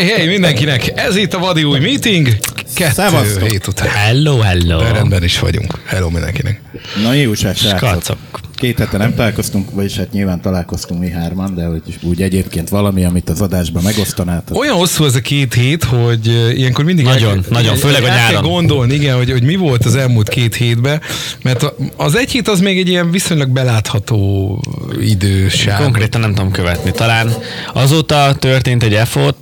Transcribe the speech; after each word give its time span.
Hey, 0.00 0.08
hey 0.08 0.26
mindenkinek! 0.26 0.92
Ez 0.94 1.16
itt 1.16 1.34
a 1.34 1.38
Vadi 1.38 1.64
új 1.64 1.78
meeting. 1.78 2.28
Kettő 2.74 2.92
Szevasztok. 2.92 3.48
hét 3.50 3.66
után. 3.66 3.88
Hello, 3.88 4.38
hello. 4.38 4.78
De 4.78 4.92
rendben 4.92 5.24
is 5.24 5.38
vagyunk. 5.38 5.78
Hello 5.86 6.10
mindenkinek. 6.10 6.60
Na 7.02 7.12
jó 7.12 7.34
srácok. 7.34 8.18
Két 8.54 8.78
hete 8.78 8.96
nem 8.96 9.14
találkoztunk, 9.14 9.70
vagyis 9.70 9.96
hát 9.96 10.12
nyilván 10.12 10.40
találkoztunk 10.40 11.00
mi 11.00 11.10
hárman, 11.10 11.54
de 11.54 11.64
hogy 11.64 11.82
úgy 12.02 12.22
egyébként 12.22 12.68
valami, 12.68 13.04
amit 13.04 13.28
az 13.30 13.40
adásban 13.40 13.82
megosztanátok. 13.82 14.58
Olyan 14.58 14.76
hosszú 14.76 15.04
ez 15.04 15.14
a 15.14 15.20
két 15.20 15.54
hét, 15.54 15.84
hogy 15.84 16.26
ilyenkor 16.56 16.84
mindig 16.84 17.04
Nagyon, 17.04 17.36
el, 17.36 17.44
nagyon, 17.48 17.76
főleg 17.76 18.02
a 18.02 18.06
el 18.06 18.16
kell 18.16 18.32
nyáron. 18.32 18.50
gondolni, 18.50 18.94
igen, 18.94 19.16
hogy, 19.16 19.30
hogy 19.30 19.42
mi 19.42 19.56
volt 19.56 19.84
az 19.84 19.96
elmúlt 19.96 20.28
két 20.28 20.54
hétben, 20.54 21.00
mert 21.42 21.72
az 21.96 22.16
egy 22.16 22.30
hét 22.30 22.48
az 22.48 22.60
még 22.60 22.78
egy 22.78 22.88
ilyen 22.88 23.10
viszonylag 23.10 23.48
belátható 23.48 24.60
idősáv. 25.00 25.82
Konkrétan 25.82 26.20
nem 26.20 26.34
tudom 26.34 26.50
követni. 26.50 26.90
Talán 26.90 27.32
azóta 27.72 28.36
történt 28.38 28.82
egy 28.82 28.94
EFOT, 28.94 29.36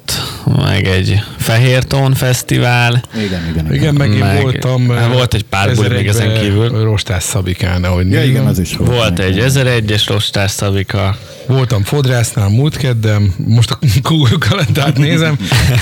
meg 0.57 0.87
egy 0.87 1.23
Fehértón 1.39 2.15
fesztivál. 2.15 3.02
Igen, 3.15 3.27
igen, 3.27 3.48
igen. 3.51 3.75
Igen, 3.75 3.95
meg 3.95 4.12
én 4.12 4.19
Meg- 4.19 4.43
voltam. 4.43 4.89
hát 4.89 5.06
uh, 5.06 5.12
volt 5.12 5.34
egy 5.34 5.45
pár 5.45 5.75
buli 5.75 5.89
még 5.89 6.06
ezen 6.06 6.29
1001-ben 6.29 6.41
kívül. 6.43 6.83
Rostás 6.83 7.23
Szabikán, 7.23 7.84
ahogy 7.84 8.11
Ja, 8.11 8.25
igen, 8.25 8.47
az 8.47 8.59
is 8.59 8.77
volt. 8.77 8.91
Volt 8.91 9.19
egy 9.19 9.42
1001-es 9.47 10.05
rostás 10.09 10.51
Szabika. 10.51 11.16
Voltam 11.48 11.83
fodrásznál 11.84 12.48
múlt 12.48 12.77
keddem, 12.77 13.34
most 13.47 13.70
a 13.70 13.79
Google 14.02 14.37
kalendárt 14.48 14.98
nézem, 14.98 15.37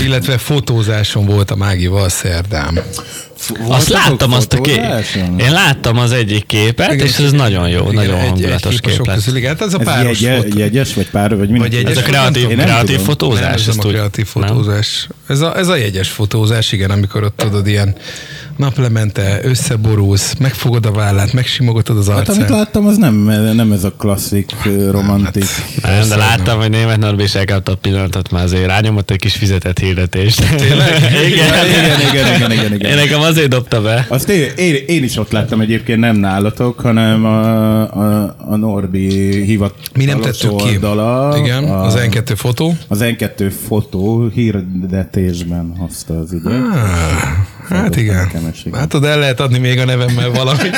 illetve 0.04 0.38
fotózáson 0.38 1.24
voltam 1.26 1.62
Ágival 1.62 2.08
szerdán. 2.08 2.82
F- 3.36 3.50
Azt 3.50 3.60
voltatok 3.88 3.88
láttam 3.92 4.32
azt 4.32 4.52
a 4.52 4.60
képet. 4.60 4.80
fotózáson? 4.84 5.38
Én 5.38 5.52
láttam 5.52 5.98
az 5.98 6.12
egyik 6.12 6.46
képet, 6.46 6.92
Igen, 6.92 7.06
és 7.06 7.18
ez 7.18 7.32
nagyon 7.32 7.68
jó, 7.68 7.80
Igen, 7.82 7.94
nagyon 7.94 8.14
egy- 8.18 8.28
hangulatos 8.28 8.72
egy 8.74 8.80
kép 8.80 8.88
kép 8.90 8.94
sok 8.96 9.06
lett. 9.06 9.14
közül, 9.24 9.42
hát 9.42 9.60
ez 9.62 9.74
a 9.74 9.78
Ez 9.78 9.84
páros 9.84 10.20
jegye, 10.20 10.42
fotó. 10.42 10.58
jegyes, 10.58 10.94
vagy 10.94 11.10
pár, 11.10 11.36
vagy? 11.36 11.58
Vagy 11.58 11.72
jegyes, 11.72 11.90
Ez 11.90 11.96
a 11.96 12.02
kreatív, 12.02 12.48
nem 12.48 12.56
kreatív 12.58 12.86
tudom. 12.90 13.04
fotózás. 13.04 13.40
Nem, 13.42 13.52
ez 13.52 13.66
nem 13.66 13.78
a 13.78 13.88
kreatív 13.88 14.26
nem? 14.34 14.48
fotózás. 14.48 15.08
Ez 15.28 15.40
a, 15.40 15.56
ez 15.58 15.68
a 15.68 15.76
jegyes 15.76 16.08
fotózás, 16.08 16.72
igen, 16.72 16.90
amikor 16.90 17.22
ott 17.24 17.36
tudod, 17.36 17.66
ilyen 17.66 17.94
naplemente 18.56 19.38
összeborulsz, 19.42 20.34
megfogod 20.38 20.86
a 20.86 20.90
vállát, 20.92 21.32
megsimogatod 21.32 21.96
az 21.98 22.08
Hát 22.08 22.28
amit 22.28 22.28
arcát. 22.42 22.48
láttam, 22.48 22.86
az 22.86 22.96
nem, 22.96 23.14
nem 23.54 23.72
ez 23.72 23.84
a 23.84 23.92
klasszik 23.92 24.52
romantik. 24.90 25.44
Nem, 25.82 26.08
de 26.08 26.16
láttam, 26.16 26.58
hogy 26.58 26.70
német 26.70 26.98
Norbi 26.98 27.22
is 27.22 27.34
elkapta 27.34 27.72
a 27.72 27.74
pillanatot, 27.74 28.30
már 28.30 28.42
azért 28.44 28.66
rányomott 28.66 29.10
egy 29.10 29.18
kis 29.18 29.34
fizetett 29.34 29.78
hirdetést. 29.78 30.48
Tényleg? 30.56 30.88
igen, 31.26 31.66
igen, 31.68 32.00
igen, 32.10 32.34
igen, 32.36 32.52
igen, 32.52 32.74
igen. 32.74 32.90
Én 32.90 32.96
nekem 32.96 33.20
azért 33.20 33.48
dobta 33.48 33.80
be. 33.82 34.06
Azt 34.08 34.28
én, 34.28 34.50
én, 34.56 34.74
én, 34.86 35.04
is 35.04 35.16
ott 35.16 35.30
láttam 35.30 35.60
egyébként, 35.60 36.00
nem 36.00 36.16
nálatok, 36.16 36.80
hanem 36.80 37.24
a, 37.24 37.80
a, 37.80 38.36
a 38.38 38.56
Norbi 38.56 39.08
hivatalos 39.44 39.86
Mi 39.94 40.04
nem 40.04 40.20
tettük 40.20 40.56
ki. 40.56 40.64
oldala. 40.64 41.36
Igen, 41.38 41.64
a, 41.64 41.84
az 41.84 41.94
N2 41.98 42.32
fotó. 42.36 42.76
Az 42.88 42.98
N2 43.02 43.52
fotó 43.66 44.28
hirdetésben 44.34 45.74
hozta 45.78 46.18
az 46.18 46.32
időt. 46.32 46.52
Ah, 46.52 46.84
hát 47.68 47.96
igen. 47.96 48.30
Hát 48.72 48.94
oda 48.94 49.08
el 49.08 49.18
lehet 49.18 49.40
adni 49.40 49.58
még 49.58 49.78
a 49.78 49.84
nevemmel 49.84 50.30
valamit. 50.30 50.76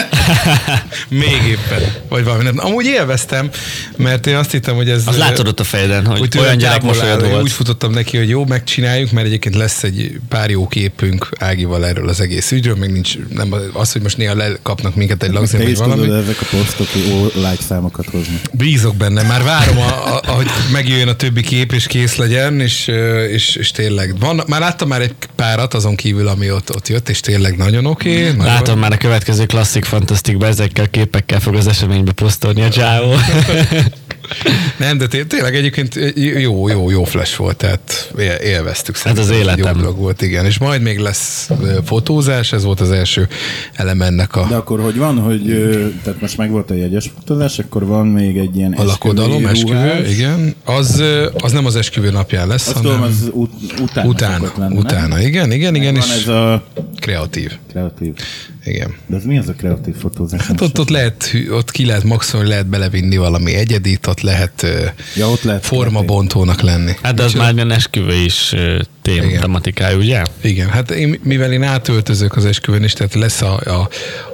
még 1.08 1.42
éppen. 1.48 1.82
Vagy 2.08 2.24
valami 2.24 2.42
nem. 2.42 2.58
Amúgy 2.58 2.86
élveztem, 2.86 3.50
mert 3.96 4.26
én 4.26 4.36
azt 4.36 4.50
hittem, 4.50 4.74
hogy 4.74 4.90
ez... 4.90 5.02
Az 5.06 5.16
látod 5.16 5.48
ott 5.48 5.60
a 5.60 5.64
fejeden, 5.64 6.06
hogy 6.06 6.18
hogy 6.18 6.28
tőlem 6.28 6.46
olyan 6.46 6.58
gyerek 6.58 6.82
mosolyod 6.82 7.28
volt. 7.28 7.42
Úgy 7.42 7.52
futottam 7.52 7.92
neki, 7.92 8.16
hogy 8.16 8.28
jó, 8.28 8.44
megcsináljuk, 8.44 9.10
mert 9.10 9.26
egyébként 9.26 9.54
lesz 9.54 9.82
egy 9.82 10.20
pár 10.28 10.50
jó 10.50 10.68
képünk 10.68 11.28
Ágival 11.38 11.86
erről 11.86 12.08
az 12.08 12.20
egész 12.20 12.52
ügyről, 12.52 12.74
meg 12.74 12.92
nincs 12.92 13.14
nem 13.34 13.54
az, 13.72 13.92
hogy 13.92 14.02
most 14.02 14.16
néha 14.16 14.34
lekapnak 14.34 14.94
minket 14.94 15.22
egy 15.22 15.32
lagzén, 15.32 15.60
Te 15.60 15.66
vagy 15.66 15.76
valami. 15.76 16.02
tudod 16.02 16.22
ezek 16.22 16.40
a 16.40 16.44
posztok 16.50 16.88
like 17.34 17.62
számokat 17.68 18.06
hozni. 18.10 18.40
Bízok 18.52 18.96
benne, 18.96 19.22
már 19.22 19.42
várom, 19.42 19.78
a, 19.78 20.14
a, 20.14 20.20
ahogy 20.26 20.46
megjöjjön 20.72 21.08
a 21.08 21.16
többi 21.16 21.42
kép, 21.42 21.72
és 21.72 21.86
kész 21.86 22.16
legyen, 22.16 22.60
és, 22.60 22.86
és, 23.30 23.56
és 23.56 23.70
tényleg. 23.70 24.18
Van, 24.18 24.42
már 24.46 24.60
láttam 24.60 24.88
már 24.88 25.00
egy 25.00 25.14
párat 25.34 25.74
azon 25.74 25.96
kívül, 25.96 26.28
ami 26.28 26.50
ott, 26.50 26.70
ott 26.78 26.88
jött, 26.88 27.08
és 27.08 27.20
tényleg 27.20 27.56
nagyon 27.56 27.86
oké. 27.86 28.30
Okay, 28.30 28.46
Látom 28.46 28.78
már 28.78 28.92
a 28.92 28.96
következő 28.96 29.46
klasszik 29.46 29.84
fantasztikba 29.84 30.46
ezekkel 30.46 30.88
képekkel 30.88 31.40
fog 31.40 31.54
az 31.54 31.66
eseménybe 31.66 32.12
posztolni 32.12 32.62
a 32.62 32.68
csávó. 32.68 33.14
Nem, 34.78 34.98
de 34.98 35.06
té- 35.06 35.26
tényleg 35.26 35.54
egyébként 35.56 35.94
jó, 36.14 36.68
jó, 36.68 36.90
jó 36.90 37.04
flash 37.04 37.36
volt, 37.38 37.56
tehát 37.56 38.12
él- 38.18 38.30
élveztük. 38.32 38.96
Hát 38.98 39.18
az 39.18 39.26
Szerintem 39.26 39.48
életem. 39.56 39.74
Jó 39.76 39.82
dolog 39.82 39.98
volt, 39.98 40.22
igen. 40.22 40.44
És 40.44 40.58
majd 40.58 40.82
még 40.82 40.98
lesz 40.98 41.50
ö, 41.62 41.78
fotózás, 41.84 42.52
ez 42.52 42.64
volt 42.64 42.80
az 42.80 42.90
első 42.90 43.28
elem 43.72 44.02
ennek 44.02 44.36
a, 44.36 44.46
De 44.48 44.56
akkor 44.56 44.80
hogy 44.80 44.96
van, 44.96 45.18
hogy 45.18 45.50
ö, 45.50 45.86
tehát 46.02 46.20
most 46.20 46.36
meg 46.36 46.50
volt 46.50 46.70
a 46.70 46.74
jegyes 46.74 47.10
fotózás, 47.14 47.58
akkor 47.58 47.86
van 47.86 48.06
még 48.06 48.36
egy 48.36 48.56
ilyen 48.56 48.72
a 48.72 48.84
lakodalom, 48.84 49.46
esküvő, 49.46 50.06
igen. 50.08 50.54
Az, 50.64 51.02
az 51.38 51.52
nem 51.52 51.66
az 51.66 51.76
esküvő 51.76 52.10
napján 52.10 52.48
lesz, 52.48 52.66
Azt 52.68 52.76
hanem 52.76 52.90
tudom, 52.92 53.02
az 53.06 53.30
ut- 53.32 53.80
utána, 53.80 54.08
utána, 54.08 54.52
nem? 54.56 54.72
utána, 54.76 55.20
igen, 55.20 55.52
igen, 55.52 55.74
igen, 55.74 55.94
Van 55.94 56.02
és 56.02 56.14
ez 56.14 56.28
a 56.28 56.64
kreatív, 57.00 57.52
kreatív. 57.70 58.12
Igen. 58.64 58.94
De 59.06 59.16
az 59.16 59.24
mi 59.24 59.38
az 59.38 59.48
a 59.48 59.52
kreatív 59.52 59.94
fotózás? 59.96 60.46
Hát 60.46 60.60
ott, 60.60 60.78
ott, 60.78 60.88
lehet, 60.88 61.32
ott 61.50 61.70
ki 61.70 61.86
lehet 61.86 62.04
maximum, 62.04 62.40
hogy 62.40 62.50
lehet 62.50 62.66
belevinni 62.66 63.16
valami 63.16 63.54
egyedit, 63.54 64.06
ott 64.06 64.20
lehet, 64.20 64.66
Ja, 65.16 65.28
ott 65.28 65.42
lehet 65.42 65.66
formabontónak 65.66 66.60
lenni. 66.60 66.92
Hát 67.02 67.14
de 67.14 67.22
az 67.22 67.32
már 67.32 67.54
ilyen 67.54 67.70
esküvő 67.70 68.14
is 68.14 68.54
tém, 69.02 69.24
Igen. 69.24 69.40
tematikájú, 69.40 69.98
ugye? 69.98 70.22
Igen, 70.40 70.68
hát 70.68 70.90
én, 70.90 71.20
mivel 71.22 71.52
én 71.52 71.62
átöltözök 71.62 72.36
az 72.36 72.44
esküvőn 72.44 72.84
is, 72.84 72.92
tehát 72.92 73.14
lesz 73.14 73.42
a, 73.42 73.60
a, 73.64 73.88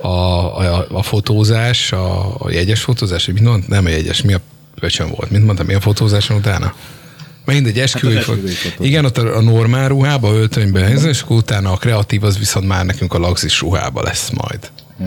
a, 0.07 0.59
a, 0.59 0.87
a 0.91 1.03
fotózás, 1.03 1.93
a, 1.93 2.35
a 2.39 2.51
jegyes 2.51 2.81
fotózás? 2.81 3.31
Nem 3.67 3.85
a 3.85 3.89
jegyes, 3.89 4.23
mi 4.23 4.33
a 4.33 4.41
pöcsön 4.81 5.09
volt? 5.09 5.31
Mint 5.31 5.45
mondtam, 5.45 5.67
mi 5.67 5.75
a 5.75 5.81
fotózáson 5.81 6.37
utána? 6.37 6.75
Mindegy, 7.44 7.78
esküvői 7.78 8.16
Hát 8.16 8.28
esküvői 8.28 8.53
fotózás. 8.53 8.88
Igen, 8.88 9.05
ott 9.05 9.19
a, 9.19 9.37
a 9.37 9.41
normál 9.41 9.88
ruhába, 9.88 10.32
öltönybe 10.32 10.81
helyező, 10.81 11.09
és 11.09 11.22
akkor 11.22 11.37
utána 11.37 11.72
a 11.72 11.77
kreatív 11.77 12.25
az 12.25 12.38
viszont 12.38 12.66
már 12.66 12.84
nekünk 12.84 13.15
a 13.15 13.19
lagzis 13.19 13.60
ruhába 13.60 14.03
lesz 14.03 14.31
majd. 14.31 14.71
Ja. 15.00 15.06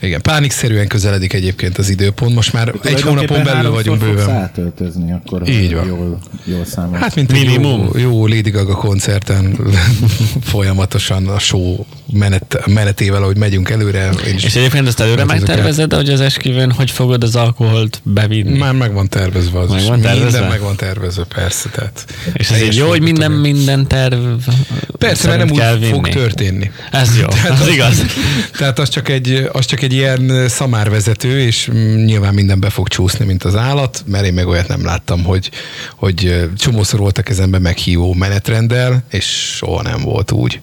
Igen, 0.00 0.22
pánikszerűen 0.22 0.86
közeledik 0.86 1.32
egyébként 1.32 1.78
az 1.78 1.88
időpont, 1.88 2.34
most 2.34 2.52
már 2.52 2.68
egy 2.68 2.74
Tulajdonképpen 2.80 3.36
hónapon 3.36 3.44
belül 3.54 3.70
vagyunk 3.70 4.02
fogsz 4.02 4.10
bőven. 4.10 4.30
átöltözni, 4.36 5.12
akkor 5.12 5.48
Így 5.48 5.74
van. 5.74 5.86
Jól, 5.86 6.18
jól 6.44 6.64
számol. 6.64 6.98
Hát, 6.98 7.14
mint 7.14 7.32
egy 7.32 7.38
Minimum. 7.46 7.80
jó, 7.94 7.98
jó 7.98 8.26
Lady 8.26 8.50
Gaga 8.50 8.74
koncerten 8.74 9.58
folyamatosan 10.42 11.28
a 11.28 11.38
show 11.38 11.76
menet, 12.12 12.62
menetével, 12.66 13.22
ahogy 13.22 13.36
megyünk 13.36 13.70
előre. 13.70 14.10
Én 14.26 14.34
És 14.34 14.54
egyébként 14.54 14.86
ezt 14.88 15.00
előre 15.00 15.24
megtervezed, 15.24 15.92
hogy 15.92 16.08
az 16.10 16.20
esküvőn 16.20 16.70
hogy 16.72 16.90
fogod 16.90 17.22
az 17.22 17.36
alkoholt 17.36 18.00
bevinni? 18.04 18.58
Már 18.58 18.74
meg 18.74 18.92
van 18.92 19.08
tervezve 19.08 19.58
az 19.58 19.70
Meg 19.70 19.84
van 19.84 20.00
tervezve? 20.00 20.24
Minden 20.30 20.48
meg 20.48 20.60
van 20.60 20.76
tervezve, 20.76 21.24
persze. 21.24 21.68
Tehát 21.68 22.04
És 22.32 22.50
ez 22.50 22.62
így 22.62 22.76
jó, 22.76 22.88
hogy 22.88 23.02
minden, 23.02 23.32
minden 23.32 23.86
terv 23.86 24.14
Persze, 24.98 25.28
mert 25.28 25.38
nem 25.38 25.50
úgy 25.50 25.88
fog 25.88 26.02
vinni. 26.04 26.14
történni. 26.14 26.70
Ez 26.90 27.18
jó, 27.18 27.26
az 27.60 27.68
igaz. 27.68 28.02
Tehát 28.58 28.78
az 28.78 28.88
csak, 28.88 29.01
egy, 29.08 29.48
az 29.52 29.64
csak 29.64 29.82
egy 29.82 29.92
ilyen 29.92 30.48
szamárvezető, 30.48 31.40
és 31.40 31.70
mm, 31.72 32.04
nyilván 32.04 32.34
minden 32.34 32.60
be 32.60 32.70
fog 32.70 32.88
csúszni, 32.88 33.24
mint 33.24 33.44
az 33.44 33.56
állat, 33.56 34.04
mert 34.06 34.24
én 34.24 34.32
meg 34.32 34.46
olyat 34.46 34.68
nem 34.68 34.84
láttam, 34.84 35.24
hogy, 35.24 35.50
hogy 35.96 36.48
csomószor 36.56 37.00
volt 37.00 37.18
a 37.18 37.22
kezemben 37.22 37.62
meghívó 37.62 38.14
menetrenddel, 38.14 39.02
és 39.10 39.54
soha 39.56 39.82
nem 39.82 40.00
volt 40.00 40.32
úgy. 40.32 40.60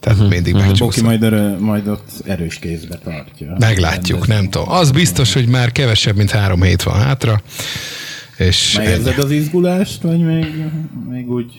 Tehát 0.00 0.18
uh-huh, 0.18 0.34
mindig 0.34 0.52
Boki 0.52 0.66
megcsúszott. 0.66 1.04
majd, 1.04 1.22
erő, 1.22 1.58
majd 1.58 1.88
ott 1.88 2.08
erős 2.24 2.58
kézbe 2.58 2.98
tartja. 3.04 3.56
Meglátjuk, 3.58 4.26
nem 4.26 4.50
tudom. 4.50 4.70
Az 4.70 4.90
biztos, 4.90 5.32
hogy 5.32 5.46
már 5.46 5.72
kevesebb, 5.72 6.16
mint 6.16 6.30
három 6.30 6.62
hét 6.62 6.82
van 6.82 6.94
hátra, 6.94 7.42
és. 8.36 8.74
Megérzed 8.76 9.18
az 9.18 9.30
izgulást, 9.30 10.02
vagy 10.02 10.24
még, 10.24 10.46
még 11.10 11.30
úgy 11.30 11.52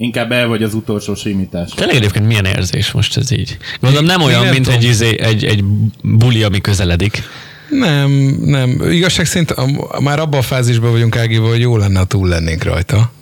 inkább 0.00 0.32
el 0.32 0.46
vagy 0.46 0.62
az 0.62 0.74
utolsó 0.74 1.14
simítás? 1.14 1.70
Tényleg 1.70 1.96
egyébként 1.96 2.26
milyen 2.26 2.44
érzés 2.44 2.92
most 2.92 3.16
ez 3.16 3.30
így? 3.30 3.56
Gondolom 3.80 4.04
nem 4.06 4.22
olyan, 4.22 4.42
nem 4.42 4.52
mint 4.52 4.64
tudom. 4.64 4.78
egy, 4.80 4.86
izé, 4.86 5.20
egy, 5.20 5.44
egy 5.44 5.64
buli, 6.02 6.42
ami 6.42 6.60
közeledik. 6.60 7.22
Nem, 7.70 8.10
nem. 8.44 8.82
Igazság 8.90 9.26
szerint 9.26 9.50
a- 9.50 10.00
már 10.00 10.18
abban 10.18 10.38
a 10.38 10.42
fázisban 10.42 10.90
vagyunk 10.90 11.16
Ágival, 11.16 11.48
hogy 11.50 11.60
jó 11.60 11.76
lenne, 11.76 11.98
ha 11.98 12.04
túl 12.04 12.28
lennénk 12.28 12.62
rajta. 12.62 13.12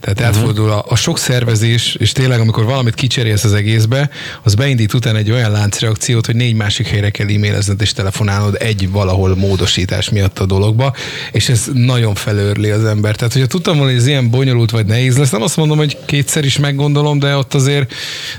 Tehát 0.00 0.18
Mhm. 0.18 0.26
átfordul 0.28 0.70
a, 0.70 0.84
a 0.88 0.96
sok 0.96 1.18
szervezés, 1.18 1.94
és 1.94 2.12
tényleg 2.12 2.40
amikor 2.40 2.64
valamit 2.64 2.94
kicserélsz 2.94 3.44
az 3.44 3.52
egészbe, 3.52 4.10
az 4.42 4.54
beindít 4.54 4.94
utána 4.94 5.18
egy 5.18 5.30
olyan 5.30 5.50
láncreakciót, 5.50 6.26
hogy 6.26 6.36
négy 6.36 6.54
másik 6.54 6.86
helyre 6.86 7.10
kell 7.10 7.26
e-mailezned 7.28 7.80
és 7.80 7.92
telefonálnod 7.92 8.56
egy 8.60 8.90
valahol 8.90 9.36
módosítás 9.36 10.08
miatt 10.10 10.38
a 10.38 10.46
dologba, 10.46 10.94
és 11.32 11.48
ez 11.48 11.64
nagyon 11.72 12.14
felőrli 12.14 12.70
az 12.70 12.84
ember. 12.84 13.16
Tehát, 13.16 13.32
hogyha 13.32 13.48
tudtam 13.48 13.76
volna, 13.76 13.90
hogy 13.90 14.00
ez 14.00 14.06
ilyen 14.06 14.30
bonyolult 14.30 14.70
vagy 14.70 14.86
nehéz 14.86 15.16
lesz, 15.16 15.30
nem 15.30 15.42
azt 15.42 15.56
mondom, 15.56 15.76
hogy 15.76 15.98
kétszer 16.04 16.44
is 16.44 16.58
meggondolom, 16.58 17.18
de 17.18 17.36
ott 17.36 17.54
azért 17.54 17.92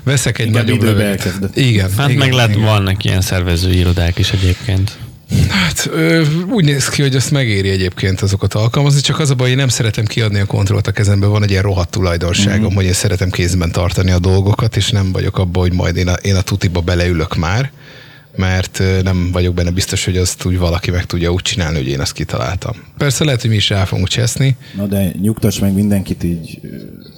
veszek 0.04 0.40
egy 0.40 0.46
Inkább 0.46 0.64
nagyobb 0.64 0.84
időbe. 0.84 1.18
Igen. 1.54 1.90
Hát 1.98 2.10
igen, 2.10 2.20
meg 2.20 2.32
lehet, 2.32 2.50
igen. 2.50 2.64
vannak 2.64 3.04
ilyen 3.04 3.22
szervező 3.22 3.72
irodák 3.72 4.18
is 4.18 4.32
egyébként. 4.32 4.98
Hát 5.50 5.90
úgy 6.52 6.64
néz 6.66 6.90
ki, 6.90 7.02
hogy 7.02 7.16
azt 7.16 7.32
megéri 7.32 7.70
egyébként 7.70 8.22
azokat 8.22 8.54
alkalmazni, 8.54 9.02
csak 9.02 9.20
az 9.20 9.30
a 9.30 9.36
baj, 9.36 9.50
én 9.50 9.56
nem 9.56 9.68
szeretem 9.68 10.06
kiadni 10.06 10.40
a 10.40 10.46
kontrollt 10.46 10.88
a 10.88 10.92
kezembe, 10.92 11.26
van 11.26 11.44
egy 11.44 11.50
ilyen 11.50 11.64
rohadt 11.64 11.90
tulajdonságom, 11.92 12.62
Mhm. 12.64 12.72
mm. 12.72 12.76
hogy 12.76 12.86
én 12.86 12.94
szeretem 12.94 13.30
kézben 13.30 13.72
tartani 13.72 14.12
a 14.12 14.20
dolgokat, 14.20 14.76
és 14.76 14.90
nem 14.90 15.12
vagyok 15.12 15.38
abban, 15.38 15.62
hogy 15.62 15.74
majd 15.74 15.96
én 15.96 16.08
a, 16.08 16.14
én 16.14 16.36
a 16.36 16.42
tutiba 16.42 16.82
beleülök 16.82 17.36
már, 17.36 17.72
mert 18.36 18.82
nem 19.04 19.30
vagyok 19.32 19.54
benne 19.54 19.70
biztos, 19.72 20.06
hogy 20.06 20.18
azt 20.18 20.46
úgy 20.46 20.58
valaki 20.58 20.92
meg 20.92 21.06
tudja 21.06 21.32
úgy 21.32 21.42
csinálni, 21.42 21.78
hogy 21.78 21.88
én 21.88 22.00
azt 22.00 22.12
kitaláltam. 22.14 22.74
Persze 22.98 23.24
lehet, 23.24 23.42
hogy 23.42 23.50
mi 23.50 23.56
is 23.56 23.70
rá 23.70 23.86
fogunk 23.86 24.08
cseszni. 24.08 24.56
Na 24.78 24.86
de 24.86 25.12
nyugtass 25.22 25.60
meg 25.60 25.74
mindenkit 25.74 26.24
így 26.24 26.60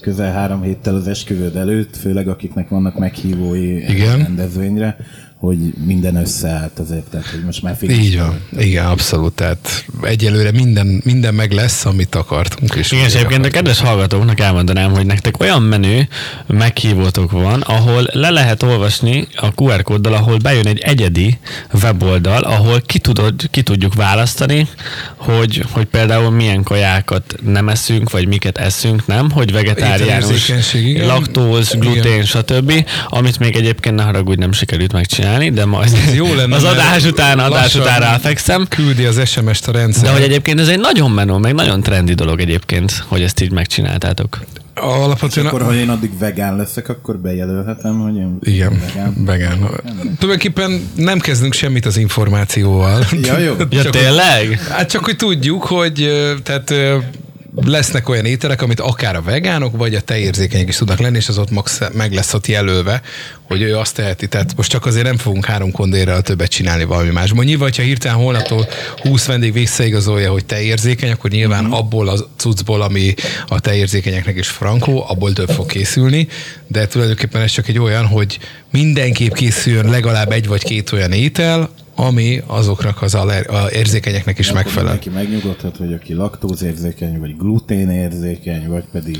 közel 0.01 0.31
három 0.33 0.62
héttel 0.62 0.95
az 0.95 1.07
esküvőd 1.07 1.56
előtt, 1.56 1.98
főleg 1.98 2.27
akiknek 2.27 2.69
vannak 2.69 2.98
meghívói 3.00 3.75
Igen. 3.77 4.18
rendezvényre, 4.18 4.98
hogy 5.39 5.57
minden 5.86 6.16
összeállt 6.16 6.80
azért, 6.80 7.04
tehát 7.04 7.28
hogy 7.28 7.44
most 7.44 7.62
már 7.62 7.75
fél 7.75 7.89
Így 7.89 8.18
van. 8.18 8.39
Igen, 8.57 8.86
abszolút. 8.86 9.34
Tehát 9.34 9.86
egyelőre 10.01 10.51
minden, 10.51 11.01
minden 11.04 11.34
meg 11.34 11.51
lesz, 11.51 11.86
amit 11.86 12.16
akartunk. 12.16 12.75
És 12.75 12.92
Igen, 12.92 13.06
és 13.06 13.13
egyébként 13.13 13.45
a 13.45 13.50
kedves 13.50 13.80
hallgatóknak 13.80 14.39
elmondanám, 14.39 14.92
hogy 14.92 15.06
nektek 15.06 15.39
olyan 15.39 15.62
menő 15.62 16.07
meghívótok 16.48 17.31
van, 17.31 17.62
ahol 17.62 18.07
le 18.12 18.30
lehet 18.30 18.63
olvasni 18.63 19.28
a 19.36 19.48
QR 19.56 19.81
kóddal, 19.81 20.13
ahol 20.13 20.38
bejön 20.38 20.68
egy 20.68 20.80
egyedi 20.80 21.38
weboldal, 21.83 22.44
ahol 22.44 22.81
ki, 22.86 23.00
tudod, 23.00 23.50
ki 23.51 23.62
tudjuk 23.62 23.94
választani, 23.94 24.68
hogy, 25.16 25.66
hogy 25.72 25.86
például 25.86 26.31
milyen 26.31 26.63
kajákat 26.63 27.36
nem 27.45 27.69
eszünk, 27.69 28.12
vagy 28.12 28.28
miket 28.28 28.57
eszünk, 28.57 29.07
nem? 29.07 29.31
Hogy 29.31 29.51
vegetáriánus, 29.51 30.51
laktóz, 30.95 31.69
glutén, 31.80 32.12
Igen. 32.12 32.25
stb. 32.25 32.86
Amit 33.07 33.40
még 33.40 33.56
egyébként 33.56 33.95
ne 33.95 34.04
haragudj, 34.04 34.40
nem 34.40 34.51
sikerült 34.51 34.94
megcsinálni, 34.94 35.27
de 35.54 35.66
majd 35.66 35.90
jó 36.14 36.34
lenne, 36.34 36.56
az 36.56 36.64
adás 36.64 37.06
után, 37.06 37.40
adás 37.40 37.76
után 37.76 38.00
ráfekszem. 38.00 38.66
Küldi 38.70 39.06
az 39.06 39.30
SMS-t 39.30 39.68
a 39.68 39.72
rendszer. 39.72 40.04
De 40.04 40.12
hogy 40.12 40.22
egyébként 40.22 40.60
ez 40.60 40.68
egy 40.68 40.80
nagyon 40.80 41.12
menő, 41.12 41.34
meg 41.34 41.54
nagyon 41.54 41.82
trendi 41.82 42.14
dolog 42.14 42.40
egyébként, 42.40 43.04
hogy 43.08 43.22
ezt 43.22 43.42
így 43.42 43.52
megcsináltátok. 43.52 44.40
Alapvetően 44.76 45.46
Akkor, 45.46 45.62
ha 45.62 45.74
én 45.74 45.90
addig 45.90 46.18
vegán 46.20 46.56
leszek, 46.56 46.90
akkor 46.90 47.18
bejelölhetem, 47.18 48.00
hogy 48.00 48.16
én 48.16 48.38
Igen, 48.42 48.80
vegán. 48.80 49.14
vegán. 49.26 49.58
Tulajdonképpen 50.20 50.90
nem 50.96 51.20
kezdünk 51.20 51.54
semmit 51.54 51.86
az 51.86 51.98
információval. 51.98 53.04
Ja, 53.22 53.38
jó. 53.38 53.54
Ja, 53.70 53.84
Csak, 53.84 53.92
tényleg? 53.92 54.60
Hát 54.70 54.90
csak, 54.90 55.06
hogy 55.06 55.16
tudjuk, 55.16 55.64
hogy 55.64 56.10
tehát 56.44 56.74
lesznek 57.65 58.09
olyan 58.09 58.25
ételek, 58.25 58.62
amit 58.62 58.80
akár 58.80 59.15
a 59.15 59.21
vegánok, 59.21 59.77
vagy 59.77 59.95
a 59.95 60.01
tejérzékenyek 60.01 60.68
is 60.68 60.75
tudnak 60.77 61.00
lenni, 61.00 61.18
és 61.18 61.27
az 61.27 61.38
ott 61.38 61.50
max 61.51 61.80
meg 61.94 62.13
lesz 62.13 62.33
ott 62.33 62.48
jelölve, 62.48 63.01
hogy 63.44 63.62
ő 63.62 63.77
azt 63.77 63.95
teheti. 63.95 64.27
Tehát 64.27 64.56
most 64.56 64.69
csak 64.69 64.86
azért 64.86 65.06
nem 65.06 65.18
fogunk 65.18 65.45
három 65.45 65.71
kondérrel 65.71 66.21
többet 66.21 66.50
csinálni 66.50 66.83
valami 66.83 67.09
másból. 67.09 67.44
Nyilván, 67.44 67.71
ha 67.75 67.81
hirtelen 67.81 68.18
holnaptól 68.18 68.68
20 69.01 69.25
vendég 69.25 69.54
visszaigazolja, 69.54 70.31
hogy 70.31 70.45
tejérzékeny, 70.45 71.12
akkor 71.12 71.30
nyilván 71.30 71.63
Mhm. 71.63 71.74
abból 71.74 72.07
a 72.07 72.18
cuccból, 72.36 72.81
ami 72.81 73.13
a 73.48 73.59
tejérzékenyeknek 73.59 74.38
is 74.38 74.48
frankó, 74.48 75.06
abból 75.07 75.33
több 75.33 75.50
fog 75.50 75.65
készülni, 75.65 76.27
de 76.68 76.88
tulajdonképpen 76.88 77.42
ez 77.42 77.51
csak 77.51 77.68
egy 77.68 77.80
olyan, 77.80 78.06
hogy 78.06 78.39
mindenképp 78.71 79.33
készüljön 79.33 79.89
legalább 79.89 80.31
egy 80.31 80.48
vagy 80.48 80.63
két 80.63 80.92
olyan 80.92 81.12
étel, 81.12 81.69
ami 82.00 82.42
azoknak 82.46 83.02
az 83.02 83.16
aller- 83.16 83.48
a 83.48 83.70
érzékenyeknek 83.72 84.40
is 84.40 84.52
megfelel. 84.52 84.84
Mindenki 84.84 85.10
megnyugodhat, 85.10 85.78
hogy 85.78 85.94
aki 85.94 86.14
laktózérzékeny, 86.14 87.20
vagy 87.20 87.38
gluténérzékeny, 87.38 88.68
vagy 88.68 88.84
pedig 88.92 89.20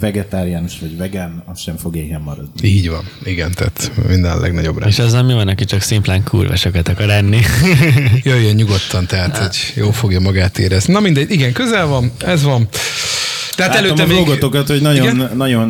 vegetáriánus, 0.00 0.78
vagy 0.80 0.96
vegán, 0.96 1.42
az 1.46 1.60
sem 1.60 1.76
fog 1.76 1.96
éhen 1.96 2.20
maradni. 2.20 2.68
Így 2.68 2.88
van, 2.88 3.04
igen, 3.24 3.52
tehát 3.52 3.90
minden 4.08 4.30
a 4.30 4.40
legnagyobb 4.40 4.78
rend. 4.78 4.90
És 4.90 4.98
ezzel 4.98 5.22
mi 5.22 5.32
van, 5.32 5.48
aki 5.48 5.64
csak 5.64 5.80
szimplán 5.80 6.22
kurvasokat 6.22 6.88
akar 6.88 7.10
enni? 7.10 7.40
Jöjjön 8.24 8.54
nyugodtan, 8.54 9.06
tehát 9.06 9.36
hogy 9.36 9.72
jó 9.74 9.90
fogja 9.90 10.20
magát 10.20 10.58
érezni. 10.58 10.92
Na 10.92 11.00
mindegy, 11.00 11.30
igen, 11.30 11.52
közel 11.52 11.86
van, 11.86 12.12
ez 12.18 12.42
van. 12.42 12.68
Tehát 13.58 13.72
Láttam 13.72 13.86
előtte 13.86 14.02
a 14.02 14.06
még... 14.06 14.66
hogy 14.66 14.80
nagyon, 14.80 15.14
Igen? 15.14 15.30
nagyon, 15.36 15.68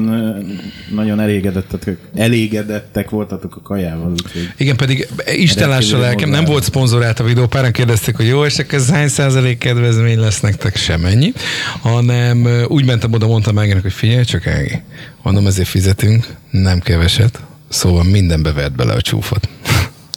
nagyon 0.94 1.20
elégedettek, 1.20 1.96
elégedettek 2.14 3.10
voltatok 3.10 3.56
a 3.56 3.60
kajával, 3.60 4.10
úgyhogy 4.10 4.50
Igen, 4.56 4.76
pedig 4.76 5.08
Isten 5.26 5.68
lássa 5.68 5.78
Rendkívül 5.78 6.00
lelkem, 6.00 6.30
nem 6.30 6.44
volt 6.44 6.62
szponzorált 6.62 7.20
a 7.20 7.24
videó, 7.24 7.46
páran 7.46 7.72
kérdezték, 7.72 8.16
hogy 8.16 8.26
jó, 8.26 8.44
és 8.44 8.58
ez 8.58 8.90
hány 8.90 9.08
százalék 9.08 9.58
kedvezmény 9.58 10.18
lesz 10.18 10.40
nektek, 10.40 10.76
semennyi, 10.76 11.32
hanem 11.80 12.48
úgy 12.66 12.84
mentem 12.84 13.12
oda, 13.12 13.26
mondtam 13.26 13.58
Áginak, 13.58 13.82
hogy 13.82 13.92
figyelj 13.92 14.24
csak 14.24 14.46
Ági, 14.46 14.82
mondom, 15.22 15.46
ezért 15.46 15.68
fizetünk, 15.68 16.26
nem 16.50 16.80
keveset, 16.80 17.40
szóval 17.68 18.04
mindenbe 18.04 18.52
vett 18.52 18.72
bele 18.72 18.92
a 18.92 19.00
csúfot. 19.00 19.48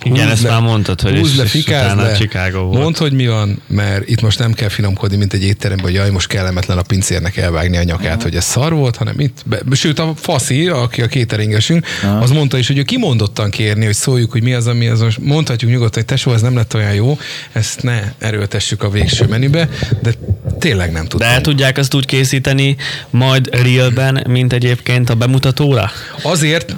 Igen, 0.04 0.28
ezt 0.30 0.42
le- 0.42 0.50
már 0.50 0.62
mondtad, 0.62 1.02
hogy 1.02 1.18
húzd 1.18 1.38
le, 1.38 1.46
fikázd 1.46 1.98
le. 1.98 2.14
Chicago 2.14 2.60
volt. 2.60 2.82
Mondd, 2.82 2.98
hogy 2.98 3.12
mi 3.14 3.28
van, 3.28 3.62
mert 3.68 4.10
itt 4.10 4.22
most 4.22 4.40
nem 4.40 4.54
kell 4.54 4.70
finomkodni, 4.70 5.18
mint 5.18 5.34
egy 5.34 5.44
étteremben, 5.44 5.86
hogy 5.86 5.94
jaj, 5.96 6.10
most 6.10 6.28
kellemetlen 6.28 6.78
a 6.78 6.82
pincérnek 6.82 7.38
elvágni 7.38 7.78
a 7.78 7.84
nyakát, 7.84 8.24
hogy 8.24 8.36
ez 8.36 8.44
szar 8.46 8.74
volt, 8.74 8.96
hanem 8.96 9.20
itt, 9.20 9.38
be, 9.46 9.60
sőt 9.72 10.00
a 10.00 10.14
Faszi, 10.16 10.68
aki 10.68 11.02
a 11.02 11.08
kéteringesünk, 11.08 11.86
az 12.20 12.32
mondta 12.32 12.58
is, 12.58 12.68
hogy 12.68 12.78
ő 12.78 12.84
kimondottan 12.84 13.50
kérni, 13.50 13.86
hogy 13.86 13.94
szóljuk, 13.94 14.32
hogy 14.32 14.44
mi 14.44 14.54
az, 14.54 14.68
ami 14.68 14.88
az, 14.88 15.00
most 15.02 15.20
mondhatjuk 15.22 15.72
nyugodtan, 15.72 15.94
hogy 15.94 16.06
tesó, 16.06 16.34
ez 16.34 16.42
nem 16.42 16.56
lett 16.56 16.74
olyan 16.76 16.94
jó, 16.94 17.18
ezt 17.52 17.84
ne 17.84 18.00
erőltessük 18.20 18.84
a 18.84 18.90
végső 18.90 19.26
menübe, 19.28 19.70
de 20.02 20.12
tényleg 20.60 20.92
nem 20.92 21.04
De 21.04 21.08
tudtam. 21.10 21.30
el 21.30 21.42
tudják 21.42 21.78
azt 21.78 21.94
úgy 21.94 22.06
készíteni 22.06 22.76
majd 23.10 23.50
realben, 23.64 24.24
mint 24.30 24.54
egyébként 24.54 25.10
a 25.10 25.16
bemutatóra? 25.16 25.92
Azért 26.24 26.76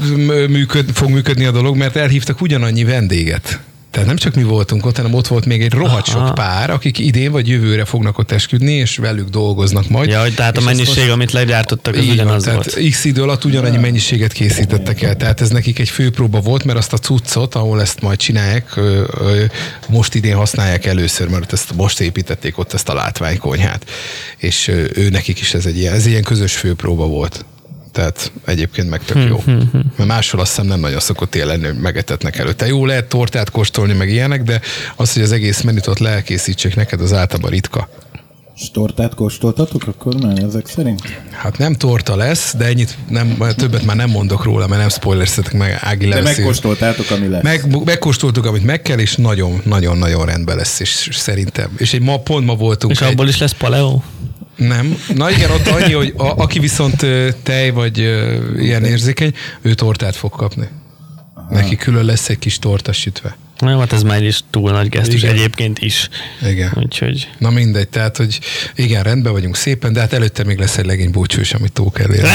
működ, 0.47 0.89
fog 0.93 1.09
működni 1.09 1.45
a 1.45 1.51
dolog, 1.51 1.75
mert 1.77 1.95
elhívtak 1.95 2.41
ugyanannyi 2.41 2.83
vendéget. 3.13 3.59
Tehát 3.91 4.07
nem 4.07 4.17
csak 4.17 4.35
mi 4.35 4.43
voltunk 4.43 4.85
ott, 4.85 4.95
hanem 4.95 5.13
ott 5.13 5.27
volt 5.27 5.45
még 5.45 5.61
egy 5.61 5.73
rohadt 5.73 6.05
sok 6.05 6.21
Aha. 6.21 6.33
pár, 6.33 6.69
akik 6.69 6.99
idén 6.99 7.31
vagy 7.31 7.47
jövőre 7.47 7.85
fognak 7.85 8.17
ott 8.17 8.31
esküdni, 8.31 8.71
és 8.73 8.97
velük 8.97 9.29
dolgoznak 9.29 9.89
majd. 9.89 10.09
Ja, 10.09 10.21
hogy 10.21 10.33
tehát 10.35 10.57
a 10.57 10.61
mennyiség, 10.61 10.97
most- 10.97 11.09
amit 11.09 11.31
legyártottak, 11.31 11.95
az 11.95 11.99
van, 12.05 12.09
ugyanaz 12.09 12.43
tehát 12.43 12.73
volt. 12.73 12.89
X 12.89 13.05
idő 13.05 13.21
alatt 13.21 13.45
ugyanannyi 13.45 13.77
mennyiséget 13.77 14.31
készítettek 14.31 15.01
el. 15.01 15.15
Tehát 15.15 15.41
ez 15.41 15.49
nekik 15.49 15.79
egy 15.79 15.89
főpróba 15.89 16.39
volt, 16.39 16.63
mert 16.63 16.77
azt 16.77 16.93
a 16.93 16.97
cuccot, 16.97 17.55
ahol 17.55 17.81
ezt 17.81 18.01
majd 18.01 18.17
csinálják, 18.17 18.79
most 19.89 20.15
idén 20.15 20.35
használják 20.35 20.85
először, 20.85 21.27
mert 21.27 21.53
ezt 21.53 21.75
most 21.75 21.99
építették 21.99 22.57
ott 22.57 22.73
ezt 22.73 22.89
a 22.89 22.93
látványkonyhát. 22.93 23.89
És 24.37 24.67
ő 24.93 25.09
nekik 25.11 25.39
is 25.39 25.53
ez 25.53 25.65
egy 25.65 25.77
ilyen, 25.77 25.93
ez 25.93 26.05
ilyen 26.05 26.23
közös 26.23 26.55
főpróba 26.55 27.05
volt. 27.05 27.45
Tehát 27.93 28.31
egyébként 28.45 28.89
meg 28.89 29.03
tök 29.05 29.27
jó. 29.29 29.43
Mert 29.97 30.05
máshol 30.09 30.41
azt 30.41 30.49
hiszem 30.49 30.65
nem 30.65 30.79
nagyon 30.79 30.99
szokott 30.99 31.35
ilyen 31.35 31.47
lenni, 31.47 31.65
hogy 31.65 31.77
megetetnek 31.77 32.37
előtte. 32.37 32.67
Jó, 32.67 32.85
lehet 32.85 33.05
tortát 33.05 33.49
kóstolni, 33.49 33.93
meg 33.93 34.09
ilyenek, 34.09 34.43
de 34.43 34.61
az, 34.95 35.13
hogy 35.13 35.21
az 35.21 35.31
egész 35.31 35.61
menüt 35.61 35.87
ott 35.87 35.99
lelkészítsék 35.99 36.75
neked, 36.75 37.01
az 37.01 37.13
általában 37.13 37.51
ritka. 37.51 37.89
És 38.55 38.71
tortát 38.71 39.15
kóstoltatok 39.15 39.87
akkor 39.87 40.15
már 40.21 40.43
ezek 40.43 40.67
szerint? 40.67 41.01
Hát 41.31 41.57
nem 41.57 41.73
torta 41.73 42.15
lesz, 42.15 42.55
de 42.57 42.65
ennyit 42.65 42.97
nem, 43.09 43.37
többet 43.55 43.83
már 43.83 43.95
nem 43.95 44.09
mondok 44.09 44.43
róla, 44.43 44.67
mert 44.67 44.81
nem 44.81 44.89
spoilereztetek 44.89 45.53
meg, 45.53 45.77
Ági 45.81 46.07
De 46.07 46.21
lesz. 46.21 46.37
megkóstoltátok, 46.37 47.11
ami 47.11 47.27
lesz. 47.27 47.43
meg, 47.43 47.83
megkóstoltuk, 47.85 48.45
amit 48.45 48.63
meg 48.63 48.81
kell, 48.81 48.99
és 48.99 49.15
nagyon-nagyon-nagyon 49.15 50.25
rendben 50.25 50.55
lesz, 50.55 50.79
és 50.79 51.07
szerintem. 51.11 51.71
És 51.77 51.93
egy 51.93 52.01
ma, 52.01 52.19
pont 52.19 52.45
ma 52.45 52.55
voltunk 52.55 52.93
És 52.93 53.01
egy, 53.01 53.11
abból 53.11 53.27
is 53.27 53.37
lesz 53.37 53.53
paleo? 53.53 54.01
Nem. 54.55 54.97
Na 55.15 55.31
igen, 55.31 55.51
ott 55.51 55.67
annyi, 55.67 55.93
hogy 55.93 56.13
a, 56.17 56.23
aki 56.25 56.59
viszont 56.59 57.05
tej 57.43 57.69
vagy 57.69 57.97
ilyen 58.57 58.83
érzékeny, 58.83 59.33
ő 59.61 59.73
tortát 59.73 60.15
fog 60.15 60.31
kapni. 60.31 60.67
Neki 61.49 61.75
külön 61.75 62.05
lesz 62.05 62.29
egy 62.29 62.39
kis 62.39 62.59
torta 62.59 62.91
sütve. 62.91 63.37
Na, 63.63 63.79
hát 63.79 63.93
ez 63.93 64.03
már 64.03 64.23
is 64.23 64.39
túl 64.49 64.71
nagy 64.71 64.89
gesztus 64.89 65.23
Igen. 65.23 65.35
egyébként 65.35 65.79
is. 65.79 66.09
Igen. 66.49 66.71
Úgyhogy... 66.75 67.29
Na 67.37 67.49
mindegy, 67.49 67.87
tehát, 67.87 68.17
hogy 68.17 68.39
igen, 68.75 69.03
rendben 69.03 69.31
vagyunk 69.31 69.55
szépen, 69.55 69.93
de 69.93 69.99
hát 69.99 70.13
előtte 70.13 70.43
még 70.43 70.59
lesz 70.59 70.77
egy 70.77 70.85
legény 70.85 71.11
búcsú 71.11 71.39
is, 71.39 71.53
amit 71.53 71.71
túl 71.71 71.91
kell 71.91 72.13
érni. 72.13 72.29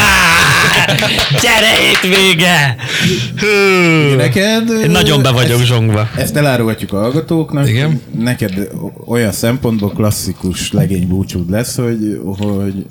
Gyere! 1.42 2.76
Hú. 3.36 4.16
Neked... 4.16 4.68
Én 4.82 4.90
nagyon 4.90 5.22
be 5.22 5.30
vagyok 5.30 5.58
ezt, 5.58 5.66
zsongva. 5.66 6.08
ezt 6.16 6.36
elárulhatjuk 6.36 6.92
a 6.92 6.98
hallgatóknak. 6.98 7.68
Igen. 7.68 8.00
Neked 8.18 8.68
olyan 9.06 9.32
szempontból 9.32 9.90
klasszikus 9.90 10.72
legény 10.72 11.08
búcsúd 11.08 11.50
lesz, 11.50 11.76
hogy, 11.76 12.20
hogy 12.24 12.86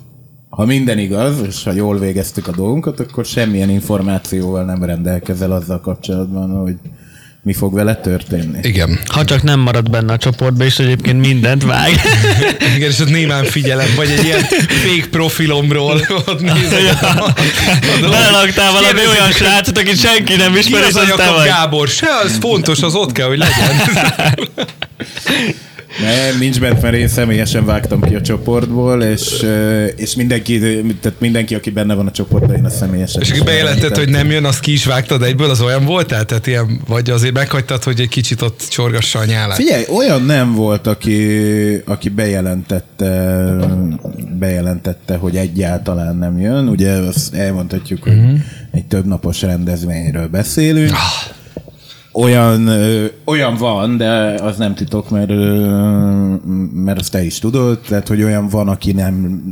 ha 0.49 0.65
minden 0.65 0.97
igaz, 0.97 1.41
és 1.47 1.63
ha 1.63 1.71
jól 1.71 1.99
végeztük 1.99 2.47
a 2.47 2.51
dolgunkat, 2.51 2.99
akkor 2.99 3.25
semmilyen 3.25 3.69
információval 3.69 4.65
nem 4.65 4.83
rendelkezel 4.83 5.51
azzal 5.51 5.81
kapcsolatban, 5.81 6.49
hogy 6.49 6.75
mi 7.47 7.53
fog 7.53 7.73
vele 7.73 7.95
történni. 7.95 8.59
Igen. 8.61 8.99
Ha 9.05 9.23
csak 9.23 9.43
nem 9.43 9.59
marad 9.59 9.89
benne 9.89 10.13
a 10.13 10.17
csoportba, 10.17 10.63
és 10.63 10.79
egyébként 10.79 11.19
mindent 11.19 11.63
vág. 11.63 11.91
Igen, 12.75 12.89
és 12.89 12.99
ott 12.99 13.09
némán 13.09 13.43
figyelem, 13.43 13.87
vagy 13.95 14.09
egy 14.09 14.23
ilyen 14.23 14.41
fake 14.83 15.07
profilomról 15.11 16.01
ott 16.27 16.41
nézem. 16.41 16.97
Belelaktál 18.01 18.71
valami 18.71 19.07
olyan 19.07 19.31
srácot, 19.31 19.77
akit 19.77 19.99
senki 19.99 20.35
nem 20.35 20.55
ismer, 20.55 20.81
és 20.81 20.87
az 20.87 20.95
a 20.95 21.01
aztán 21.01 21.33
vagy. 21.33 21.47
Gábor? 21.47 21.87
Se, 21.87 22.07
az 22.23 22.37
fontos, 22.39 22.81
az 22.81 22.95
ott 22.95 23.11
kell, 23.11 23.27
hogy 23.27 23.37
legyen. 23.37 23.75
Nem, 26.01 26.37
nincs 26.39 26.59
bent, 26.59 26.81
mert 26.81 26.95
én 26.95 27.07
személyesen 27.07 27.65
vágtam 27.65 28.01
ki 28.01 28.15
a 28.15 28.21
csoportból, 28.21 29.01
és, 29.03 29.45
és 29.95 30.15
mindenki, 30.15 30.59
tehát 31.01 31.19
mindenki, 31.19 31.55
aki 31.55 31.69
benne 31.69 31.93
van 31.93 32.07
a 32.07 32.11
csoportban, 32.11 32.55
én 32.55 32.65
a 32.65 32.69
személyesen. 32.69 33.21
És 33.21 33.29
aki 33.31 33.41
bejelentett, 33.41 33.97
hogy 33.97 34.09
nem 34.09 34.31
jön, 34.31 34.45
azt 34.45 34.59
ki 34.59 34.71
is 34.71 34.85
vágtad 34.85 35.23
egyből, 35.23 35.49
az 35.49 35.61
olyan 35.61 35.85
voltál? 35.85 36.25
Tehát 36.25 36.47
ilyen, 36.47 36.81
vagy 36.87 37.09
azért 37.09 37.33
meghagytad, 37.33 37.83
hogy 37.83 37.99
egy 37.99 38.09
kicsit 38.09 38.41
ott 38.41 38.65
csorgassa 38.69 39.19
a 39.19 39.25
nyálát? 39.25 39.55
Figyelj, 39.55 39.83
olyan 39.95 40.21
nem 40.25 40.53
volt, 40.53 40.87
aki, 40.87 41.27
aki 41.85 42.09
bejelentette, 42.09 43.55
bejelentette, 44.39 45.15
hogy 45.15 45.35
egyáltalán 45.35 46.15
nem 46.17 46.39
jön. 46.39 46.67
Ugye 46.67 46.91
azt 46.91 47.33
elmondhatjuk, 47.35 48.03
hogy 48.03 48.15
Mhm. 48.21 48.35
egy 48.71 48.85
több 48.85 49.05
napos 49.05 49.41
rendezvényről 49.41 50.27
beszélünk. 50.27 50.91
Ah. 50.91 51.35
Olyan, 52.17 52.67
ö, 52.67 53.05
olyan 53.25 53.55
van, 53.55 53.97
de 53.97 54.33
az 54.41 54.57
nem 54.57 54.75
titok, 54.75 55.09
mert, 55.09 55.29
ö, 55.29 56.35
mert 56.73 56.99
azt 56.99 57.11
te 57.11 57.23
is 57.23 57.39
tudod, 57.39 57.79
tehát 57.79 58.07
hogy 58.07 58.23
olyan 58.23 58.47
van, 58.47 58.67
aki 58.67 58.91
nem, 58.91 59.43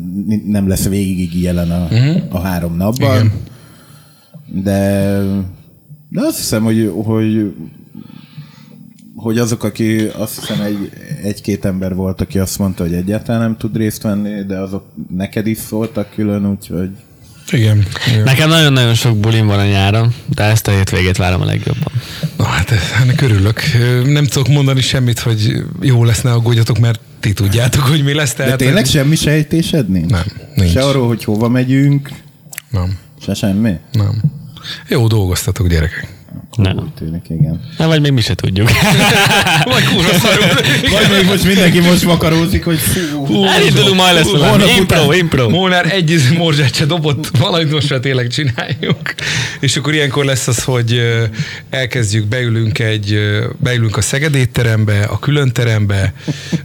nem 0.46 0.68
lesz 0.68 0.88
végig 0.88 1.42
jelen 1.42 1.72
a, 1.72 1.84
uh-huh. 1.84 2.22
a 2.30 2.40
három 2.40 2.76
napban. 2.76 3.16
Igen. 3.16 3.32
De, 4.64 5.20
de 6.10 6.22
azt 6.22 6.38
hiszem, 6.38 6.64
hogy, 6.64 6.92
hogy 7.04 7.54
hogy 9.16 9.38
azok, 9.38 9.64
aki 9.64 10.00
azt 10.00 10.40
hiszem 10.40 10.62
egy, 10.62 10.90
egy-két 11.24 11.66
ember 11.66 11.96
volt, 11.96 12.22
aki 12.22 12.40
azt 12.40 12.60
mondta, 12.60 12.84
hogy 12.84 12.94
egyáltalán 12.94 13.42
nem 13.42 13.58
tud 13.58 13.78
részt 13.78 14.02
venni, 14.02 14.44
de 14.44 14.58
azok 14.58 14.84
neked 15.10 15.48
is 15.48 15.58
szóltak 15.58 16.10
külön, 16.10 16.50
úgyhogy 16.50 16.90
Igen. 17.52 17.86
igen. 18.08 18.24
Nekem 18.24 18.50
nagyon-nagyon 18.50 18.94
sok 18.94 19.18
bulim 19.18 19.46
van 19.48 19.60
a 19.60 19.66
nyáron, 19.66 20.14
de 20.36 20.44
ezt 20.44 20.68
a 20.68 20.72
hétvégét 20.72 21.18
várom 21.18 21.42
a 21.42 21.46
legjobban. 21.46 21.92
Na 22.38 22.44
hát 22.46 22.72
ennek 23.02 23.22
örülök. 23.22 23.62
Nem 24.06 24.26
tudok 24.26 24.48
mondani 24.48 24.82
semmit, 24.82 25.20
hogy 25.20 25.64
jó 25.82 26.04
lesz, 26.04 26.22
ne 26.22 26.32
aggódjatok, 26.32 26.78
mert 26.80 27.00
ti 27.20 27.34
tudjátok, 27.34 27.82
hogy 27.84 28.04
mi 28.04 28.14
lesz. 28.14 28.34
De 28.36 28.44
Tehát, 28.44 28.58
tényleg 28.58 28.86
semmi 28.86 29.16
sejtésed 29.16 29.90
nincs? 29.90 30.10
Nem, 30.10 30.26
nincs. 30.56 30.72
Se 30.72 30.82
arról, 30.82 31.08
hogy 31.08 31.24
hova 31.24 31.50
megyünk, 31.50 32.10
Nem, 32.70 32.98
se 33.22 33.34
semmi? 33.34 33.74
nem. 33.92 34.22
Jó 34.88 35.08
dolgoztatok, 35.08 35.68
gyerekek. 35.68 36.08
Nem. 36.56 36.78
Úgy 36.78 36.90
tűnik, 36.98 37.26
igen. 37.30 37.62
Nem, 37.78 37.88
vagy 37.88 38.02
még 38.02 38.12
mi 38.12 38.22
se 38.22 38.36
tudjuk. 38.36 38.70
Vagy 39.74 39.84
kurva 39.84 40.14
szarul. 40.20 40.46
Vagy 40.96 41.18
még 41.18 41.26
most 41.26 41.44
mindenki 41.44 41.80
most 41.80 42.06
makarózik, 42.06 42.64
hogy 42.66 42.78
fú, 42.78 43.46
Elindulunk, 43.46 43.96
majd 43.96 44.16
lesz 44.16 44.30
valami. 44.32 44.64
Impro, 44.78 45.04
után- 45.04 45.18
impro. 45.20 45.50
Molnár 45.50 45.92
egy 45.92 46.22
morzsát 46.38 46.76
se 46.76 46.86
dobott, 46.86 47.38
valamit 47.38 47.72
most 47.72 47.90
már 47.90 48.00
tényleg 48.00 48.28
csináljuk. 48.28 49.00
És 49.60 49.76
akkor 49.78 49.94
ilyenkor 49.94 50.26
lesz 50.26 50.48
az, 50.48 50.64
hogy 50.64 51.02
elkezdjük, 51.70 52.26
beülünk 52.28 52.80
egy, 52.80 53.20
beülünk 53.58 53.98
a 53.98 54.02
Szeged 54.02 54.36
étterembe, 54.36 55.00
a 55.04 55.20
külön 55.20 55.52
terembe, 55.52 56.14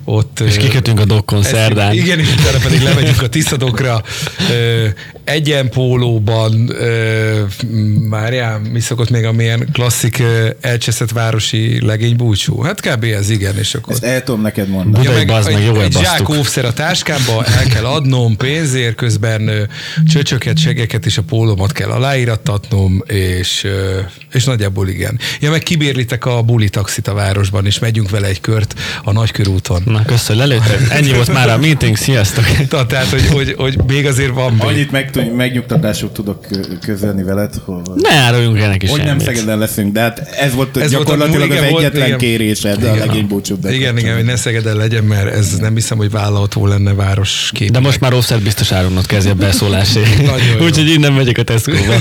ott... 0.04 0.40
És 0.46 0.56
kikötünk 0.56 1.00
a 1.00 1.04
dokkon 1.04 1.42
szerdán. 1.42 1.92
Igen, 1.94 2.18
és 2.18 2.28
utána 2.32 2.58
pedig 2.62 2.80
lemegyünk 2.82 3.22
a 3.22 3.28
tisztadokra. 3.28 4.02
Ö, 4.50 4.86
egyenpólóban, 5.24 6.70
ö, 6.70 7.42
várjál, 8.08 8.60
mi 8.72 8.80
szokott 8.80 9.10
még 9.10 9.24
a 9.24 9.32
milyen 9.32 9.68
klasszik 9.80 10.22
elcseszett 10.60 11.10
városi 11.10 11.86
legény 11.86 12.16
búcsú? 12.16 12.62
Hát 12.62 12.80
kb. 12.80 13.04
ez 13.04 13.30
igen, 13.30 13.58
és 13.58 13.74
akkor... 13.74 13.92
Ezt 13.92 14.04
el 14.04 14.22
tudom 14.22 14.40
neked 14.40 14.68
mondani. 14.68 15.06
Budai 15.06 15.24
bazd 15.24 15.52
meg, 15.52 15.60
egy, 15.60 15.66
jó 15.66 15.80
egy 15.80 15.96
zsák 16.00 16.28
óvszer 16.28 16.64
a 16.64 16.72
táskámba, 16.72 17.44
el 17.44 17.66
kell 17.66 17.84
adnom 17.84 18.36
pénzért, 18.36 18.94
közben 18.94 19.68
csöcsöket, 20.12 20.58
segeket 20.58 21.06
és 21.06 21.18
a 21.18 21.22
pólómat 21.22 21.72
kell 21.72 21.90
aláírattatnom, 21.90 23.02
és, 23.06 23.66
és 24.32 24.44
nagyjából 24.44 24.88
igen. 24.88 25.18
Ja, 25.40 25.50
meg 25.50 25.62
kibérlitek 25.62 26.24
a 26.26 26.42
buli 26.42 26.68
taxit 26.68 27.08
a 27.08 27.14
városban, 27.14 27.66
és 27.66 27.78
megyünk 27.78 28.10
vele 28.10 28.26
egy 28.26 28.40
kört 28.40 28.74
a 29.04 29.12
nagykörúton. 29.12 29.82
Na, 29.84 30.04
köszönöm, 30.04 30.48
lelőttem. 30.48 30.86
Ennyi 30.90 31.12
volt 31.12 31.32
már 31.32 31.48
a 31.48 31.58
meeting, 31.58 31.96
sziasztok. 31.96 32.44
Ta- 32.68 32.88
Tehát, 32.88 33.06
hogy, 33.06 33.26
hogy, 33.26 33.54
hogy 33.58 33.78
még 33.86 34.06
azért 34.06 34.34
van. 34.34 34.58
Annyit 34.58 34.90
meg, 34.90 35.32
megnyugtatásul 35.36 36.12
tudok 36.12 36.42
kö- 36.42 36.78
közölni 36.78 37.22
veled, 37.22 37.54
hogy, 37.64 37.80
Ne 37.94 38.14
áruljunk 38.14 38.58
el 38.58 38.68
neki 38.68 38.86
hogy 38.86 39.04
nem. 39.04 39.18
Szegeden 39.18 39.58
leszünk, 39.70 39.92
de 39.92 40.00
hát 40.00 40.18
ez 40.18 40.54
volt 40.54 40.76
Ez 40.76 40.82
ez 40.82 40.92
volt 40.92 41.08
a- 41.08 41.10
gyakorlatilag 41.10 41.50
igen, 41.50 41.64
az 41.64 41.70
volt, 41.70 41.84
egyetlen 41.84 42.06
igen. 42.06 42.18
kérésed 42.18 42.82
a 42.82 42.94
legény. 42.94 43.28
Igen, 43.68 43.98
igen, 43.98 44.14
hogy 44.14 44.24
ne 44.24 44.36
Szegeden 44.36 44.76
legyen, 44.76 45.04
mert 45.04 45.34
ez 45.34 45.56
nem 45.58 45.74
hiszem, 45.74 45.98
hogy 45.98 46.10
vállalható 46.10 46.66
lenne 46.66 46.92
város 46.94 47.50
kép. 47.54 47.70
De 47.70 47.78
most 47.78 48.00
már 48.00 48.12
offset 48.12 48.42
biztos 48.42 48.72
áronod 48.72 49.06
kezdi 49.06 49.30
a 49.30 49.34
beszólásé. 49.34 50.00
Úgyhogy 50.64 50.88
innen 50.88 51.12
megyek 51.12 51.38
a 51.38 51.42
Tesco-ba. 51.42 51.94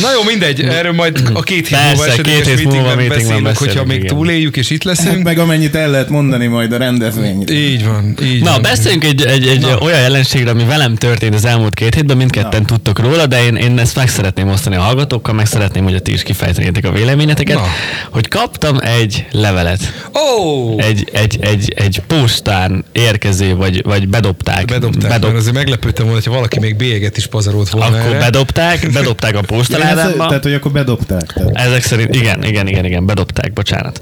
Na 0.00 0.12
jó, 0.12 0.22
mindegy, 0.22 0.60
erről 0.60 0.92
majd 0.92 1.30
a 1.32 1.42
két 1.42 1.68
hét 1.68 1.78
Persze, 1.78 2.04
múlva 2.06 2.22
két 2.22 2.46
hét 2.46 2.64
múlva 2.64 2.94
meetingben 2.94 3.16
beszélünk, 3.16 3.56
hogyha 3.56 3.84
még 3.84 3.96
igen. 3.96 4.16
túléljük 4.16 4.56
és 4.56 4.70
itt 4.70 4.82
leszünk. 4.84 5.22
meg 5.22 5.38
amennyit 5.38 5.74
el 5.74 5.90
lehet 5.90 6.08
mondani 6.08 6.46
majd 6.46 6.72
a 6.72 6.76
rendezvényt. 6.76 7.50
Így 7.50 7.84
van, 7.84 8.14
így 8.22 8.42
Na, 8.42 8.50
van. 8.50 8.62
beszéljünk 8.62 9.04
egy, 9.04 9.22
egy, 9.24 9.46
egy 9.46 9.66
olyan 9.80 10.00
jelenségre, 10.00 10.50
ami 10.50 10.64
velem 10.64 10.94
történt 10.94 11.34
az 11.34 11.44
elmúlt 11.44 11.74
két 11.74 11.94
hétben, 11.94 12.16
mindketten 12.16 12.66
tudtok 12.66 12.98
róla, 12.98 13.26
de 13.26 13.44
én, 13.44 13.56
én 13.56 13.78
ezt 13.78 13.96
meg 13.96 14.08
szeretném 14.08 14.48
osztani 14.48 14.76
a 14.76 14.80
hallgatókkal, 14.80 15.34
meg 15.34 15.46
szeretném, 15.46 15.84
hogy 15.84 15.94
a 15.94 16.00
ti 16.00 16.12
is 16.12 16.22
kifejtenétek 16.22 16.84
a 16.84 16.90
véleményeteket, 16.92 17.56
Na. 17.56 17.66
hogy 18.10 18.28
kaptam 18.28 18.78
egy 18.80 19.24
levelet. 19.30 20.08
Ó! 20.14 20.78
Egy, 20.78 21.08
egy, 21.12 21.38
egy, 21.40 21.72
egy 21.76 22.02
postán 22.06 22.84
érkező, 22.92 23.54
vagy, 23.56 23.82
vagy 23.82 24.08
bedobták. 24.08 24.64
Bedobták, 24.64 25.10
Bedob, 25.10 25.24
mert 25.30 25.40
azért 25.40 25.54
meglepődtem 25.54 26.04
volna, 26.04 26.20
hogyha 26.20 26.34
valaki 26.34 26.58
még 26.58 26.76
bélyeget 26.76 27.16
is 27.16 27.26
pazarolt 27.26 27.68
volna 27.70 27.96
akkor 27.96 28.10
erre. 28.10 28.18
bedobták, 28.18 28.90
bedobták 28.92 29.36
a 29.36 29.40
Ez- 29.84 29.90
postaládámba. 29.90 30.26
Tehát, 30.26 30.42
hogy 30.42 30.54
akkor 30.54 30.72
bedobták. 30.72 31.32
Tehát. 31.32 31.50
Ezek 31.56 31.82
szerint, 31.82 32.14
igen, 32.14 32.42
igen, 32.44 32.66
igen, 32.66 32.84
igen, 32.84 33.06
bedobták, 33.06 33.52
bocsánat. 33.52 34.00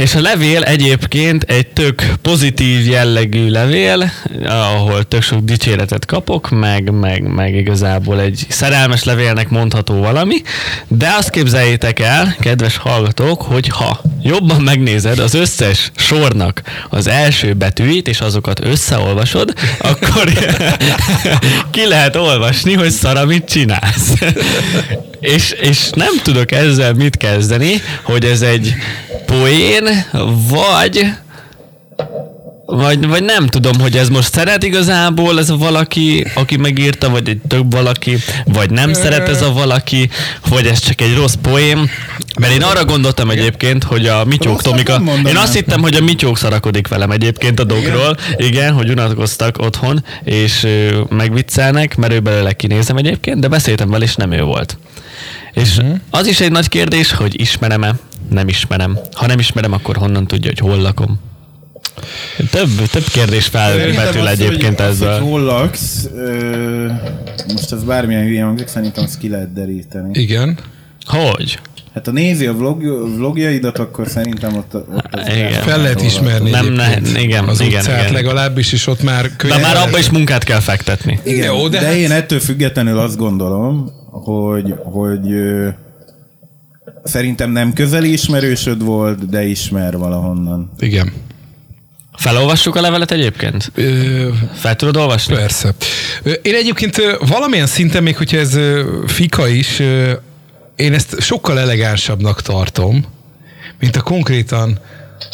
És 0.00 0.14
a 0.14 0.20
levél 0.20 0.62
egyébként 0.62 1.42
egy 1.42 1.66
tök 1.66 2.14
pozitív 2.22 2.86
jellegű 2.86 3.48
levél, 3.48 4.12
ahol 4.46 5.04
tök 5.04 5.22
sok 5.22 5.40
dicséretet 5.40 6.06
kapok, 6.06 6.50
meg, 6.50 6.90
meg, 6.90 7.22
meg 7.22 7.54
igazából 7.54 8.20
egy 8.20 8.46
szerelmes 8.48 9.04
levélnek 9.04 9.48
mondható 9.48 9.94
valami, 9.94 10.42
de 10.88 11.14
azt 11.18 11.30
képzeljétek 11.30 12.00
el, 12.00 12.36
kedves 12.40 12.76
hallgatók, 12.76 13.42
hogy 13.42 13.68
ha 13.68 14.00
jobban 14.22 14.60
megnézed 14.60 15.18
az 15.18 15.34
összes 15.34 15.90
sornak 15.96 16.62
az 16.88 17.06
első 17.06 17.52
betűit, 17.52 18.08
és 18.08 18.20
azokat 18.20 18.64
összeolvasod, 18.64 19.54
akkor 19.78 20.32
ki 21.70 21.86
lehet 21.86 22.16
olvasni, 22.16 22.72
hogy 22.74 22.90
Szara, 22.90 23.24
mit 23.24 23.44
csinálsz. 23.44 24.12
és, 25.20 25.50
és 25.50 25.90
nem 25.94 26.12
tudok 26.22 26.52
ezzel 26.52 26.92
mit 26.92 27.16
kezdeni, 27.16 27.82
hogy 28.02 28.24
ez 28.24 28.40
egy 28.40 28.74
poén, 29.30 29.84
vagy 30.48 31.06
vagy, 32.72 33.06
vagy 33.06 33.24
nem 33.24 33.46
tudom, 33.46 33.80
hogy 33.80 33.96
ez 33.96 34.08
most 34.08 34.32
szeret 34.32 34.62
igazából 34.62 35.38
ez 35.38 35.50
a 35.50 35.56
valaki, 35.56 36.26
aki 36.34 36.56
megírta, 36.56 37.08
vagy 37.08 37.28
egy 37.28 37.38
több 37.48 37.72
valaki, 37.72 38.16
vagy 38.44 38.70
nem 38.70 38.92
szeret 38.92 39.28
ez 39.28 39.42
a 39.42 39.52
valaki, 39.52 40.10
vagy 40.48 40.66
ez 40.66 40.78
csak 40.80 41.00
egy 41.00 41.14
rossz 41.14 41.34
poém. 41.42 41.90
Mert 42.38 42.52
én 42.52 42.62
arra 42.62 42.84
gondoltam 42.84 43.30
egyébként, 43.30 43.84
hogy 43.84 44.06
a 44.06 44.24
Mityók 44.24 44.62
Tomika, 44.62 45.02
én 45.26 45.36
azt 45.36 45.54
hittem, 45.54 45.80
hogy 45.80 45.94
a 45.94 46.00
Mityók 46.00 46.38
szarakodik 46.38 46.88
velem 46.88 47.10
egyébként 47.10 47.60
a 47.60 47.64
dogról, 47.64 48.16
igen, 48.36 48.72
hogy 48.72 48.90
unatkoztak 48.90 49.58
otthon, 49.58 50.04
és 50.24 50.66
megviccelnek, 51.08 51.96
mert 51.96 52.12
ő 52.12 52.20
belőle 52.20 52.52
kinézem 52.52 52.96
egyébként, 52.96 53.40
de 53.40 53.48
beszéltem 53.48 53.90
vele, 53.90 54.04
és 54.04 54.14
nem 54.14 54.32
ő 54.32 54.42
volt. 54.42 54.78
És 55.52 55.76
uh-huh. 55.76 55.98
az 56.10 56.26
is 56.26 56.40
egy 56.40 56.52
nagy 56.52 56.68
kérdés, 56.68 57.12
hogy 57.12 57.40
ismerem-e, 57.40 57.94
nem 58.30 58.48
ismerem. 58.48 58.98
Ha 59.12 59.26
nem 59.26 59.38
ismerem, 59.38 59.72
akkor 59.72 59.96
honnan 59.96 60.26
tudja, 60.26 60.48
hogy 60.50 60.58
hol 60.70 60.80
lakom? 60.82 61.20
Több, 62.50 62.68
több 62.90 63.04
kérdés 63.12 63.46
felvetül 63.46 64.28
egyébként 64.28 64.80
hogy, 64.80 64.88
az, 64.88 64.94
ezzel. 64.94 65.20
hogy 65.20 65.28
hol 65.28 65.40
laksz, 65.42 66.08
ö, 66.16 66.86
most 67.52 67.72
ez 67.72 67.82
bármilyen 67.84 68.24
hülye 68.24 68.44
hangzik, 68.44 68.66
szerintem 68.68 69.04
azt 69.04 69.18
ki 69.18 69.28
lehet 69.28 69.52
deríteni. 69.52 70.20
Igen. 70.20 70.58
Hogy? 71.06 71.58
Hát 71.94 72.06
ha 72.06 72.12
nézi 72.12 72.46
a 72.46 72.52
vlog, 72.52 72.82
vlogjaidat, 73.16 73.78
akkor 73.78 74.08
szerintem 74.08 74.56
ott, 74.56 74.74
ott 74.74 75.04
az 75.10 75.26
Igen. 75.26 75.52
Fel 75.52 75.78
lehet 75.80 76.02
ismerni 76.02 76.50
Nem, 76.50 76.66
ne, 76.66 76.96
igen, 77.16 77.44
az 77.48 77.60
igen, 77.60 77.80
utcát 77.80 78.00
igen. 78.00 78.12
legalábbis, 78.12 78.72
és 78.72 78.86
ott 78.86 79.02
már 79.02 79.30
De 79.36 79.58
már 79.58 79.76
abba 79.76 79.98
is 79.98 80.10
munkát 80.10 80.44
kell 80.44 80.60
fektetni. 80.60 81.20
Igen, 81.24 81.54
Jó, 81.54 81.68
de 81.68 81.78
de, 81.78 81.86
hát- 81.86 81.94
én 81.94 82.10
ettől 82.10 82.40
függetlenül 82.40 82.98
azt 82.98 83.16
gondolom, 83.16 83.90
hogy, 84.10 84.74
hogy 84.84 85.28
szerintem 87.04 87.50
nem 87.50 87.72
közeli 87.72 88.12
ismerősöd 88.12 88.84
volt, 88.84 89.28
de 89.28 89.44
ismer 89.44 89.96
valahonnan. 89.96 90.70
Igen. 90.78 91.12
Felolvassuk 92.12 92.74
a 92.76 92.80
levelet 92.80 93.10
egyébként? 93.10 93.72
Ö, 93.74 94.28
Fel 94.54 94.76
tudod 94.76 94.96
olvasni? 94.96 95.34
Persze. 95.34 95.74
Én 96.42 96.54
egyébként 96.54 97.00
valamilyen 97.28 97.66
szinten, 97.66 98.02
még 98.02 98.16
hogyha 98.16 98.36
ez 98.36 98.58
fika 99.06 99.48
is, 99.48 99.78
én 100.76 100.92
ezt 100.92 101.20
sokkal 101.20 101.58
elegánsabbnak 101.58 102.42
tartom, 102.42 103.04
mint 103.80 103.96
a 103.96 104.00
konkrétan 104.02 104.78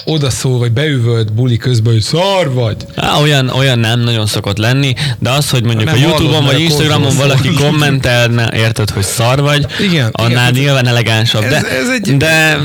odaszól, 0.05 0.59
vagy 0.59 0.73
beüvölt 0.73 1.33
buli 1.33 1.57
közben, 1.57 1.93
hogy 1.93 2.03
szar 2.03 2.53
vagy. 2.53 2.77
Á, 2.97 3.21
olyan, 3.21 3.49
olyan 3.49 3.79
nem 3.79 4.01
nagyon 4.01 4.27
szokott 4.27 4.59
lenni, 4.59 4.95
de 5.19 5.31
az, 5.31 5.51
hogy 5.51 5.65
mondjuk 5.65 5.85
Nem 5.85 5.95
a 5.95 5.99
Youtube-on 6.07 6.45
vagy 6.45 6.61
Instagramon 6.61 7.17
valaki 7.17 7.49
kommentelne, 7.65 8.51
érted, 8.57 8.91
hogy 8.91 9.03
szar 9.05 9.41
vagy, 9.41 9.67
Igen, 9.81 10.09
annál 10.13 10.51
igen. 10.51 10.63
nyilván 10.63 10.87
elegánsabb. 10.87 11.43
De, 11.43 11.57
Ez- 11.57 11.65
ez 11.65 11.89
egy- 11.89 12.17
de, 12.17 12.59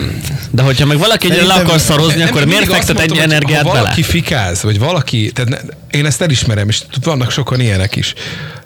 de 0.52 0.62
hogyha 0.62 0.86
meg 0.86 0.98
valaki 0.98 1.32
egyre 1.32 1.44
le 1.46 1.54
akar 1.54 1.80
szarozni, 1.80 2.22
akkor 2.22 2.46
miért 2.46 2.66
fektet 2.72 3.00
egy 3.00 3.18
energiát 3.18 3.64
bele? 3.64 3.80
valaki 3.80 4.02
fikáz, 4.04 4.62
vagy 4.64 4.80
valaki, 4.80 5.32
tehát 5.32 5.66
én 5.92 6.06
ezt 6.06 6.22
elismerem, 6.22 6.70
és 6.70 6.82
vannak 7.04 7.32
sokan 7.32 7.60
ilyenek 7.60 7.96
is. 7.96 8.14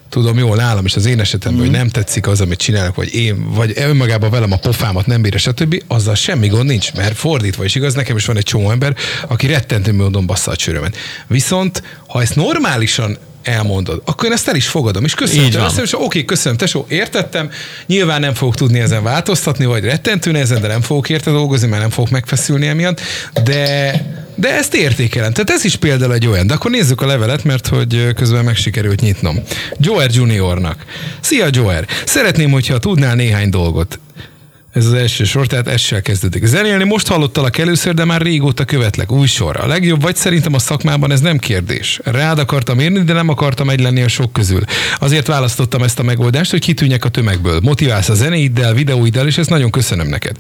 Tudom 0.10 0.38
jól 0.38 0.56
nálam 0.56 0.86
is 0.86 0.96
az 0.96 1.06
én 1.06 1.20
esetemben, 1.20 1.62
mm. 1.62 1.66
hogy 1.66 1.76
nem 1.76 1.90
tetszik 1.90 2.28
az, 2.28 2.42
amit 2.42 2.60
csinálok, 2.60 2.96
vagy 2.96 3.14
én, 3.14 3.54
vagy 3.54 3.74
önmagában 3.76 4.30
velem 4.30 4.52
a 4.52 4.58
pofámat 4.58 5.06
nem 5.06 5.22
bírja, 5.22 5.40
stb. 5.40 5.84
Azzal 5.88 6.16
semmi 6.16 6.48
gond 6.48 6.66
nincs, 6.66 6.94
mert 6.94 7.16
fordítva 7.16 7.64
is 7.64 7.76
igaz, 7.76 7.94
nekem 7.94 8.16
is 8.16 8.26
van 8.26 8.38
egy 8.38 8.44
csomó 8.44 8.72
ember, 8.72 8.96
aki 9.28 9.48
rettentő 9.48 9.94
módon 9.94 10.26
bassza 10.26 10.52
a 10.52 10.56
csőrömet. 10.56 10.96
Viszont, 11.28 11.84
ha 12.08 12.22
ezt 12.22 12.36
normálisan 12.36 13.18
elmondod, 13.46 14.02
akkor 14.06 14.26
én 14.26 14.32
ezt 14.32 14.48
el 14.48 14.56
is 14.56 14.68
fogadom, 14.68 15.04
és 15.04 15.14
köszönöm. 15.14 15.46
Így. 15.46 15.56
Azt 15.56 15.80
és 15.80 15.94
oké, 16.00 16.26
köszönöm, 16.26 16.58
tesó, 16.58 16.86
értettem, 16.90 17.50
nyilván 17.86 18.20
nem 18.20 18.34
fogok 18.34 18.56
tudni 18.56 18.80
ezen 18.80 19.04
változtatni, 19.04 19.66
vagy 19.66 19.84
rettentő 19.84 20.32
nehezen, 20.32 20.62
de 20.62 20.68
nem 20.68 20.82
fogok 20.82 21.10
érte 21.10 21.32
dolgozni, 21.32 21.68
mert 21.68 21.82
nem 21.82 21.90
fogok 21.90 22.10
megfeszülni 22.10 22.68
emiatt, 22.68 23.02
de, 23.44 24.02
de 24.36 24.58
ezt 24.58 24.76
értékelem. 24.76 25.34
Tehát 25.34 25.50
ez 25.50 25.66
is 25.66 25.76
például 25.76 26.14
egy 26.14 26.28
olyan. 26.28 26.48
De 26.48 26.54
akkor 26.54 26.72
nézzük 26.72 27.02
a 27.02 27.06
levelet, 27.06 27.44
mert 27.44 27.68
hogy 27.68 28.14
közben 28.16 28.44
meg 28.44 28.56
sikerült 28.56 29.02
nyitnom. 29.02 29.40
Joer 29.78 30.10
Juniornak. 30.12 30.86
Szia 31.20 31.48
Joer! 31.52 31.88
Szeretném, 32.06 32.52
hogyha 32.52 32.78
tudnál 32.78 33.16
néhány 33.16 33.50
dolgot. 33.50 34.00
Ez 34.76 34.86
az 34.86 34.94
első 34.94 35.24
sor, 35.24 35.48
tehát 35.48 35.68
essel 35.68 36.02
kezdődik. 36.02 36.46
Zenélni 36.46 36.84
most 36.84 37.08
hallottalak 37.08 37.58
először, 37.58 37.94
de 37.94 38.06
már 38.06 38.22
régóta 38.22 38.66
követlek. 38.66 39.12
Új 39.12 39.28
sor. 39.28 39.58
A 39.58 39.68
legjobb 39.68 40.02
vagy 40.02 40.16
szerintem 40.16 40.54
a 40.54 40.60
szakmában 40.60 41.12
ez 41.12 41.20
nem 41.20 41.38
kérdés. 41.38 42.00
Rád 42.04 42.40
akartam 42.40 42.80
érni, 42.80 43.04
de 43.04 43.14
nem 43.14 43.30
akartam 43.30 43.70
egy 43.70 43.80
lenni 43.80 44.02
a 44.02 44.08
sok 44.08 44.34
közül. 44.34 44.62
Azért 45.00 45.28
választottam 45.28 45.84
ezt 45.84 46.00
a 46.00 46.04
megoldást, 46.04 46.52
hogy 46.52 46.60
kitűnjek 46.60 47.06
a 47.06 47.10
tömegből. 47.10 47.60
Motiválsz 47.64 48.10
a 48.10 48.14
zenéiddel, 48.14 48.74
videóiddal, 48.74 49.28
és 49.28 49.38
ezt 49.38 49.50
nagyon 49.50 49.70
köszönöm 49.70 50.08
neked. 50.08 50.36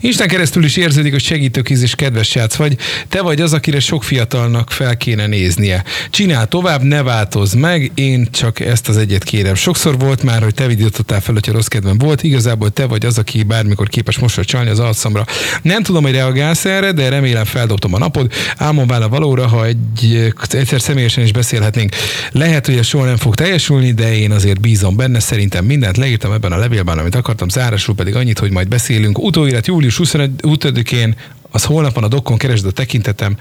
Isten 0.00 0.28
keresztül 0.28 0.64
is 0.64 0.76
érződik, 0.76 1.12
hogy 1.12 1.22
segítőkéz 1.22 1.82
és 1.82 1.94
kedves 1.94 2.28
srác 2.28 2.54
vagy. 2.54 2.76
Te 3.08 3.22
vagy 3.22 3.40
az, 3.40 3.52
akire 3.52 3.80
sok 3.80 4.04
fiatalnak 4.04 4.70
fel 4.70 4.96
kéne 4.96 5.26
néznie. 5.26 5.84
Csinál 6.10 6.48
tovább, 6.48 6.82
ne 6.82 7.02
változz 7.02 7.54
meg, 7.54 7.90
én 7.94 8.28
csak 8.30 8.60
ezt 8.60 8.88
az 8.88 8.96
egyet 8.96 9.24
kérem. 9.24 9.54
Sokszor 9.54 9.98
volt 9.98 10.22
már, 10.22 10.42
hogy 10.42 10.54
te 10.54 10.66
videótottál 10.66 11.20
fel, 11.20 11.34
hogyha 11.34 11.52
rossz 11.52 11.66
kedvem 11.66 11.98
volt. 11.98 12.22
Igazából 12.22 12.70
te 12.70 12.84
vagy 12.86 13.06
az, 13.06 13.18
aki 13.18 13.42
bármikor 13.42 13.79
képes 13.88 14.18
mosra 14.18 14.44
csalni 14.44 14.70
az 14.70 14.78
arcomra. 14.78 15.24
Nem 15.62 15.82
tudom, 15.82 16.02
hogy 16.02 16.12
reagálsz 16.12 16.64
erre, 16.64 16.92
de 16.92 17.08
remélem 17.08 17.44
feldobtam 17.44 17.94
a 17.94 17.98
napod. 17.98 18.32
Álmom 18.56 18.86
vála 18.86 19.08
valóra, 19.08 19.46
ha 19.46 19.66
egy, 19.66 20.32
egyszer 20.50 20.80
személyesen 20.80 21.24
is 21.24 21.32
beszélhetnénk. 21.32 21.94
Lehet, 22.32 22.66
hogy 22.66 22.76
ez 22.76 22.86
soha 22.86 23.04
nem 23.04 23.16
fog 23.16 23.34
teljesülni, 23.34 23.92
de 23.92 24.16
én 24.16 24.30
azért 24.30 24.60
bízom 24.60 24.96
benne. 24.96 25.20
Szerintem 25.20 25.64
mindent 25.64 25.96
leírtam 25.96 26.32
ebben 26.32 26.52
a 26.52 26.56
levélben, 26.56 26.98
amit 26.98 27.14
akartam. 27.14 27.48
Zárásul 27.48 27.94
pedig 27.94 28.14
annyit, 28.14 28.38
hogy 28.38 28.50
majd 28.50 28.68
beszélünk. 28.68 29.18
Utóélet 29.18 29.66
július 29.66 30.00
25-én, 30.02 31.16
az 31.50 31.64
holnap 31.64 31.94
van 31.94 32.04
a 32.04 32.08
dokkon, 32.08 32.36
keresd 32.36 32.66
a 32.66 32.70
tekintetem. 32.70 33.36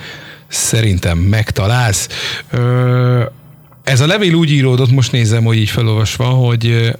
Szerintem 0.48 1.18
megtalálsz. 1.18 2.08
Ö, 2.52 3.24
ez 3.84 4.02
a 4.02 4.08
levél 4.08 4.34
úgy 4.34 4.52
íródott, 4.52 4.92
most 4.92 5.12
nézem, 5.12 5.44
hogy 5.44 5.58
így 5.58 5.70
felolvasva, 5.70 6.26
hogy 6.26 6.96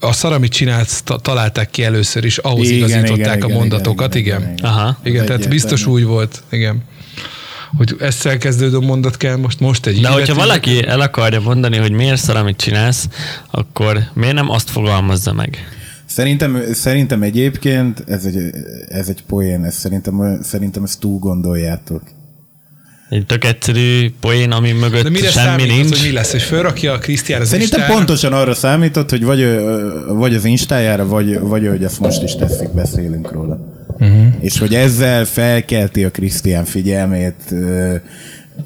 a 0.00 0.12
szar, 0.12 0.32
amit 0.32 0.52
csinálsz, 0.52 1.02
ta- 1.02 1.22
találták 1.22 1.70
ki 1.70 1.84
először 1.84 2.24
is, 2.24 2.38
ahhoz 2.38 2.68
Igen, 2.70 2.88
igazították 2.88 3.36
igen, 3.36 3.42
a 3.42 3.46
igen, 3.46 3.56
mondatokat, 3.56 4.14
igen, 4.14 4.40
igen. 4.40 4.40
igen, 4.40 4.52
igen. 4.52 4.58
igen. 4.58 4.70
Aha. 4.70 4.98
Igen, 5.02 5.26
tehát 5.26 5.48
biztos 5.48 5.86
úgy 5.86 6.04
volt, 6.04 6.42
igen. 6.50 6.82
Hogy 7.76 7.96
ezt 8.00 8.26
elkezdődő 8.26 8.78
mondat 8.78 9.16
kell 9.16 9.36
most, 9.36 9.60
most 9.60 9.86
egy 9.86 10.00
De 10.00 10.08
hogyha 10.08 10.34
valaki 10.34 10.86
el 10.86 11.00
akarja 11.00 11.40
mondani, 11.40 11.76
hogy 11.76 11.92
miért 11.92 12.20
szar, 12.20 12.36
amit 12.36 12.56
csinálsz, 12.56 13.08
akkor 13.50 13.98
miért 14.14 14.34
nem 14.34 14.50
azt 14.50 14.70
fogalmazza 14.70 15.32
meg? 15.32 15.58
Szerintem, 16.06 16.62
szerintem 16.72 17.22
egyébként 17.22 18.04
ez 18.06 18.24
egy, 18.24 18.36
ez 18.88 19.08
egy 19.08 19.22
poén, 19.26 19.64
ez 19.64 19.74
szerintem, 19.74 20.38
szerintem 20.42 20.82
ezt 20.82 21.00
túl 21.00 21.18
gondoljátok. 21.18 22.02
Egy 23.10 23.26
tök 23.26 23.44
egyszerű 23.44 24.10
poén, 24.20 24.50
ami 24.50 24.72
mögött 24.72 25.02
De 25.02 25.10
mire 25.10 25.30
semmi 25.30 25.46
számít 25.46 25.66
nincs. 25.66 25.90
az, 25.92 25.98
hogy 25.98 26.08
mi 26.08 26.14
lesz, 26.14 26.30
hogy 26.30 26.42
felrakja 26.42 26.92
a 26.92 26.98
Krisztián 26.98 27.40
az 27.40 27.48
Szerintem 27.48 27.78
Instára? 27.78 27.98
pontosan 27.98 28.32
arra 28.32 28.54
számított, 28.54 29.10
hogy 29.10 29.24
vagy, 29.24 29.46
vagy 30.08 30.34
az 30.34 30.44
Instájára, 30.44 31.06
vagy, 31.06 31.38
vagy 31.40 31.66
hogy 31.68 31.84
ezt 31.84 32.00
most 32.00 32.22
is 32.22 32.34
teszik, 32.36 32.68
beszélünk 32.74 33.32
róla. 33.32 33.58
Uh-huh. 33.98 34.26
És 34.40 34.58
hogy 34.58 34.74
ezzel 34.74 35.24
felkelti 35.24 36.04
a 36.04 36.10
Krisztián 36.10 36.64
figyelmét, 36.64 37.54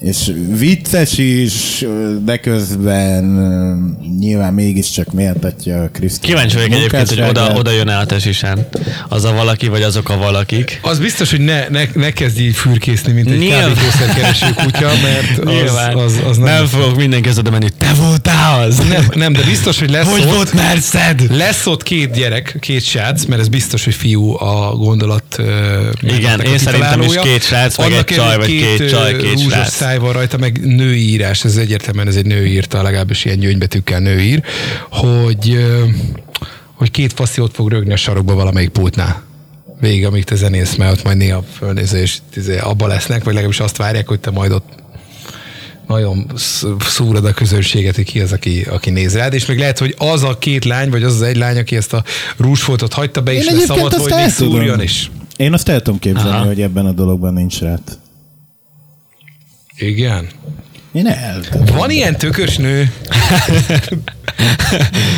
és 0.01 0.33
vicces 0.59 1.19
is, 1.19 1.85
de 2.25 2.37
közben 2.37 3.25
nyilván 4.19 4.55
mégiscsak 4.55 5.13
méltatja 5.13 5.83
a 5.83 5.89
Krisztián 5.93 6.33
Kíváncsi 6.33 6.57
vagyok 6.57 6.73
egyébként, 6.73 7.09
hogy 7.09 7.21
oda, 7.21 7.53
oda 7.55 7.71
jön 7.71 7.89
el 7.89 8.01
a 8.01 8.07
tesisen. 8.07 8.67
Az 9.09 9.25
a 9.25 9.33
valaki, 9.33 9.69
vagy 9.69 9.83
azok 9.83 10.09
a 10.09 10.17
valakik. 10.17 10.79
Az 10.83 10.99
biztos, 10.99 11.31
hogy 11.31 11.41
ne, 11.41 11.69
ne, 11.69 11.83
ne 11.95 12.11
kezdj 12.11 12.43
így 12.43 12.55
fürkészni, 12.55 13.13
mint 13.13 13.31
egy 13.31 13.49
kábítószerkereső 13.49 14.47
kutya, 14.55 14.91
mert 15.03 15.39
az, 15.45 15.55
Nyilván. 15.55 15.97
az, 15.97 16.21
az 16.29 16.37
nem, 16.37 16.47
nem 16.47 16.67
fogok 16.67 16.97
mindenki 16.97 17.29
oda 17.39 17.51
menni, 17.51 17.69
te 17.79 17.93
voltál 17.93 18.34
az! 18.65 18.77
nem, 18.89 19.07
nem, 19.15 19.33
de 19.33 19.43
biztos, 19.43 19.79
hogy 19.79 19.91
lesz 19.91 20.11
Hogy 20.11 20.21
ott, 20.21 20.51
volt 20.51 20.53
lesz 21.31 21.67
ott 21.67 21.83
két 21.83 22.13
gyerek, 22.13 22.57
két 22.61 22.85
srác, 22.85 23.25
mert 23.25 23.41
ez 23.41 23.49
biztos, 23.49 23.85
hogy 23.85 23.95
fiú 23.95 24.37
a 24.37 24.75
gondolat. 24.77 25.43
Igen, 26.01 26.41
én 26.41 26.59
szerintem 26.59 27.03
is 27.03 27.15
két 27.23 27.43
srác, 27.43 27.79
meg 27.79 27.93
Annak 27.93 28.11
egy 28.11 28.17
csaj, 28.17 28.37
vagy 28.37 28.47
két 28.47 28.81
ö, 28.81 28.89
csaj, 28.89 29.17
két 29.17 29.33
rúzsos 29.33 29.53
srác. 29.53 29.75
száj 29.75 29.99
van 29.99 30.13
rajta, 30.13 30.37
meg 30.37 30.61
női 30.67 31.09
írás, 31.09 31.45
ez 31.45 31.57
egyértelműen 31.57 32.09
ez 32.09 32.17
egy 32.17 32.27
nő 32.27 32.47
írta, 32.47 32.83
legalábbis 32.83 33.25
ilyen 33.25 33.39
gyöngybetűkkel 33.39 34.01
nő 34.01 34.21
ír, 34.21 34.43
hogy, 34.91 35.67
hogy 36.75 36.91
két 36.91 37.13
faszi 37.13 37.41
ott 37.41 37.55
fog 37.55 37.71
rögni 37.71 37.93
a 37.93 37.97
sarokba 37.97 38.35
valamelyik 38.35 38.71
pultnál. 38.71 39.23
Végig, 39.81 40.07
amíg 40.07 40.25
te 40.25 40.35
zenélsz, 40.35 40.75
mert 40.75 40.93
ott 40.93 41.05
majd 41.05 41.17
néha 41.17 41.45
fölnéző, 41.59 41.99
és 41.99 42.19
izé 42.37 42.59
abba 42.59 42.87
lesznek, 42.87 43.19
vagy 43.19 43.33
legalábbis 43.33 43.61
azt 43.61 43.77
várják, 43.77 44.09
hogy 44.09 44.21
te 44.21 44.31
majd 44.31 44.53
ott 44.53 44.84
nagyon 45.87 46.31
sz- 46.37 46.67
szúrod 46.81 47.25
a 47.25 47.33
közönséget, 47.33 47.95
hogy 47.95 48.05
ki 48.05 48.21
az, 48.21 48.33
aki, 48.33 48.67
aki 48.71 48.91
néz 48.91 49.15
rád, 49.15 49.35
és 49.35 49.47
még 49.47 49.59
lehet, 49.59 49.79
hogy 49.79 49.95
az 49.99 50.23
a 50.23 50.39
két 50.39 50.65
lány, 50.65 50.91
vagy 50.91 51.03
az 51.03 51.15
az 51.15 51.23
egy 51.23 51.37
lány, 51.37 51.59
aki 51.59 51.77
ezt 51.77 51.93
a 51.93 52.05
rúzsfoltot 52.37 52.93
hagyta 52.93 53.23
be, 53.23 53.33
és 53.33 53.39
Én 53.39 53.45
lesz 53.45 53.63
egyébként 53.63 53.79
szabad, 53.79 53.93
azt 53.93 54.11
hogy 54.11 54.23
még 54.23 54.31
szúrjon 54.31 54.83
is. 54.83 55.11
Én 55.37 55.53
azt 55.53 55.69
el 55.69 55.83
tudom 55.83 55.99
képzelni, 55.99 56.29
Aha. 56.31 56.45
hogy 56.45 56.61
ebben 56.61 56.87
a 56.87 56.93
dologban 56.93 57.33
nincs 57.33 57.61
rát. 57.61 57.99
Igen. 59.79 60.29
Én 60.93 61.07
el. 61.07 61.41
Van 61.77 61.91
ilyen 61.91 62.17
tökös 62.17 62.57
nő? 62.57 62.93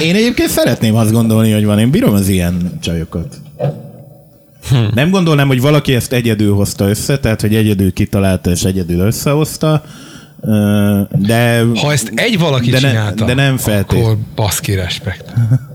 Én 0.02 0.14
egyébként 0.14 0.50
szeretném 0.50 0.94
azt 0.94 1.12
gondolni, 1.12 1.52
hogy 1.52 1.64
van. 1.64 1.78
Én 1.78 1.90
bírom 1.90 2.14
az 2.14 2.28
ilyen 2.28 2.78
csajokat. 2.82 3.36
Hm. 4.68 4.76
Nem 4.94 5.10
gondolnám, 5.10 5.46
hogy 5.46 5.60
valaki 5.60 5.94
ezt 5.94 6.12
egyedül 6.12 6.54
hozta 6.54 6.88
össze, 6.88 7.18
tehát 7.18 7.40
hogy 7.40 7.54
egyedül 7.54 7.92
kitalálta 7.92 8.50
és 8.50 8.62
egyedül 8.62 9.00
összehozta, 9.00 9.84
de... 11.12 11.62
Ha 11.76 11.92
ezt 11.92 12.12
egy 12.14 12.38
valaki 12.38 12.70
de 12.70 12.80
ne- 12.80 12.88
csinálta, 12.88 13.24
de 13.24 13.34
nem 13.34 13.56
feltét- 13.56 14.00
akkor 14.00 14.16
baszki 14.34 14.74
respekt. 14.74 15.24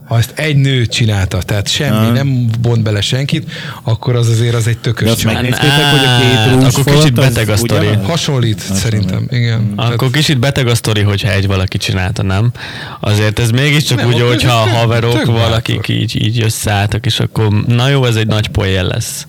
Ha 0.05 0.17
ezt 0.17 0.31
egy 0.35 0.55
nő 0.55 0.85
csinálta, 0.85 1.37
tehát 1.41 1.67
semmi, 1.67 1.95
Aha. 1.95 2.09
nem 2.09 2.49
bont 2.61 2.83
bele 2.83 3.01
senkit, 3.01 3.51
akkor 3.83 4.15
az 4.15 4.27
azért 4.29 4.55
az 4.55 4.67
egy 4.67 4.77
tökös 4.77 5.05
De 5.05 5.11
azt 5.11 5.19
csaj. 5.21 5.33
megnéztétek, 5.33 5.89
hogy 5.91 5.99
a 5.99 6.17
két 6.19 6.37
Hát, 6.37 6.53
rúzs 6.53 6.75
akkor 6.75 6.93
kicsit 6.93 7.13
beteg 7.13 7.49
a 7.49 7.57
sztori. 7.57 7.87
Hasonlít, 8.03 8.59
szerintem, 8.59 9.27
igen. 9.29 9.73
Akkor 9.75 10.09
kicsit 10.11 10.39
beteg 10.39 10.67
a 10.67 10.75
sztori, 10.75 11.01
hogyha 11.01 11.31
egy 11.31 11.47
valaki 11.47 11.77
csinálta, 11.77 12.23
nem? 12.23 12.51
Azért 12.99 13.39
ez 13.39 13.49
mégiscsak 13.49 13.97
Nem, 13.97 14.07
úgy, 14.07 14.21
hogyha 14.21 14.53
a 14.53 14.67
haverok, 14.69 15.25
valakik 15.25 15.87
így, 15.87 16.23
így 16.25 16.41
összeálltak, 16.43 17.05
és 17.05 17.19
akkor 17.19 17.47
na 17.67 17.87
jó, 17.87 18.05
ez 18.05 18.15
egy 18.15 18.27
nagy 18.27 18.47
poén 18.47 18.85
lesz. 18.85 19.25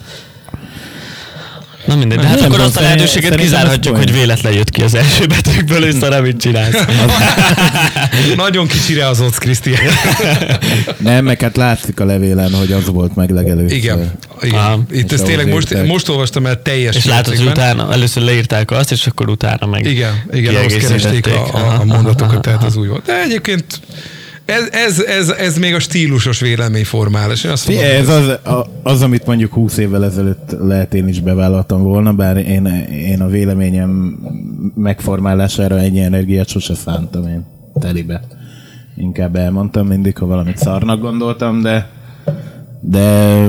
Na 1.85 1.97
mindegy, 1.97 2.18
de 2.18 2.27
hát 2.27 2.40
akkor 2.40 2.61
azt 2.61 2.77
a 2.77 2.81
lehetőséget 2.81 3.35
kizárhatjuk, 3.35 3.97
hogy 3.97 4.12
véletlen 4.12 4.53
jött 4.53 4.71
ki 4.71 4.83
az 4.83 4.95
első 4.95 5.27
betűkből, 5.27 5.85
és 5.85 5.95
szar, 5.95 6.12
amit 6.12 6.40
csinálsz. 6.40 6.85
Nagyon 8.37 8.66
kicsire 8.66 9.07
az 9.07 9.21
ott, 9.21 9.38
Krisztián. 9.38 9.83
Nem, 10.99 11.25
meg 11.25 11.40
hát 11.40 11.57
látszik 11.57 12.01
a 12.01 12.05
levélen, 12.05 12.55
hogy 12.55 12.73
az 12.73 12.87
volt 12.87 13.14
meg 13.14 13.31
legelőször. 13.31 13.77
Igen. 13.77 14.12
Igen. 14.40 14.87
Itt 14.90 15.12
És 15.12 15.18
ez 15.18 15.25
tényleg 15.27 15.49
most, 15.49 15.87
most 15.87 16.09
olvastam 16.09 16.47
el 16.47 16.62
teljes 16.62 16.97
És 16.97 17.05
látod, 17.05 17.37
hogy 17.37 17.47
utána 17.47 17.92
először 17.92 18.23
leírták 18.23 18.71
azt, 18.71 18.92
és 18.92 19.07
akkor 19.07 19.29
utána 19.29 19.66
meg 19.66 19.87
Igen, 19.87 20.23
igen, 20.33 20.55
ahhoz 20.55 20.75
keresték 20.75 21.27
a, 21.27 21.55
a, 21.55 21.81
a 21.81 21.85
mondatokat, 21.85 22.42
tehát 22.42 22.62
az 22.62 22.77
úgy 22.77 22.88
volt. 22.88 23.05
De 23.05 23.23
egyébként 23.23 23.64
ez, 24.44 24.68
ez, 24.72 25.00
ez, 25.00 25.28
ez 25.28 25.59
még 25.59 25.74
a 25.74 25.78
stílusos 25.78 26.40
véleményformálás. 26.40 27.44
Én 27.44 27.50
azt 27.50 27.68
mondom, 27.68 27.85
ez 27.87 28.09
az, 28.09 28.28
a- 28.28 28.66
az, 28.83 29.02
amit 29.02 29.26
mondjuk 29.26 29.52
20 29.52 29.76
évvel 29.76 30.05
ezelőtt 30.05 30.57
lehet 30.61 30.94
én 30.94 31.09
is 31.09 31.20
bevállaltam 31.20 31.83
volna, 31.83 32.12
bár 32.12 32.37
én, 32.37 32.66
én 32.90 33.20
a 33.20 33.26
véleményem 33.28 34.18
megformálására 34.74 35.78
ennyi 35.78 36.00
energiát 36.00 36.48
sose 36.48 36.74
szántam 36.74 37.28
én 37.28 37.44
telibe. 37.81 38.20
Inkább 38.96 39.37
elmondtam 39.37 39.87
mindig, 39.87 40.16
ha 40.16 40.26
valamit 40.26 40.57
szarnak 40.59 41.00
gondoltam, 41.00 41.61
de 41.62 41.90
de 42.81 43.46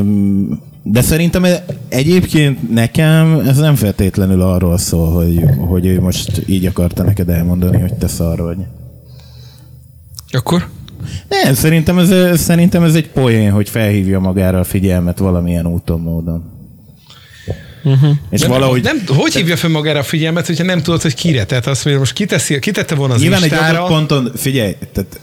de 0.84 1.01
szerintem 1.01 1.45
egyébként 1.88 2.73
nekem 2.73 3.39
ez 3.47 3.58
nem 3.58 3.75
feltétlenül 3.75 4.41
arról 4.41 4.77
szól, 4.77 5.12
hogy, 5.12 5.43
hogy 5.67 5.86
ő 5.86 5.99
most 6.01 6.41
így 6.45 6.65
akarta 6.65 7.03
neked 7.03 7.29
elmondani, 7.29 7.79
hogy 7.79 7.93
te 7.93 8.08
szar 8.08 8.39
vagy. 8.39 8.58
Akkor? 10.32 10.67
Nem, 11.28 11.54
szerintem 11.54 11.98
ez, 11.98 12.39
szerintem 12.39 12.84
ez 12.84 12.96
egy 12.96 13.10
poén, 13.10 13.52
hogy 13.52 13.70
felhívja 13.70 14.20
magára 14.20 14.60
a 14.60 14.63
figyelmet 14.63 15.18
valamilyen 15.18 15.68
úton, 15.68 16.02
módon. 16.02 16.52
Uh-huh. 17.84 18.10
És 18.30 18.42
Nem, 18.42 18.50
valahogy... 18.50 18.84
nem, 18.84 19.04
hogy 19.08 19.34
hívja 19.34 19.56
fel 19.56 19.70
magára 19.70 20.00
a 20.00 20.04
figyelmet, 20.04 20.46
hogyha 20.46 20.63
nem 20.63 20.82
tudod, 20.82 21.02
hogy 21.02 21.13
kire? 21.13 21.46
Tehát 21.46 21.68
azt 21.68 21.84
mondja, 21.84 22.02
most 22.02 22.13
kiteszi, 22.13 22.60
kitette 22.60 22.96
volna 22.96 23.13
az 23.13 23.22
Nyilván 23.22 23.44
egy 23.44 23.52
Instára, 23.52 23.78
adott 23.78 23.89
ponton, 23.89 24.32
figyelj, 24.36 24.76
tehát 24.94 25.20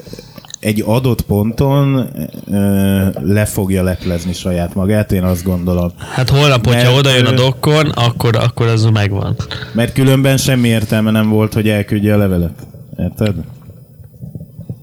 egy 0.61 0.83
adott 0.87 1.23
ponton 1.23 2.11
ö, 2.51 3.07
le 3.23 3.45
fogja 3.45 3.83
leplezni 3.83 4.33
saját 4.33 4.75
magát, 4.75 5.13
én 5.13 5.23
azt 5.23 5.45
gondolom. 5.45 5.93
Hát 6.15 6.29
holnap, 6.29 6.67
hogyha 6.67 6.83
Mert, 6.83 6.99
oda 6.99 7.17
jön 7.17 7.27
a 7.27 7.33
dokkon, 7.33 7.87
akkor, 7.87 8.37
akkor 8.37 8.67
az 8.67 8.85
megvan. 8.85 9.37
Mert 9.73 9.93
különben 9.93 10.37
semmi 10.37 10.69
értelme 10.69 11.11
nem 11.11 11.29
volt, 11.29 11.53
hogy 11.53 11.69
elküldje 11.69 12.15
a 12.15 12.17
levelet. 12.17 12.67
Érted? 12.99 13.35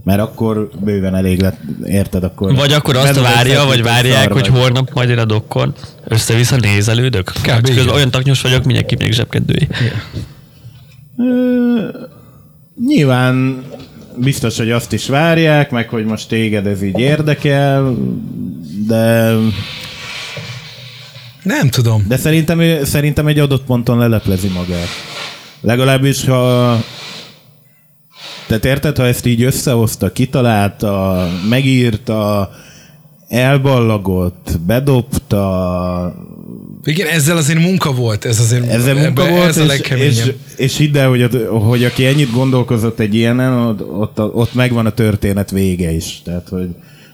Mert 0.07 0.19
akkor 0.19 0.69
bőven 0.79 1.15
elég 1.15 1.41
lett, 1.41 1.59
érted, 1.85 2.23
akkor... 2.23 2.55
Vagy 2.55 2.71
akkor 2.71 2.95
azt 2.95 3.21
várja, 3.21 3.65
vagy 3.65 3.83
várják, 3.83 4.31
hogy 4.31 4.49
vagy. 4.49 4.59
holnap 4.59 4.93
majd 4.93 5.09
én 5.09 5.17
a 5.17 5.25
dokkon 5.25 5.73
össze-vissza 6.03 6.55
nézelődök. 6.55 7.31
Csak 7.31 7.43
igen. 7.43 7.61
közben 7.75 7.95
olyan 7.95 8.11
taknyos 8.11 8.41
vagyok, 8.41 8.63
mindenki 8.63 8.95
még 8.99 9.11
zsebkedői. 9.11 9.67
Nyilván 12.87 13.63
biztos, 14.15 14.57
hogy 14.57 14.71
azt 14.71 14.93
is 14.93 15.07
várják, 15.07 15.71
meg 15.71 15.89
hogy 15.89 16.05
most 16.05 16.27
téged 16.27 16.67
ez 16.67 16.81
így 16.83 16.99
érdekel, 16.99 17.95
de, 18.87 19.33
Nem 21.43 21.69
tudom. 21.69 22.05
de 22.07 22.17
szerintem, 22.17 22.83
szerintem 22.83 23.27
egy 23.27 23.39
adott 23.39 23.63
ponton 23.63 23.97
leleplezi 23.97 24.47
magát. 24.47 24.87
Legalábbis, 25.61 26.25
ha 26.25 26.77
tehát 28.47 28.65
érted, 28.65 28.97
ha 28.97 29.05
ezt 29.05 29.25
így 29.25 29.43
összehozta, 29.43 30.11
kitalálta, 30.11 31.23
megírta, 31.49 32.49
elballagott, 33.27 34.59
bedobta, 34.65 36.15
Igen, 36.83 37.07
ezzel 37.07 37.37
azért 37.37 37.59
munka 37.59 37.91
volt. 37.93 38.25
Ez 38.25 38.39
azért 38.39 38.69
ezzel 38.69 38.93
munka 38.95 39.21
ebbe- 39.23 39.29
volt, 39.37 39.47
ez 39.49 39.57
a 39.57 39.65
legkeményebb. 39.65 40.11
és, 40.15 40.33
és 40.55 40.77
hidd 40.77 40.97
el, 40.97 41.09
hogy, 41.09 41.21
a- 41.21 41.57
hogy 41.57 41.83
aki 41.83 42.05
ennyit 42.05 42.31
gondolkozott 42.31 42.99
egy 42.99 43.15
ilyenen, 43.15 43.53
ott, 43.53 43.81
ott, 43.81 44.19
ott 44.35 44.53
megvan 44.53 44.85
a 44.85 44.91
történet 44.91 45.51
vége 45.51 45.91
is. 45.91 46.21
Tehát, 46.23 46.47
hogy, 46.49 46.69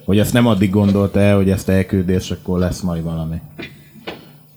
hogy 0.05 0.19
ezt 0.19 0.33
nem 0.33 0.47
addig 0.47 0.69
gondolta 0.69 1.19
el, 1.19 1.35
hogy 1.35 1.49
ezt 1.49 1.69
elküldi, 1.69 2.13
és 2.13 2.31
akkor 2.31 2.59
lesz 2.59 2.81
majd 2.81 3.03
valami. 3.03 3.35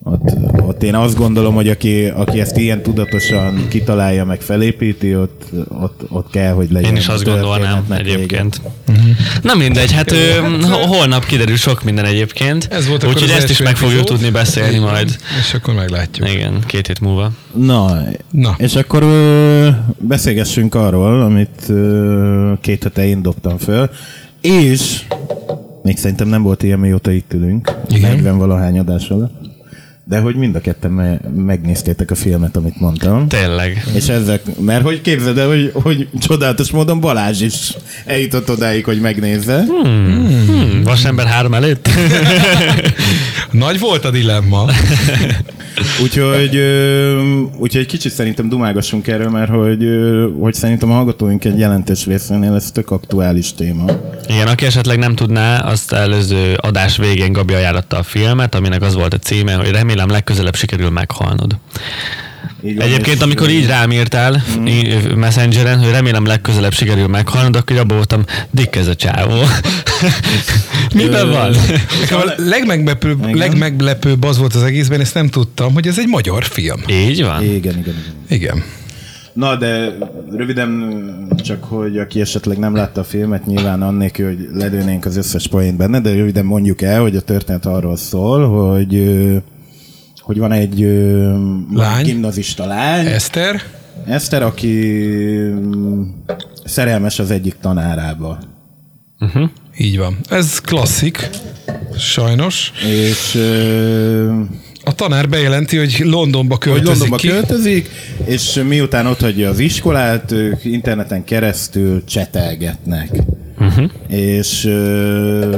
Ott, 0.09 0.35
ott 0.61 0.83
én 0.83 0.95
azt 0.95 1.17
gondolom, 1.17 1.55
hogy 1.55 1.69
aki, 1.69 2.05
aki 2.07 2.41
ezt 2.41 2.57
ilyen 2.57 2.83
tudatosan 2.83 3.67
kitalálja, 3.69 4.25
meg 4.25 4.41
felépíti, 4.41 5.17
ott, 5.17 5.43
ott, 5.69 6.01
ott 6.09 6.31
kell, 6.31 6.53
hogy 6.53 6.71
legyen. 6.71 6.91
Én 6.91 6.97
is 6.97 7.09
azt 7.09 7.25
gondolnám 7.25 7.85
vége. 7.89 8.01
egyébként. 8.01 8.61
Na 9.43 9.55
mindegy, 9.55 9.93
hát 9.93 10.13
ö, 10.13 10.17
ho- 10.61 10.85
holnap 10.85 11.25
kiderül 11.27 11.57
sok 11.57 11.83
minden 11.85 12.05
egyébként. 12.05 12.69
Ez 12.71 12.89
volt 12.89 13.05
Úgyhogy 13.05 13.31
ezt 13.31 13.51
is 13.51 13.59
meg 13.63 13.77
fogjuk 13.77 14.05
tudni 14.05 14.31
beszélni 14.31 14.79
majd. 14.79 15.17
És 15.41 15.55
akkor 15.55 15.75
meglátjuk. 15.75 16.29
Igen, 16.31 16.59
két 16.67 16.87
hét 16.87 17.01
múlva. 17.01 17.31
Na, 17.55 17.99
Na. 18.31 18.55
és 18.59 18.75
akkor 18.75 19.03
ö, 19.03 19.69
beszélgessünk 19.99 20.75
arról, 20.75 21.23
amit 21.23 21.63
ö, 21.69 22.53
két 22.61 22.83
hete 22.83 23.07
én 23.07 23.23
dobtam 23.23 23.59
föl, 23.59 23.91
és 24.41 25.03
még 25.83 25.97
szerintem 25.97 26.29
nem 26.29 26.43
volt 26.43 26.63
ilyen, 26.63 26.79
mióta 26.79 27.11
itt 27.11 27.33
ülünk, 27.33 27.75
Igen. 27.89 28.11
40 28.11 28.39
valahány 28.39 28.79
adás 28.79 29.09
alatt, 29.09 29.33
de 30.09 30.19
hogy 30.19 30.37
mind 30.37 30.55
a 30.55 30.61
ketten 30.61 30.91
me- 30.91 31.21
megnéztétek 31.35 32.11
a 32.11 32.15
filmet, 32.15 32.57
amit 32.57 32.81
mondtam. 32.81 33.29
Tényleg. 33.29 33.85
És 33.95 34.09
ezek, 34.09 34.43
mert 34.61 34.83
hogy 34.83 35.01
képzeld 35.01 35.39
el, 35.39 35.47
hogy, 35.49 35.71
hogy 35.75 36.09
csodálatos 36.19 36.71
módon 36.71 37.01
Balázs 37.01 37.41
is 37.41 37.75
eljutott 38.05 38.51
odáig, 38.51 38.85
hogy 38.85 39.01
megnézze. 39.01 39.65
Hmm, 39.83 40.83
vasember 40.85 41.27
három 41.27 41.55
előtt? 41.55 41.89
Nagy 43.51 43.79
volt 43.79 44.05
a 44.05 44.11
dilemma. 44.11 44.65
Úgyhogy, 46.03 46.61
úgyhogy 47.59 47.87
kicsit 47.87 48.13
szerintem 48.13 48.49
dumágassunk 48.49 49.07
erről, 49.07 49.31
mert 49.31 49.51
hogy, 49.51 49.87
hogy 50.41 50.55
szerintem 50.55 50.91
a 50.91 50.95
hallgatóink 50.95 51.45
egy 51.45 51.59
jelentős 51.59 52.07
részénél 52.07 52.55
ez 52.55 52.71
tök 52.71 52.91
aktuális 52.91 53.55
téma. 53.55 53.85
Igen, 54.29 54.47
aki 54.47 54.65
esetleg 54.65 54.99
nem 54.99 55.15
tudná, 55.15 55.59
azt 55.59 55.93
előző 55.93 56.55
adás 56.55 56.97
végén 56.97 57.33
Gabi 57.33 57.55
ajánlotta 57.55 57.99
a 57.99 58.03
filmet, 58.03 58.55
aminek 58.55 58.83
az 58.83 58.95
volt 58.95 59.15
a 59.15 59.19
címe, 59.19 59.55
hogy 59.55 59.71
remélem 59.71 59.96
legközelebb 60.05 60.55
sikerül 60.57 60.91
meghalnod. 60.91 61.57
Így 62.65 62.77
van, 62.77 62.87
Egyébként, 62.87 63.23
amikor 63.23 63.51
így 63.51 63.67
rám 63.67 63.93
írtál 63.93 64.43
Mm. 64.59 65.19
Messengeren, 65.19 65.79
hogy 65.79 65.91
remélem 65.91 66.27
legközelebb 66.27 66.73
sikerül 66.73 67.07
meghalnod, 67.07 67.57
akkor 67.57 67.77
abban 67.77 67.97
voltam, 67.97 68.25
dik 68.51 68.77
ez 68.77 68.87
a 68.87 68.95
csávó. 68.95 69.35
Miben 70.95 71.31
van? 71.31 71.55
A 72.11 72.33
legmeglepőbb, 72.37 73.35
legmeglepőbb 73.35 74.25
az 74.25 74.39
volt 74.39 74.55
az 74.55 74.63
egészben, 74.63 75.01
ezt 75.01 75.15
nem 75.15 75.29
tudtam, 75.29 75.73
hogy 75.73 75.87
ez 75.87 75.99
egy 75.99 76.09
magyar 76.09 76.45
film. 76.45 76.81
Így 76.89 77.23
van? 77.23 77.43
Igen, 77.43 77.55
igen, 77.55 77.79
igen. 77.79 77.95
Igen. 78.29 78.63
Na, 79.33 79.57
de 79.57 79.97
röviden 80.31 80.99
csak, 81.45 81.65
hogy 81.65 81.99
aki 81.99 82.21
esetleg 82.21 82.59
nem 82.59 82.75
látta 82.75 83.01
a 83.01 83.05
filmet, 83.05 83.47
nyilván 83.47 83.83
annélkül, 83.83 84.27
hogy 84.27 84.49
ledőnénk 84.53 85.05
az 85.05 85.17
összes 85.17 85.49
poént 85.49 85.77
benne, 85.77 86.01
de 86.01 86.13
röviden 86.13 86.45
mondjuk 86.45 86.83
el, 86.83 87.01
hogy 87.01 87.17
a 87.17 87.21
történet 87.21 87.67
arról 87.67 87.97
szól, 87.97 88.49
hogy 88.49 88.95
ö, 88.95 89.37
hogy 90.27 90.39
van 90.39 90.53
egy 90.53 90.83
ö, 90.83 91.33
Lány. 91.73 92.05
gimnazista 92.05 92.67
lány, 92.67 93.07
Eszter? 93.07 93.63
Eszter, 94.07 94.43
aki 94.43 94.95
szerelmes 96.65 97.19
az 97.19 97.31
egyik 97.31 97.57
tanárába. 97.61 98.39
Így 99.79 99.99
van. 99.99 100.17
Ez 100.31 100.61
klasszik, 100.61 101.29
sajnos. 101.99 102.73
És 102.87 103.35
ö, 103.35 104.41
A 104.85 104.95
tanár 104.95 105.29
bejelenti, 105.29 105.77
hogy 105.77 105.99
Londonba 106.05 106.55
hogy 106.55 106.63
költözik 106.63 106.89
Londonba 106.89 107.17
ki. 107.17 107.29
költözik, 107.29 107.89
és 108.25 108.63
miután 108.69 109.07
ott 109.07 109.21
hagyja 109.21 109.49
az 109.51 109.59
iskolát, 109.59 110.33
ők 110.33 110.65
interneten 110.65 111.25
keresztül 111.25 112.05
csetelgetnek. 112.05 113.09
Uh-huh. 113.59 113.91
És 114.09 114.65
ö, 114.65 115.57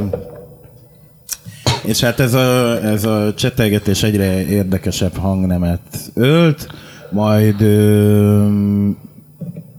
és 1.85 2.01
hát 2.01 2.21
ez 2.21 2.35
a, 2.35 2.83
ez 2.85 3.05
a 3.05 3.35
csetelgetés 3.35 4.03
egyre 4.03 4.47
érdekesebb 4.47 5.17
hangnemet 5.17 5.81
ölt, 6.15 6.67
majd 7.11 7.61
ö, 7.61 8.47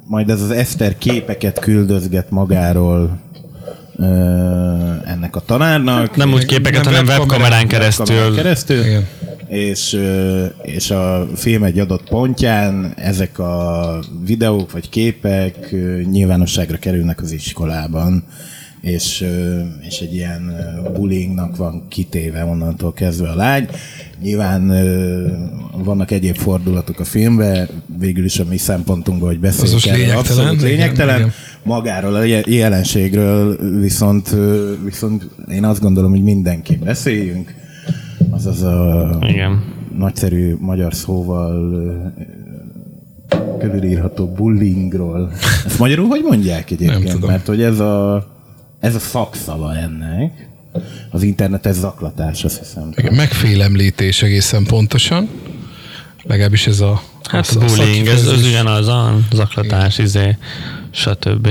majd 0.05 0.29
ez 0.29 0.41
az 0.41 0.51
Eszter 0.51 0.97
képeket 0.97 1.59
küldözget 1.59 2.29
magáról 2.29 3.19
ö, 3.97 4.03
ennek 5.05 5.35
a 5.35 5.39
tanárnak. 5.39 6.15
Nem 6.15 6.33
úgy 6.33 6.45
képeket, 6.45 6.83
nem 6.83 6.93
hanem 6.93 7.07
webkamerán, 7.07 7.29
webkamerán 7.29 7.67
keresztül. 7.67 8.05
Kamerán 8.05 8.33
keresztül. 8.33 8.85
Igen. 8.85 9.07
És, 9.47 9.93
ö, 9.93 10.45
és 10.62 10.91
a 10.91 11.27
film 11.35 11.63
egy 11.63 11.79
adott 11.79 12.09
pontján 12.09 12.93
ezek 12.95 13.39
a 13.39 13.99
videók 14.25 14.71
vagy 14.71 14.89
képek 14.89 15.71
ö, 15.71 16.01
nyilvánosságra 16.12 16.77
kerülnek 16.77 17.21
az 17.21 17.31
iskolában, 17.31 18.23
és, 18.81 19.25
és 19.87 19.99
egy 19.99 20.13
ilyen 20.13 20.55
bullyingnak 20.93 21.55
van 21.55 21.85
kitéve 21.87 22.43
onnantól 22.45 22.93
kezdve 22.93 23.29
a 23.29 23.35
lány. 23.35 23.67
Nyilván 24.21 24.67
vannak 25.83 26.11
egyéb 26.11 26.35
fordulatok 26.35 26.99
a 26.99 27.03
filmben, 27.03 27.67
végül 27.99 28.25
is 28.25 28.39
a 28.39 28.43
mi 28.49 28.57
szempontunkból, 28.57 29.27
hogy 29.27 29.35
Az 29.37 29.41
beszéljünk 29.41 29.73
most 29.73 29.87
erről, 29.87 29.99
lényegtelen, 29.99 30.39
abszolút 30.47 30.61
lényegtelen. 30.61 31.17
igen. 31.19 31.31
Magáról 31.63 32.15
a 32.15 32.23
je- 32.23 32.47
jelenségről 32.47 33.57
viszont, 33.79 34.35
viszont 34.83 35.29
én 35.51 35.63
azt 35.63 35.81
gondolom, 35.81 36.11
hogy 36.11 36.23
mindenki 36.23 36.75
beszéljünk. 36.75 37.53
Azaz 38.29 38.61
a 38.63 39.17
Igen. 39.29 39.63
nagyszerű 39.97 40.55
magyar 40.59 40.93
szóval 40.93 41.73
körülírható 43.59 44.27
bullyingról. 44.27 45.31
Ezt 45.65 45.79
magyarul 45.79 46.07
hogy 46.07 46.21
mondják 46.27 46.71
egyébként? 46.71 47.03
Nem 47.03 47.13
tudom. 47.13 47.29
Mert 47.29 47.47
hogy 47.47 47.61
ez 47.61 47.79
a, 47.79 48.27
ez 48.79 48.95
a 48.95 48.99
szakszava 48.99 49.75
ennek. 49.75 50.47
Az 51.11 51.23
internetes 51.23 51.75
zaklatás, 51.75 52.43
azt 52.43 52.57
hiszem. 52.59 52.91
Igen, 52.95 53.13
megfélemlítés 53.13 54.21
egészen 54.21 54.63
pontosan. 54.63 55.29
Legalábbis 56.23 56.67
ez 56.67 56.79
a, 56.79 57.01
Hát 57.29 57.47
a 57.47 57.59
a 57.61 57.65
bullying, 57.65 58.07
ez, 58.07 58.27
ez 58.27 58.45
ugyanaz 58.45 58.87
a 58.87 59.17
zaklatás, 59.33 59.97
izé, 59.97 60.37
stb. 60.91 61.49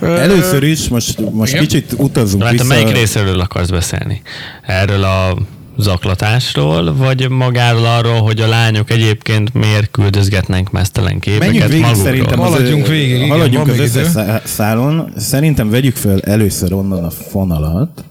Először 0.00 0.62
is, 0.62 0.88
most, 0.88 1.30
most 1.32 1.52
Igen? 1.52 1.64
kicsit 1.64 1.92
utazunk 1.96 2.42
Hát 2.42 2.52
vissza. 2.52 2.64
melyik 2.64 2.90
részéről 2.92 3.40
akarsz 3.40 3.68
beszélni? 3.70 4.22
Erről 4.62 5.04
a 5.04 5.36
zaklatásról, 5.78 6.94
vagy 6.94 7.28
magáról 7.28 7.84
arról, 7.84 8.20
hogy 8.20 8.40
a 8.40 8.48
lányok 8.48 8.90
egyébként 8.90 9.54
miért 9.54 9.90
küldözgetnek 9.90 10.70
mesztelen 10.70 11.18
képeket 11.18 11.46
Menjünk 11.46 11.68
végig 11.68 11.82
magukról? 11.84 12.04
szerintem 12.04 12.40
az, 12.40 12.50
Haladjunk 12.50 12.86
végig, 12.86 13.16
igen, 13.16 13.28
haladjunk 13.28 13.68
az 13.68 13.76
még 13.76 13.86
idő. 13.86 14.00
összeszálon. 14.00 15.12
Szerintem 15.16 15.70
vegyük 15.70 15.96
föl 15.96 16.20
először 16.20 16.72
onnan 16.72 17.04
a 17.04 17.10
fonalat, 17.10 18.04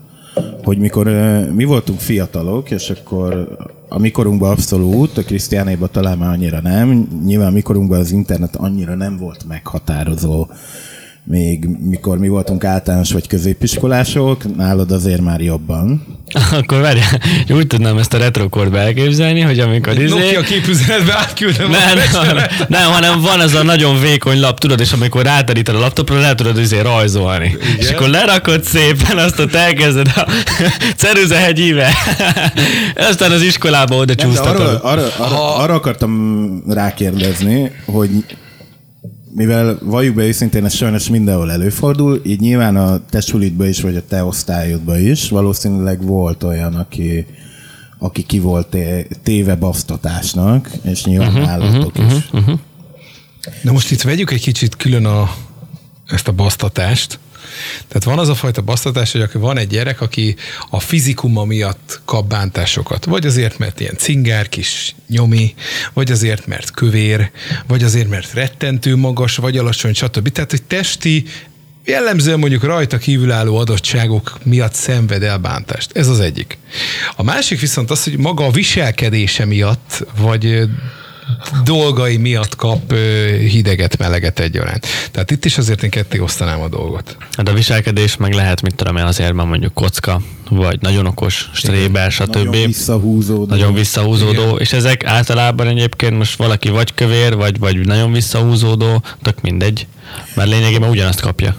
hogy 0.64 0.78
mikor 0.78 1.06
mi 1.56 1.64
voltunk 1.64 2.00
fiatalok, 2.00 2.72
és 2.72 2.90
akkor 2.90 3.58
a 3.90 4.00
mikorunkban 4.00 4.52
abszolút, 4.52 5.18
a 5.18 5.22
Krisztiánéban 5.24 5.90
talán 5.92 6.18
már 6.18 6.30
annyira 6.30 6.62
nem. 6.62 7.08
Nyilván 7.26 7.48
a 7.48 7.52
mikorunkban 7.52 8.00
az 8.00 8.12
internet 8.12 8.56
annyira 8.56 8.96
nem 8.96 9.18
volt 9.18 9.46
meghatározó, 9.48 10.48
még 11.32 11.68
mikor 11.90 12.18
mi 12.18 12.28
voltunk 12.28 12.64
általános 12.64 13.12
vagy 13.12 13.28
középiskolások, 13.28 14.56
nálad 14.56 14.92
azért 14.92 15.22
már 15.22 15.42
jobban. 15.42 16.06
Akkor 16.60 16.82
várjál, 16.82 17.20
úgy 17.50 17.68
tudnám 17.68 17.98
ezt 17.98 18.14
a 18.14 18.18
retrokort 18.18 18.76
elképzelni, 18.76 19.40
hogy 19.40 19.60
amikor 19.60 20.00
izé... 20.00 20.14
Nokia 20.14 20.42
képüzenetbe 20.42 21.14
átküldöm 21.18 21.72
a 21.72 21.78
Nem, 21.78 21.98
nem, 22.36 22.46
nem, 22.68 22.92
hanem 22.92 23.22
van 23.22 23.40
az 23.40 23.54
a 23.54 23.64
nagyon 23.64 24.02
vékony 24.02 24.40
lap, 24.40 24.60
tudod, 24.60 24.80
és 24.80 24.92
amikor 24.92 25.24
ráteríted 25.24 25.76
a 25.76 25.80
laptopra, 25.80 26.20
le 26.20 26.36
tudod 26.36 26.58
izé 26.58 26.80
rajzolni. 26.80 27.46
Igen? 27.46 27.78
És 27.78 27.90
akkor 27.90 28.08
lerakod 28.08 28.64
szépen, 28.64 29.18
azt 29.18 29.40
ott 29.40 29.54
elkezded 29.56 30.08
a 30.16 30.32
ceruzehegy 31.02 31.60
íve. 31.60 31.90
Aztán 33.10 33.32
az 33.32 33.42
iskolába 33.42 33.96
oda 33.96 34.14
Nem, 34.18 34.34
de 34.34 34.40
arra, 34.40 34.52
csúsztatod. 34.52 34.80
arra, 34.84 35.08
arra, 35.18 35.56
arra 35.56 35.74
akartam 35.74 36.64
rákérdezni, 36.68 37.72
hogy 37.86 38.10
mivel 39.34 39.78
valljuk 39.82 40.16
be 40.16 40.24
őszintén, 40.24 40.66
ez 40.66 40.74
sajnos 40.74 41.10
mindenhol 41.10 41.52
előfordul, 41.52 42.22
így 42.26 42.40
nyilván 42.40 42.76
a 42.76 43.06
te 43.10 43.22
sulitba 43.22 43.68
is, 43.68 43.82
vagy 43.82 43.96
a 43.96 44.06
te 44.08 44.24
osztályodba 44.24 44.98
is 44.98 45.30
valószínűleg 45.30 46.04
volt 46.04 46.44
olyan, 46.44 46.76
aki, 46.76 47.26
aki 48.00 48.24
ki 48.24 48.40
volt 48.40 48.68
té- 48.68 49.20
téve 49.24 49.56
basztatásnak, 49.56 50.70
és 50.84 51.06
nyilván 51.06 51.34
uh-huh, 51.34 51.50
állatok 51.50 51.98
uh-huh, 51.98 52.18
is. 52.18 52.30
Uh-huh. 52.32 52.60
Na 53.62 53.72
most 53.72 53.92
itt 53.92 54.02
vegyük 54.02 54.32
egy 54.32 54.42
kicsit 54.42 54.76
külön 54.76 55.06
a, 55.06 55.36
ezt 56.08 56.28
a 56.28 56.32
basztatást. 56.32 57.20
Tehát 57.88 58.04
van 58.04 58.20
az 58.20 58.30
a 58.30 58.36
fajta 58.36 58.62
basztatás, 58.62 59.12
hogy 59.12 59.30
van 59.34 59.58
egy 59.58 59.68
gyerek, 59.68 60.02
aki 60.02 60.36
a 60.70 60.80
fizikuma 60.80 61.44
miatt 61.46 62.02
kap 62.06 62.28
bántásokat. 62.28 63.06
Vagy 63.06 63.26
azért, 63.26 63.58
mert 63.58 63.80
ilyen 63.80 63.98
cingár 63.98 64.50
kis 64.50 64.96
nyomi, 65.08 65.54
vagy 65.94 66.12
azért, 66.12 66.48
mert 66.48 66.72
kövér, 66.72 67.32
vagy 67.68 67.84
azért, 67.84 68.10
mert 68.10 68.34
rettentő 68.34 68.96
magas, 68.96 69.36
vagy 69.36 69.58
alacsony, 69.58 69.94
stb. 69.94 70.30
Tehát, 70.30 70.52
hogy 70.52 70.64
testi 70.64 71.26
jellemzően 71.86 72.40
mondjuk 72.40 72.64
rajta 72.64 72.98
kívülálló 72.98 73.58
adottságok 73.58 74.38
miatt 74.44 74.74
szenved 74.74 75.24
el 75.24 75.38
bántást. 75.38 75.98
Ez 75.98 76.08
az 76.08 76.20
egyik. 76.20 76.58
A 77.16 77.24
másik 77.24 77.60
viszont 77.60 77.92
az, 77.92 78.04
hogy 78.04 78.18
maga 78.18 78.46
a 78.46 78.52
viselkedése 78.52 79.46
miatt, 79.46 80.06
vagy 80.18 80.70
dolgai 81.64 82.18
miatt 82.18 82.56
kap 82.56 82.94
hideget, 83.40 83.98
meleget 83.98 84.40
egyaránt. 84.40 84.88
Tehát 85.12 85.32
itt 85.32 85.46
is 85.46 85.58
azért 85.58 85.84
én 85.84 85.90
ketté 85.90 86.20
osztanám 86.20 86.62
a 86.62 86.68
dolgot. 86.68 87.18
Hát 87.32 87.50
a 87.50 87.54
viselkedés 87.54 88.18
meg 88.18 88.34
lehet, 88.34 88.62
mit 88.62 88.76
tudom 88.76 88.98
én, 88.98 89.04
azért 89.04 89.34
már 89.34 89.46
mondjuk 89.46 89.74
kocka, 89.74 90.22
vagy 90.50 90.82
nagyon 90.82 91.06
okos, 91.06 91.50
stréber, 91.54 92.12
stb. 92.12 92.36
Nagyon 92.36 92.66
visszahúzódó. 92.66 93.46
Nagyon 93.46 93.74
visszahúzódó, 93.74 94.44
Igen. 94.44 94.58
és 94.60 94.74
ezek 94.74 95.06
általában 95.06 95.68
egyébként 95.68 96.18
most 96.18 96.36
valaki 96.36 96.70
vagy 96.70 96.94
kövér, 96.94 97.36
vagy, 97.36 97.60
vagy 97.60 97.86
nagyon 97.86 98.12
visszahúzódó, 98.12 99.04
tök 99.22 99.42
mindegy, 99.42 99.88
mert 100.36 100.50
lényegében 100.50 100.90
ugyanazt 100.90 101.22
kapja. 101.22 101.56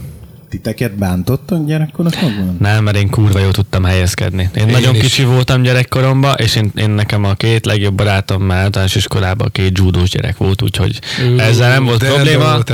Titeket 0.52 0.94
bántottak 0.98 1.66
gyerekkorotokban? 1.66 2.56
Nem, 2.60 2.84
mert 2.84 2.96
én 2.96 3.10
kurva 3.10 3.38
jól 3.38 3.52
tudtam 3.52 3.84
helyezkedni. 3.84 4.50
Én, 4.54 4.66
én 4.66 4.72
nagyon 4.72 4.94
is. 4.94 5.00
kicsi 5.00 5.24
voltam 5.24 5.62
gyerekkoromban, 5.62 6.34
és 6.38 6.56
én, 6.56 6.72
én 6.74 6.90
nekem 6.90 7.24
a 7.24 7.34
két 7.34 7.66
legjobb 7.66 7.94
barátom 7.94 8.42
már 8.42 8.62
általános 8.62 8.94
iskolában 8.94 9.48
két 9.52 9.78
judós 9.78 10.10
gyerek 10.10 10.36
volt, 10.36 10.62
úgyhogy 10.62 10.98
Ú, 11.32 11.38
ezzel 11.38 11.68
nem 11.68 11.84
volt 11.84 12.04
probléma. 12.04 12.44
Volt 12.44 12.70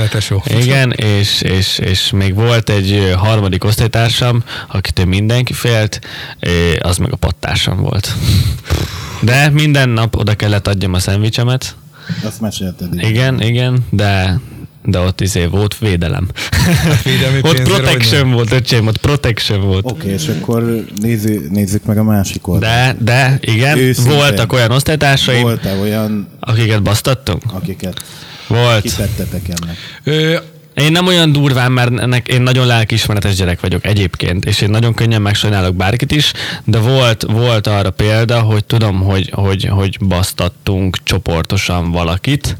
Igen, 0.63 0.91
és, 0.91 1.41
és, 1.41 1.77
és 1.77 2.11
még 2.11 2.33
volt 2.33 2.69
egy 2.69 3.13
harmadik 3.17 3.63
osztálytársam, 3.63 4.43
akitől 4.67 5.05
mindenki 5.05 5.53
félt, 5.53 5.99
az 6.79 6.97
meg 6.97 7.11
a 7.11 7.15
pattársam 7.15 7.77
volt. 7.77 8.15
De 9.21 9.49
minden 9.49 9.89
nap 9.89 10.15
oda 10.15 10.35
kellett 10.35 10.67
adjam 10.67 10.93
a 10.93 10.99
szendvicsemet. 10.99 11.75
Azt 12.23 12.41
mesélted. 12.41 12.93
Igen, 12.93 13.41
igen, 13.41 13.85
de 13.89 14.39
de 14.83 14.99
ott 14.99 15.21
izé 15.21 15.45
volt 15.45 15.77
védelem. 15.77 16.27
Védelmi 17.03 17.39
ott 17.49 17.61
protection 17.61 18.31
volt, 18.31 18.51
öcsém, 18.51 18.87
ott 18.87 18.97
protection 18.97 19.61
volt. 19.61 19.85
Oké, 19.85 20.01
okay, 20.01 20.11
és 20.11 20.27
akkor 20.27 20.85
nézzük, 21.01 21.49
nézzük 21.49 21.85
meg 21.85 21.97
a 21.97 22.03
másik 22.03 22.47
oldalt. 22.47 22.73
De, 22.73 22.95
de, 22.99 23.37
igen, 23.41 23.77
Őszintén. 23.77 24.15
voltak 24.15 24.53
olyan 24.53 24.71
osztálytársaim, 24.71 25.41
Volt-e 25.41 25.75
olyan... 25.75 26.27
Akiket 26.39 26.83
basztattunk? 26.83 27.43
Akiket. 27.53 28.03
Volt. 28.47 28.81
Kitettetek 28.81 29.41
ennek? 29.47 29.77
Ö, 30.03 30.37
én 30.73 30.91
nem 30.91 31.07
olyan 31.07 31.31
durván, 31.31 31.71
mert 31.71 31.99
ennek 31.99 32.27
én 32.27 32.41
nagyon 32.41 32.67
lelkiismeretes 32.67 33.35
gyerek 33.35 33.59
vagyok 33.59 33.85
egyébként, 33.85 34.45
és 34.45 34.61
én 34.61 34.69
nagyon 34.69 34.93
könnyen 34.93 35.21
megsajnálok 35.21 35.75
bárkit 35.75 36.11
is, 36.11 36.31
de 36.63 36.77
volt, 36.77 37.23
volt 37.23 37.67
arra 37.67 37.89
példa, 37.89 38.39
hogy 38.39 38.65
tudom, 38.65 39.01
hogy, 39.01 39.29
hogy, 39.33 39.65
hogy 39.65 39.97
basztattunk 40.07 40.97
csoportosan 41.03 41.91
valakit, 41.91 42.57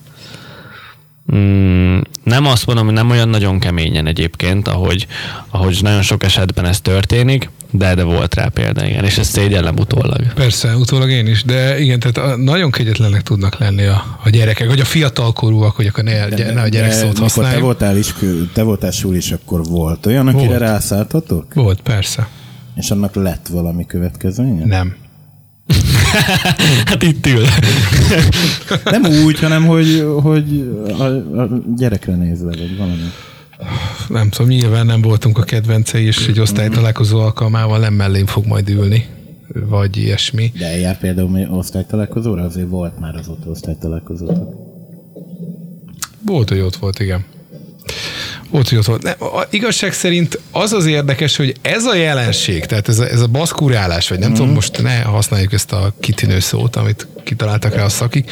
Mm, 1.36 2.00
nem 2.24 2.46
azt 2.46 2.66
mondom, 2.66 2.86
hogy 2.86 2.94
nem 2.94 3.10
olyan 3.10 3.30
nagyon 3.30 3.60
keményen 3.60 4.08
egyébként, 4.08 4.68
ahogy, 4.68 5.08
ahogy 5.50 5.80
nagyon 5.82 6.02
sok 6.02 6.24
esetben 6.24 6.66
ez 6.66 6.82
történik, 6.82 7.50
de, 7.72 7.96
de 7.96 8.04
volt 8.04 8.36
rá 8.36 8.48
példa, 8.48 8.86
igen, 8.86 9.04
és 9.04 9.18
ezt 9.18 9.32
szégyellem 9.32 9.76
utólag. 9.78 10.34
Persze, 10.34 10.76
utólag 10.76 11.10
én 11.10 11.28
is, 11.28 11.44
de 11.44 11.80
igen, 11.80 12.00
tehát 12.00 12.38
nagyon 12.38 12.72
kegyetlenek 12.72 13.22
tudnak 13.22 13.60
lenni 13.60 13.86
a, 13.86 14.18
a 14.24 14.30
gyerekek, 14.30 14.68
vagy 14.68 14.80
a 14.80 14.86
fiatalkorúak, 14.86 15.76
hogy 15.76 15.86
akkor 15.88 16.04
ne, 16.04 16.28
de, 16.28 16.54
ne 16.54 16.62
a 16.62 16.68
gyerek 16.68 16.92
szót 16.92 17.18
használjuk. 17.18 17.56
Te 17.58 17.64
voltál, 17.64 17.98
is, 17.98 18.14
te 18.54 18.62
voltál 18.62 18.92
is, 19.12 19.32
akkor 19.32 19.64
volt 19.64 20.06
olyan, 20.06 20.28
akire 20.28 20.48
volt. 20.48 20.60
rászálltatok? 20.60 21.54
Volt, 21.54 21.82
persze. 21.82 22.28
És 22.76 22.92
annak 22.92 23.16
lett 23.16 23.48
valami 23.48 23.86
következménye? 23.86 24.66
Nem. 24.66 24.96
hát 26.90 27.04
itt 27.04 27.26
ül. 27.26 27.46
Nem 29.00 29.04
úgy, 29.26 29.40
hanem 29.40 29.66
hogy, 29.66 30.06
hogy 30.22 30.74
a, 30.98 31.04
a 31.42 31.50
gyerekre 31.76 32.16
nézve, 32.16 32.48
vagy 32.48 32.78
valami. 32.78 33.12
Nem 34.10 34.30
tudom, 34.30 34.48
nyilván 34.48 34.86
nem 34.86 35.02
voltunk 35.02 35.38
a 35.38 35.44
kedvencei, 35.44 36.06
és 36.06 36.28
egy 36.28 36.40
osztálytalálkozó 36.40 37.20
alkalmával 37.20 37.80
nem 37.80 37.94
mellém 37.94 38.26
fog 38.26 38.46
majd 38.46 38.70
ülni, 38.70 39.06
vagy 39.54 39.98
ilyesmi. 39.98 40.52
De 40.58 40.66
eljár 40.66 40.98
például 40.98 41.48
osztálytalálkozóra? 41.52 42.44
Azért 42.44 42.70
volt 42.70 43.00
már 43.00 43.16
az 43.16 43.28
ott 43.28 43.48
osztálytalálkozótok. 43.48 44.54
Volt, 46.26 46.50
hogy 46.50 46.60
ott 46.60 46.76
volt, 46.76 47.00
igen. 47.00 47.26
Ott, 48.52 48.78
ott 48.78 48.86
volt. 48.86 49.02
Nem, 49.02 49.14
a 49.20 49.44
igazság 49.50 49.94
szerint 49.94 50.40
az 50.52 50.74
az 50.74 50.86
érdekes, 50.86 51.36
hogy 51.36 51.56
ez 51.62 51.86
a 51.86 51.96
jelenség, 51.96 52.66
tehát 52.66 52.88
ez 52.88 53.00
a, 53.00 53.08
ez 53.08 53.22
a 53.22 53.28
baszkurálás, 53.28 54.10
vagy 54.10 54.20
nem 54.20 54.30
mm. 54.30 54.34
tudom, 54.34 54.52
most 54.52 54.82
ne 54.82 55.02
használjuk 55.02 55.54
ezt 55.54 55.72
a 55.72 55.94
kitűnő 56.00 56.40
szót, 56.40 56.76
amit 56.76 57.08
kitaláltak 57.24 57.76
rá 57.76 57.84
a 57.84 57.90
szakik, 57.90 58.32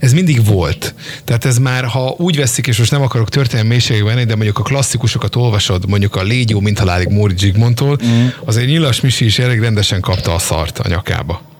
ez 0.00 0.12
mindig 0.12 0.44
volt. 0.44 0.94
Tehát 1.24 1.44
ez 1.44 1.58
már, 1.58 1.84
ha 1.84 2.14
úgy 2.18 2.36
veszik, 2.36 2.66
és 2.66 2.78
most 2.78 2.90
nem 2.90 3.02
akarok 3.02 3.28
történelmi 3.28 3.68
mélységbe 3.68 4.14
menni, 4.14 4.24
de 4.24 4.34
mondjuk 4.34 4.58
a 4.58 4.62
klasszikusokat 4.62 5.36
olvasod, 5.36 5.88
mondjuk 5.88 6.16
a 6.16 6.22
Légyó 6.22 6.60
mint 6.60 6.78
halálig 6.78 7.08
Móri 7.08 7.34
Zsigmondtól, 7.38 7.98
mm. 8.04 8.26
azért 8.44 8.66
Nyilas 8.66 9.00
Misi 9.00 9.24
is 9.24 9.38
elég 9.38 9.60
rendesen 9.60 10.00
kapta 10.00 10.34
a 10.34 10.38
szart 10.38 10.78
a 10.78 10.88
nyakába. 10.88 11.55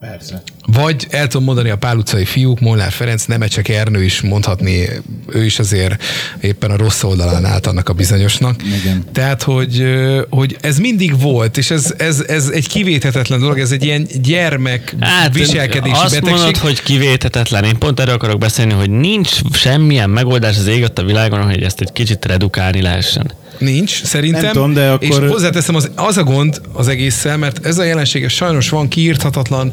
Persze. 0.00 0.42
Vagy 0.66 1.06
el 1.10 1.26
tudom 1.26 1.44
mondani 1.44 1.70
a 1.70 1.76
Pál 1.76 1.96
utcai 1.96 2.24
fiúk, 2.24 2.60
Molnár 2.60 2.92
Ferenc, 2.92 3.24
Nemecsek 3.24 3.68
Ernő 3.68 4.04
is 4.04 4.20
mondhatni, 4.20 4.88
ő 5.26 5.44
is 5.44 5.58
azért 5.58 6.02
éppen 6.40 6.70
a 6.70 6.76
rossz 6.76 7.02
oldalán 7.02 7.44
állt 7.44 7.66
annak 7.66 7.88
a 7.88 7.92
bizonyosnak. 7.92 8.62
Igen. 8.82 9.04
Tehát, 9.12 9.42
hogy, 9.42 9.84
hogy 10.30 10.56
ez 10.60 10.78
mindig 10.78 11.20
volt, 11.20 11.56
és 11.56 11.70
ez, 11.70 11.94
ez, 11.98 12.20
ez 12.20 12.48
egy 12.48 12.68
kivéthetetlen 12.68 13.40
dolog, 13.40 13.58
ez 13.58 13.70
egy 13.70 13.84
ilyen 13.84 14.06
gyermek 14.22 14.94
hát, 15.00 15.34
viselkedési 15.34 15.94
azt 15.94 16.14
betegség. 16.14 16.34
mondod, 16.34 16.56
hogy 16.56 16.82
kivéthetetlen. 16.82 17.64
Én 17.64 17.78
pont 17.78 18.00
erről 18.00 18.14
akarok 18.14 18.38
beszélni, 18.38 18.72
hogy 18.72 18.90
nincs 18.90 19.30
semmilyen 19.52 20.10
megoldás 20.10 20.56
az 20.56 20.66
ég 20.66 20.90
a 20.94 21.02
világon, 21.02 21.44
hogy 21.44 21.62
ezt 21.62 21.80
egy 21.80 21.92
kicsit 21.92 22.24
redukálni 22.24 22.80
lehessen. 22.82 23.32
Nincs, 23.58 24.02
szerintem. 24.02 24.42
Nem 24.42 24.52
tudom, 24.52 24.72
de 24.72 24.90
akkor... 24.90 25.08
És 25.08 25.16
hozzáteszem, 25.16 25.74
az, 25.74 25.90
az 25.94 26.16
a 26.16 26.24
gond 26.24 26.60
az 26.72 26.88
egésszel, 26.88 27.36
mert 27.36 27.66
ez 27.66 27.78
a 27.78 27.84
jelenség 27.84 28.28
sajnos 28.28 28.68
van 28.68 28.88
kiírthatatlan, 28.88 29.72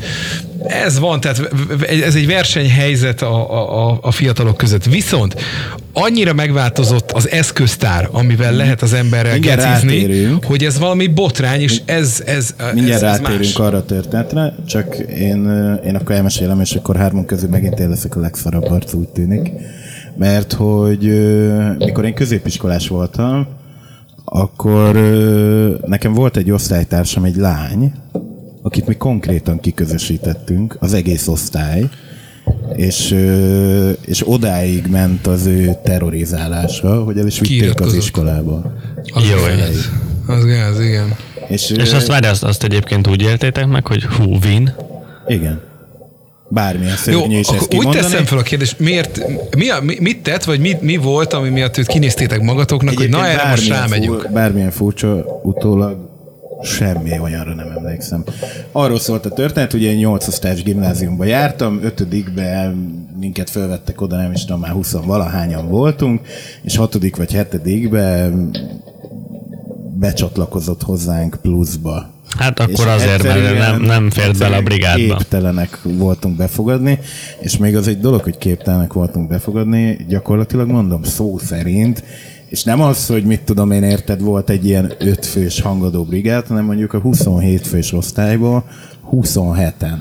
ez 0.68 1.00
van, 1.00 1.20
tehát 1.20 1.50
ez 2.06 2.16
egy 2.16 2.28
versenyhelyzet 2.28 3.22
a, 3.22 3.90
a, 3.90 4.00
a 4.02 4.12
fiatalok 4.12 4.58
között. 4.58 4.86
Viszont 4.86 5.36
annyira 5.94 6.34
megváltozott 6.34 7.12
az 7.12 7.30
eszköztár, 7.30 8.10
amivel 8.12 8.48
hmm. 8.48 8.58
lehet 8.58 8.82
az 8.82 8.94
emberrel 8.94 9.32
Mindjárt 9.32 9.62
gecizni, 9.62 10.00
rátérünk. 10.00 10.44
hogy 10.44 10.64
ez 10.64 10.80
valami 10.80 11.08
botrány, 11.08 11.62
és 11.62 11.82
ez, 11.86 12.22
ez, 12.26 12.56
Mindjárt 12.74 13.04
ez, 13.04 13.10
ez 13.10 13.18
rátérünk 13.18 13.40
más. 13.40 13.56
arra 13.56 13.78
a 13.78 13.86
történetre, 13.86 14.56
csak 14.68 14.96
én, 15.20 15.50
én 15.86 15.96
akkor 15.96 16.16
elmesélem, 16.16 16.60
és 16.60 16.72
akkor 16.72 16.96
hármunk 16.96 17.26
közül 17.26 17.50
megint 17.50 17.80
én 17.80 17.90
leszek 17.90 18.16
a 18.16 18.20
legszarabb 18.20 18.72
arc, 18.72 18.94
úgy 18.94 19.08
tűnik. 19.08 19.52
Mert 20.18 20.54
hogy 20.54 21.00
mikor 21.78 22.06
én 22.06 22.14
középiskolás 22.14 22.88
voltam, 22.88 23.48
akkor 24.38 24.96
nekem 25.86 26.14
volt 26.14 26.38
egy 26.38 26.52
osztálytársam, 26.52 27.24
egy 27.24 27.36
lány, 27.36 27.94
akit 28.62 28.88
mi 28.88 28.96
konkrétan 28.96 29.60
kiközösítettünk, 29.60 30.78
az 30.80 30.94
egész 30.94 31.28
osztály, 31.28 31.90
és, 32.76 33.16
és 34.02 34.28
odáig 34.28 34.88
ment 34.88 35.28
az 35.28 35.46
ő 35.46 35.76
terrorizálása, 35.84 37.04
hogy 37.04 37.18
el 37.18 37.28
is 37.28 37.40
vitték 37.40 37.80
az 37.80 37.94
iskolába. 37.94 38.74
Az 39.14 39.24
Jó, 39.24 39.38
az 40.36 40.46
gáz, 40.46 40.80
igen. 40.80 41.16
És, 41.48 41.70
és 41.70 41.94
azt 41.94 42.08
várj, 42.08 42.28
azt, 42.28 42.44
azt 42.44 42.64
egyébként 42.64 43.08
úgy 43.08 43.22
éltétek 43.22 43.68
meg, 43.68 43.88
hogy 43.88 44.04
hú, 44.04 44.38
win? 44.44 44.76
Igen. 45.28 45.62
Bármilyen 46.56 46.96
szörnyű 46.96 47.34
Jó, 47.34 47.40
is 47.40 47.48
ezt 47.48 47.74
úgy 47.74 47.90
teszem 47.90 48.26
fel 48.26 48.38
a 48.38 48.42
kérdést, 48.42 48.80
miért, 48.80 49.22
mi, 49.58 49.70
a, 49.70 49.82
mi, 49.82 49.98
mit 50.00 50.24
tett, 50.24 50.44
vagy 50.44 50.60
mi, 50.60 50.78
mi 50.82 50.98
volt, 50.98 51.34
ami 51.34 51.50
miatt 51.50 51.78
őt 51.78 51.88
kinéztétek 51.88 52.42
magatoknak, 52.42 52.94
Egyébként 52.94 53.16
hogy 53.16 53.24
na 53.24 53.30
erre 53.30 53.50
most 53.50 53.68
rámegyünk? 53.68 54.22
Fú, 54.22 54.34
bármilyen 54.34 54.72
furcsa 54.72 55.26
utólag 55.44 56.10
semmi 56.64 57.20
olyanra 57.20 57.54
nem 57.54 57.72
emlékszem. 57.78 58.24
Arról 58.72 59.00
szólt 59.00 59.26
a 59.26 59.30
történet, 59.30 59.72
hogy 59.72 59.82
én 59.82 59.96
8 59.96 60.28
osztályos 60.28 60.64
gimnáziumba 60.64 61.26
jártam, 61.26 61.80
5 61.84 62.08
minket 63.20 63.50
felvettek 63.50 64.02
oda, 64.02 64.16
nem 64.16 64.32
is 64.32 64.46
tudom, 64.46 64.60
már 64.60 64.72
20 64.72 64.92
valahányan 64.92 65.68
voltunk, 65.68 66.22
és 66.62 66.76
6 66.76 66.98
vagy 67.18 67.32
7 67.32 67.90
becsatlakozott 70.00 70.82
hozzánk 70.82 71.38
pluszba 71.42 72.15
Hát 72.38 72.60
akkor 72.60 72.88
azért, 72.88 73.24
mert 73.24 73.58
nem, 73.58 73.82
nem 73.82 74.10
fért 74.10 74.38
bele 74.38 74.56
a 74.56 74.62
brigádba. 74.62 75.16
Képtelenek 75.16 75.80
voltunk 75.84 76.36
befogadni, 76.36 77.00
és 77.40 77.58
még 77.58 77.76
az 77.76 77.88
egy 77.88 78.00
dolog, 78.00 78.22
hogy 78.22 78.38
képtelenek 78.38 78.94
voltunk 78.94 79.28
befogadni, 79.28 80.06
gyakorlatilag 80.08 80.68
mondom 80.68 81.04
szó 81.04 81.38
szerint, 81.38 82.04
és 82.50 82.64
nem 82.64 82.82
az, 82.82 83.08
hogy 83.08 83.24
mit 83.24 83.42
tudom 83.42 83.72
én 83.72 83.84
érted, 83.84 84.22
volt 84.22 84.50
egy 84.50 84.66
ilyen 84.66 84.94
ötfős 85.00 85.62
hangadó 85.62 86.04
brigád, 86.04 86.48
hanem 86.48 86.66
mondjuk 86.66 86.94
a 86.94 87.00
27 87.00 87.68
fős 87.68 87.94
osztályból 87.94 88.64
27-en 89.12 89.98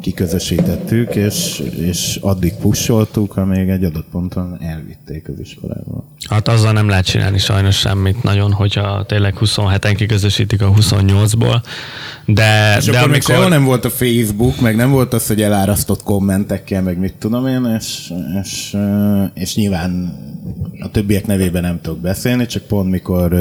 kiközösítettük, 0.00 1.14
és, 1.14 1.62
és 1.80 2.18
addig 2.20 2.54
pusoltuk, 2.54 3.36
amíg 3.36 3.68
egy 3.68 3.84
adott 3.84 4.06
ponton 4.10 4.58
elvitték 4.60 5.28
az 5.28 5.40
iskolába. 5.40 6.04
Hát 6.28 6.48
azzal 6.48 6.72
nem 6.72 6.88
lehet 6.88 7.04
csinálni 7.04 7.38
sajnos 7.38 7.78
semmit 7.78 8.22
nagyon, 8.22 8.52
hogyha 8.52 9.04
tényleg 9.06 9.34
27-en 9.40 9.94
kiközösítik 9.96 10.62
a 10.62 10.72
28-ból, 10.72 11.62
de, 12.26 12.76
És 12.78 12.84
de 12.84 12.98
akkor 12.98 13.10
még 13.10 13.22
amikor... 13.28 13.48
nem 13.50 13.64
volt 13.64 13.84
a 13.84 13.90
Facebook, 13.90 14.60
meg 14.60 14.76
nem 14.76 14.90
volt 14.90 15.12
az, 15.12 15.26
hogy 15.26 15.42
elárasztott 15.42 16.02
kommentekkel, 16.02 16.82
meg 16.82 16.98
mit 16.98 17.14
tudom 17.14 17.46
én, 17.46 17.76
és, 17.78 18.12
és, 18.42 18.76
és 19.34 19.54
nyilván 19.54 20.18
a 20.80 20.90
többiek 20.90 21.26
nevében 21.26 21.62
nem 21.62 21.80
tudok 21.82 21.98
beszélni, 21.98 22.46
csak 22.46 22.62
pont 22.62 22.90
mikor, 22.90 23.34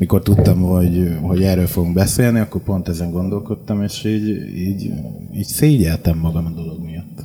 mikor 0.00 0.22
tudtam, 0.22 0.60
hogy, 0.60 1.16
hogy 1.20 1.42
erről 1.42 1.66
fogunk 1.66 1.94
beszélni, 1.94 2.38
akkor 2.38 2.60
pont 2.62 2.88
ezen 2.88 3.10
gondolkodtam, 3.10 3.82
és 3.82 4.04
így, 4.04 4.28
így, 4.56 4.90
így 5.36 5.44
szégyeltem 5.46 6.18
magam 6.18 6.46
a 6.46 6.50
dolog 6.50 6.84
miatt. 6.84 7.18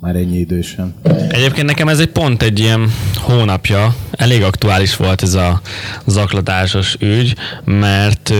Már 0.00 0.16
ennyi 0.16 0.38
idősen. 0.38 0.94
Egyébként 1.28 1.66
nekem 1.66 1.88
ez 1.88 1.98
egy 1.98 2.10
pont 2.10 2.42
egy 2.42 2.58
ilyen 2.58 2.90
hónapja, 3.14 3.94
elég 4.10 4.42
aktuális 4.42 4.96
volt 4.96 5.22
ez 5.22 5.34
a 5.34 5.60
zaklatásos 6.06 6.96
ügy, 7.00 7.34
mert 7.64 8.32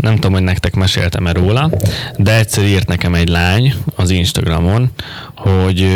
nem 0.00 0.14
tudom, 0.14 0.32
hogy 0.32 0.42
nektek 0.42 0.74
meséltem-e 0.74 1.32
róla, 1.32 1.70
de 2.16 2.38
egyszer 2.38 2.64
írt 2.64 2.88
nekem 2.88 3.14
egy 3.14 3.28
lány 3.28 3.74
az 3.96 4.10
Instagramon, 4.10 4.90
hogy 5.34 5.86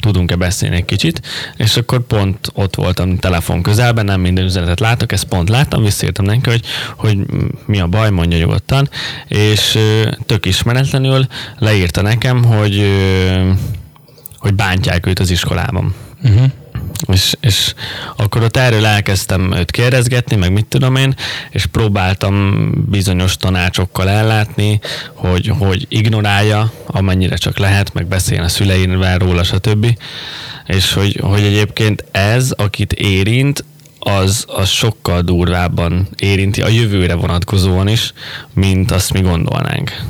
tudunk-e 0.00 0.36
beszélni 0.36 0.76
egy 0.76 0.84
kicsit, 0.84 1.22
és 1.56 1.76
akkor 1.76 2.00
pont 2.00 2.50
ott 2.54 2.74
voltam 2.74 3.18
telefon 3.18 3.62
közelben, 3.62 4.04
nem 4.04 4.20
minden 4.20 4.44
üzenetet 4.44 4.80
látok, 4.80 5.12
ezt 5.12 5.24
pont 5.24 5.48
láttam, 5.48 5.82
visszaírtam 5.82 6.24
neki, 6.24 6.50
hogy, 6.50 6.64
hogy 6.96 7.18
mi 7.66 7.80
a 7.80 7.86
baj, 7.86 8.10
mondja 8.10 8.38
nyugodtan, 8.38 8.90
és 9.28 9.78
tök 10.26 10.46
ismeretlenül 10.46 11.26
leírta 11.58 12.02
nekem, 12.02 12.44
hogy, 12.44 12.84
hogy 14.38 14.54
bántják 14.54 15.06
őt 15.06 15.18
az 15.18 15.30
iskolában. 15.30 15.94
Uh-huh. 16.24 16.50
És, 17.06 17.36
és 17.40 17.74
akkor 18.16 18.42
ott 18.42 18.56
erről 18.56 18.86
elkezdtem 18.86 19.52
őt 19.52 19.70
kérdezgetni, 19.70 20.36
meg 20.36 20.52
mit 20.52 20.66
tudom 20.66 20.96
én, 20.96 21.14
és 21.50 21.66
próbáltam 21.66 22.70
bizonyos 22.90 23.36
tanácsokkal 23.36 24.08
ellátni, 24.08 24.80
hogy, 25.14 25.52
hogy 25.58 25.86
ignorálja, 25.88 26.72
amennyire 26.86 27.36
csak 27.36 27.58
lehet, 27.58 27.92
meg 27.92 28.06
beszéljen 28.06 28.44
a 28.44 28.48
szüleivel 28.48 29.18
róla, 29.18 29.42
stb. 29.42 29.98
És 30.66 30.92
hogy, 30.92 31.20
hogy 31.22 31.42
egyébként 31.42 32.04
ez, 32.10 32.50
akit 32.50 32.92
érint, 32.92 33.64
az, 33.98 34.44
az 34.48 34.68
sokkal 34.68 35.20
durvábban 35.22 36.08
érinti 36.18 36.62
a 36.62 36.68
jövőre 36.68 37.14
vonatkozóan 37.14 37.88
is, 37.88 38.12
mint 38.54 38.90
azt 38.90 39.12
mi 39.12 39.20
gondolnánk. 39.20 40.02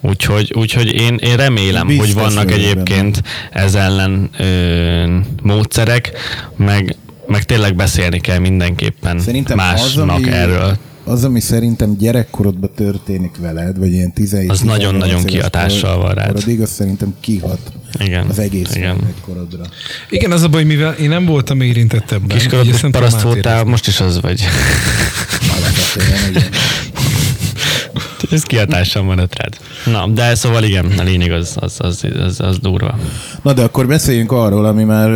Úgyhogy, 0.00 0.52
úgyhogy 0.56 0.92
én, 0.92 1.14
én 1.14 1.36
remélem, 1.36 1.86
Biztos 1.86 2.06
hogy 2.06 2.14
vannak 2.14 2.50
egyébként 2.50 3.22
ez 3.52 3.74
ellen 3.74 4.30
ö, 4.38 5.16
módszerek, 5.42 6.12
meg, 6.56 6.96
meg 7.26 7.44
tényleg 7.44 7.74
beszélni 7.76 8.20
kell 8.20 8.38
mindenképpen 8.38 9.18
Szerintem 9.18 9.56
másnak 9.56 10.08
az, 10.08 10.14
ami, 10.14 10.30
erről. 10.30 10.76
az, 11.04 11.24
ami 11.24 11.40
szerintem 11.40 11.96
gyerekkorodban 11.96 12.70
történik 12.76 13.36
veled, 13.40 13.78
vagy 13.78 13.92
ilyen 13.92 14.12
17 14.12 14.50
Az 14.50 14.60
nagyon-nagyon 14.60 15.24
kihatással 15.24 15.96
van 15.98 16.14
rád. 16.14 16.36
Addig 16.36 16.60
az 16.60 16.70
szerintem 16.70 17.14
kihat 17.20 17.58
Igen, 17.98 18.26
az 18.26 18.38
egész 18.38 18.74
igen. 18.74 18.96
gyerekkorodra. 19.00 19.64
Igen, 20.10 20.32
az 20.32 20.42
a 20.42 20.48
baj, 20.48 20.64
mivel 20.64 20.92
én 20.92 21.08
nem 21.08 21.24
voltam 21.24 21.60
érintett 21.60 22.10
ebben. 22.12 22.28
Kiskorodban 22.28 22.90
paraszt 22.90 23.20
voltál, 23.20 23.64
most 23.64 23.86
is 23.86 24.00
az 24.00 24.20
vagy. 24.20 24.44
Alapvetően, 25.56 26.30
igen. 26.30 26.48
Ez 28.34 28.42
kihatással 28.42 29.02
maradt 29.02 29.38
rád. 29.38 29.56
Na, 29.94 30.12
de 30.12 30.34
szóval 30.34 30.62
igen, 30.62 30.86
a 30.98 31.02
lényeg 31.02 31.32
az, 31.32 31.56
az, 31.60 31.76
az, 31.78 32.04
az, 32.18 32.40
az 32.40 32.58
durva. 32.58 32.98
Na 33.42 33.52
de 33.52 33.62
akkor 33.62 33.86
beszéljünk 33.86 34.32
arról, 34.32 34.64
ami 34.64 34.84
már, 34.84 35.10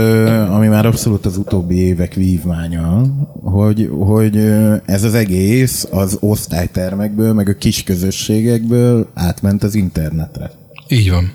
ami 0.50 0.66
már 0.66 0.86
abszolút 0.86 1.26
az 1.26 1.36
utóbbi 1.36 1.76
évek 1.76 2.14
vívmánya, 2.14 3.02
hogy, 3.42 3.88
hogy 3.98 4.36
ez 4.84 5.04
az 5.04 5.14
egész 5.14 5.86
az 5.90 6.16
osztálytermekből, 6.20 7.32
meg 7.32 7.48
a 7.48 7.54
kis 7.54 7.82
közösségekből 7.82 9.10
átment 9.14 9.62
az 9.62 9.74
internetre. 9.74 10.50
Így 10.88 11.10
van. 11.10 11.32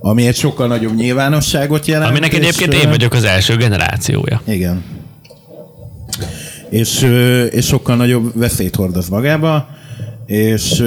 Ami 0.00 0.26
egy 0.26 0.36
sokkal 0.36 0.66
nagyobb 0.66 0.94
nyilvánosságot 0.94 1.86
jelent. 1.86 2.10
Aminek 2.10 2.34
egyébként 2.34 2.74
én 2.74 2.88
vagyok 2.88 3.12
az 3.12 3.24
első 3.24 3.56
generációja. 3.56 4.40
Igen. 4.46 4.82
És, 6.70 7.02
és 7.50 7.66
sokkal 7.66 7.96
nagyobb 7.96 8.38
veszélyt 8.38 8.74
hordoz 8.74 9.08
magába, 9.08 9.68
és, 10.32 10.84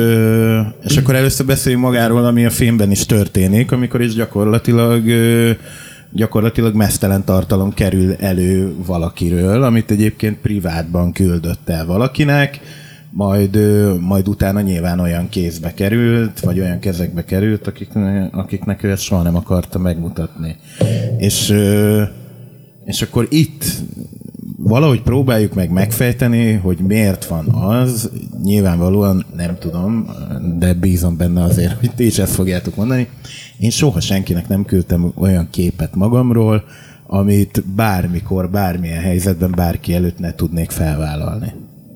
és 0.84 0.98
akkor 0.98 1.16
először 1.16 1.46
beszéljünk 1.46 1.84
magáról, 1.84 2.26
ami 2.26 2.46
a 2.46 2.50
filmben 2.50 2.92
is 2.92 3.06
történik, 3.06 3.72
amikor 3.72 4.02
is 4.02 4.14
gyakorlatilag 4.14 5.04
gyakorlatilag 6.12 6.76
mesztelen 6.76 7.24
tartalom 7.24 7.74
kerül 7.74 8.14
elő 8.14 8.74
valakiről, 8.86 9.64
amit 9.64 9.92
egyébként 9.92 10.38
privátban 10.38 11.12
küldött 11.12 11.70
el 11.70 11.86
valakinek, 11.86 12.60
majd, 13.10 13.60
majd 14.02 14.28
utána 14.28 14.62
nyilván 14.62 15.00
olyan 15.00 15.30
kézbe 15.30 15.74
került, 15.74 16.40
vagy 16.40 16.60
olyan 16.60 16.80
kezekbe 16.80 17.24
került, 17.24 17.68
akiknek, 17.68 18.36
akiknek 18.36 18.84
ő 18.84 18.92
ezt 18.92 19.04
soha 19.04 19.22
nem 19.22 19.36
akarta 19.36 19.80
megmutatni. 19.80 20.56
És, 21.18 21.54
és 22.86 23.02
akkor 23.02 23.28
itt 23.30 23.64
valahogy 24.68 25.02
próbáljuk 25.02 25.54
meg 25.54 25.72
megfejteni, 25.72 26.54
hogy 26.54 26.78
miért 26.78 27.26
van 27.26 27.48
az, 27.50 28.10
nyilvánvalóan 28.44 29.26
nem 29.36 29.58
tudom, 29.60 30.10
de 30.58 30.74
bízom 30.74 31.18
benne 31.18 31.44
azért, 31.44 31.80
hogy 31.80 31.92
ti 31.96 32.06
is 32.06 32.18
ezt 32.18 32.34
fogjátok 32.34 32.76
mondani. 32.76 33.08
Én 33.60 33.70
soha 33.70 34.00
senkinek 34.00 34.48
nem 34.48 34.66
küldtem 34.66 35.12
olyan 35.16 35.48
képet 35.52 35.96
magamról, 35.96 36.64
amit 37.08 37.64
bármikor, 37.76 38.50
bármilyen 38.50 39.02
helyzetben 39.02 39.52
bárki 39.56 39.94
előtt 39.94 40.20
ne 40.20 40.36
tudnék 40.36 40.72
felvállalni. 40.72 41.54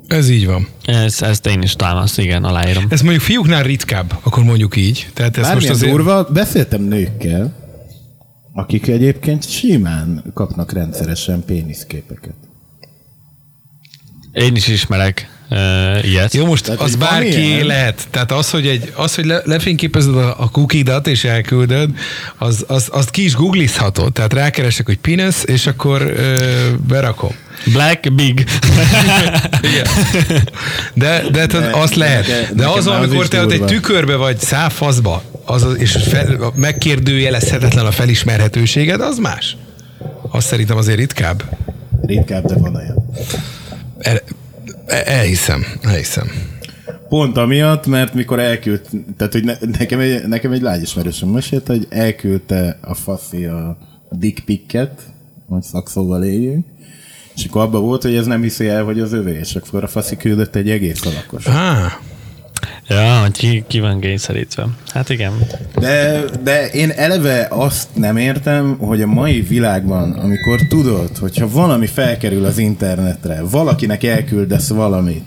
Ez 0.08 0.30
így 0.30 0.46
van. 0.46 0.68
Ez, 0.86 1.22
ezt 1.22 1.48
én 1.48 1.62
is 1.62 1.76
támasz, 1.76 2.18
igen, 2.18 2.44
aláírom. 2.44 2.86
Ez 2.90 3.02
mondjuk 3.02 3.24
fiúknál 3.24 3.64
ritkább, 3.64 4.14
akkor 4.24 4.44
mondjuk 4.44 4.76
így. 4.76 5.10
Tehát 5.14 5.38
ez 5.38 5.54
most 5.54 5.70
azért... 5.70 5.92
durva, 5.92 6.24
beszéltem 6.34 6.82
nőkkel, 6.82 7.54
akik 8.54 8.88
egyébként 8.88 9.50
simán 9.50 10.24
kapnak 10.34 10.72
rendszeresen 10.72 11.44
péniszképeket. 11.46 12.49
Én 14.34 14.56
is 14.56 14.68
ismerek 14.68 15.30
uh, 15.50 15.58
ilyet. 16.10 16.34
Jó, 16.34 16.46
most 16.46 16.64
Tehát, 16.64 16.80
az 16.82 16.96
bárki 16.96 17.46
ilyen? 17.46 17.66
lehet. 17.66 18.08
Tehát 18.10 18.32
az, 18.32 18.50
hogy, 18.50 18.68
egy, 18.68 18.92
az, 18.96 19.16
hogy 19.16 19.26
le, 19.26 19.42
lefényképezed 19.46 20.16
a, 20.16 20.40
a 20.40 20.50
kukidat 20.50 21.08
és 21.08 21.24
elküldöd, 21.24 21.90
az, 22.38 22.66
az, 22.68 22.88
azt 22.92 23.10
ki 23.10 23.24
is 23.24 23.36
googlizhatod. 23.36 24.14
Tehát 24.14 24.34
rákeresek, 24.34 24.86
hogy 24.86 24.98
penis, 24.98 25.36
és 25.46 25.68
akkor 25.68 26.02
ö, 26.02 26.44
berakom. 26.88 27.32
Black, 27.66 28.14
big. 28.14 28.46
Igen. 29.72 29.86
De, 30.94 31.24
de, 31.32 31.46
de 31.46 31.70
azt 31.72 31.96
lehet. 31.96 32.56
De 32.56 32.68
az, 32.68 32.88
amikor 32.88 33.28
te 33.28 33.42
ott 33.42 33.52
egy 33.52 33.66
tükörbe 33.66 34.16
vagy 34.16 34.40
száfaszba, 34.40 35.24
az, 35.46 35.64
az- 35.64 35.78
és 35.78 35.98
fel, 36.10 36.52
megkérdőjelezhetetlen 36.56 37.86
a 37.86 37.92
felismerhetőséged, 37.92 39.02
az 39.02 39.18
más. 39.18 39.58
Azt 40.32 40.48
szerintem 40.48 40.78
azért 40.78 40.98
ritkább. 40.98 41.44
Ritkább, 42.02 42.46
de 42.46 42.56
van 42.58 42.76
olyan. 42.76 42.96
El, 44.00 44.20
el- 44.86 45.04
elhiszem, 45.04 45.66
elhiszem. 45.82 46.28
Pont 47.10 47.38
amiatt, 47.38 47.86
mert 47.86 48.14
mikor 48.14 48.40
elküldt, 48.40 48.90
tehát 49.18 49.34
hogy 49.34 49.44
ne, 49.44 49.54
nekem, 49.78 50.00
egy, 50.00 50.28
nekem 50.28 50.52
egy 50.52 50.62
lágyismerősöm 50.62 51.30
mesélte, 51.30 51.74
hogy 51.74 51.88
elküldte 51.90 52.78
a 52.82 52.94
faszi 52.94 53.46
a 53.46 53.78
dick 54.12 54.46
picket, 54.46 55.02
hogy 55.48 55.62
szakszóval 55.62 56.24
éljünk, 56.24 56.66
és 57.36 57.46
akkor 57.46 57.62
abban 57.62 57.82
volt, 57.82 58.02
hogy 58.02 58.16
ez 58.16 58.26
nem 58.26 58.42
hiszi 58.42 58.68
el, 58.68 58.84
hogy 58.84 59.00
az 59.00 59.14
övé, 59.14 59.38
és 59.38 59.56
akkor 59.56 59.84
a 59.84 59.88
faszi 59.88 60.18
küldött 60.18 60.56
egy 60.56 60.70
egész 60.70 61.06
alakos. 61.06 61.46
Ah, 61.46 61.92
ja, 62.90 63.20
hogy 63.22 63.32
ki, 63.32 63.64
ki 63.68 63.80
van 63.80 64.00
kényszerítve. 64.00 64.68
Hát 64.88 65.10
igen. 65.10 65.32
De, 65.76 66.24
de 66.44 66.68
én 66.68 66.90
eleve 66.90 67.48
azt 67.50 67.88
nem 67.94 68.18
értem, 68.18 68.78
hogy 68.78 69.02
a 69.02 69.08
mai 69.08 69.42
világban, 69.42 70.12
amikor 70.12 70.60
tudod, 70.70 71.18
hogyha 71.18 71.50
valami 71.50 71.86
felkerül 71.86 72.46
az 72.46 72.58
internetre, 72.58 73.42
valakinek 73.42 74.04
elküldesz 74.04 74.70
valamit, 74.70 75.26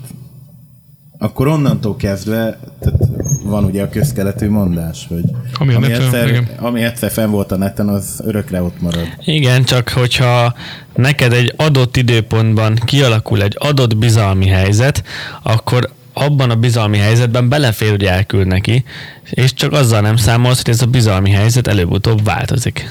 akkor 1.23 1.47
onnantól 1.47 1.97
kezdve, 1.97 2.59
tehát 2.81 2.99
van 3.45 3.65
ugye 3.65 3.83
a 3.83 3.89
közkeletű 3.89 4.51
mondás, 4.51 5.07
hogy 5.09 5.25
Ami 5.55 5.75
a 5.75 5.79
neten, 5.79 6.03
egyszer, 6.03 6.29
igen. 6.29 6.49
ami 6.59 6.83
egyszer 6.83 7.11
fenn 7.11 7.31
volt 7.31 7.53
a 7.53 7.57
neten, 7.57 7.89
az 7.89 8.21
örökre 8.25 8.63
ott 8.63 8.81
marad. 8.81 9.07
Igen, 9.25 9.65
csak 9.65 9.89
hogyha 9.89 10.55
neked 10.95 11.33
egy 11.33 11.55
adott 11.57 11.97
időpontban 11.97 12.75
kialakul 12.75 13.43
egy 13.43 13.57
adott 13.59 13.97
bizalmi 13.97 14.47
helyzet, 14.47 15.03
akkor 15.43 15.91
abban 16.25 16.51
a 16.51 16.57
bizalmi 16.57 16.99
helyzetben 16.99 17.49
belefér, 17.49 17.91
hogy 17.91 18.05
elküld 18.05 18.47
neki, 18.47 18.85
és 19.31 19.55
csak 19.55 19.73
azzal 19.73 20.01
nem 20.01 20.17
számolsz, 20.17 20.63
hogy 20.63 20.75
ez 20.75 20.83
a 20.83 20.87
bizalmi 20.87 21.31
helyzet 21.31 21.67
előbb-utóbb 21.67 22.25
változik. 22.25 22.91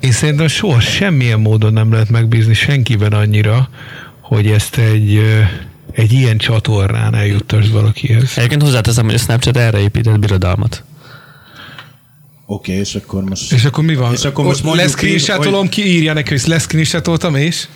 Én 0.00 0.12
szerintem 0.12 0.46
soha 0.46 0.80
semmilyen 0.80 1.40
módon 1.40 1.72
nem 1.72 1.92
lehet 1.92 2.10
megbízni 2.10 2.54
senkiben 2.54 3.12
annyira, 3.12 3.68
hogy 4.20 4.46
ezt 4.46 4.76
egy, 4.76 5.20
egy 5.92 6.12
ilyen 6.12 6.38
csatornán 6.38 7.14
eljuttasd 7.14 7.72
valakihez. 7.72 8.32
Egyébként 8.36 8.62
hozzáteszem, 8.62 9.04
hogy 9.04 9.14
a 9.14 9.18
Snapchat 9.18 9.56
erre 9.56 9.78
épített 9.78 10.18
birodalmat. 10.18 10.84
Oké, 12.46 12.70
okay, 12.70 12.82
és 12.82 12.94
akkor 12.94 13.22
most... 13.22 13.52
És 13.52 13.64
akkor 13.64 13.84
mi 13.84 13.94
van? 13.94 14.12
És 14.12 14.24
akkor 14.24 14.44
most 14.44 14.62
mondjuk 14.62 14.84
leszcreenshotolom, 14.84 15.64
így, 15.64 15.70
ki 15.70 15.86
írja 15.86 16.12
neki, 16.12 16.28
hogy 16.28 16.42
leszcreenshotoltam, 16.46 17.34
és? 17.34 17.68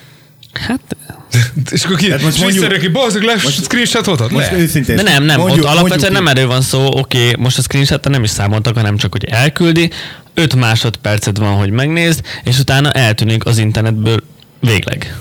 Hát, 0.52 0.96
És 1.70 1.84
akkor 1.84 1.96
ki? 1.96 2.10
Hát 2.10 2.22
most 2.22 2.38
mondjuk- 2.38 2.60
visszajön 2.60 2.80
neki, 2.80 2.88
bazdok, 2.92 3.22
leszcreenshotoltad? 3.22 4.32
Most 4.32 4.50
Le. 4.50 4.58
őszintén. 4.58 4.96
de 4.96 5.02
nem, 5.02 5.24
nem, 5.24 5.38
mondjuk- 5.40 5.64
ott 5.64 5.70
alapvetően 5.70 6.12
mondjuk 6.12 6.12
nem 6.12 6.26
erről 6.26 6.46
van 6.46 6.60
szó, 6.62 6.86
oké, 6.98 7.30
most 7.38 7.58
a 7.58 7.62
screenshot 7.62 8.08
nem 8.08 8.22
is 8.22 8.30
számoltak, 8.30 8.76
hanem 8.76 8.96
csak, 8.96 9.12
hogy 9.12 9.24
elküldi, 9.24 9.90
5 10.34 10.54
másodpercet 10.54 11.36
van, 11.38 11.54
hogy 11.54 11.70
megnézd, 11.70 12.20
és 12.44 12.58
utána 12.58 12.90
eltűnik 12.90 13.44
az 13.46 13.58
internetből 13.58 14.20
végleg. 14.60 15.16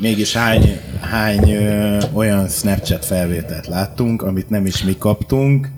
Mégis 0.00 0.32
hány, 0.32 0.80
hány 1.00 1.50
ö, 1.52 1.98
olyan 2.12 2.48
Snapchat 2.48 3.04
felvételt 3.04 3.66
láttunk, 3.66 4.22
amit 4.22 4.50
nem 4.50 4.66
is 4.66 4.82
mi 4.82 4.96
kaptunk. 4.98 5.68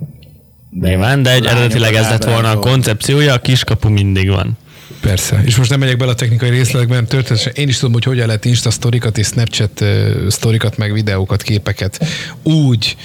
De 0.71 0.89
Nyilván, 0.89 1.23
de 1.23 1.33
egy 1.33 1.45
eredetileg 1.47 1.95
ez 1.95 2.09
lett 2.09 2.25
volna 2.25 2.51
a 2.51 2.59
koncepciója, 2.59 3.33
a 3.35 3.39
kiskapu 3.39 3.89
mindig 3.89 4.29
van. 4.29 4.59
Persze. 5.01 5.43
És 5.45 5.57
most 5.57 5.71
nem 5.71 5.79
megyek 5.79 5.97
bele 5.97 6.11
a 6.11 6.15
technikai 6.15 6.51
részletekben, 6.51 7.07
történetesen 7.07 7.53
én 7.57 7.69
is 7.69 7.77
tudom, 7.79 7.93
hogy 7.93 8.05
hogyan 8.05 8.27
lehet 8.27 8.45
Insta 8.45 8.71
sztorikat 8.71 9.19
és 9.19 9.27
Snapchat 9.27 9.85
sztorikat, 10.29 10.77
meg 10.77 10.93
videókat, 10.93 11.43
képeket 11.43 12.07
úgy 12.43 12.97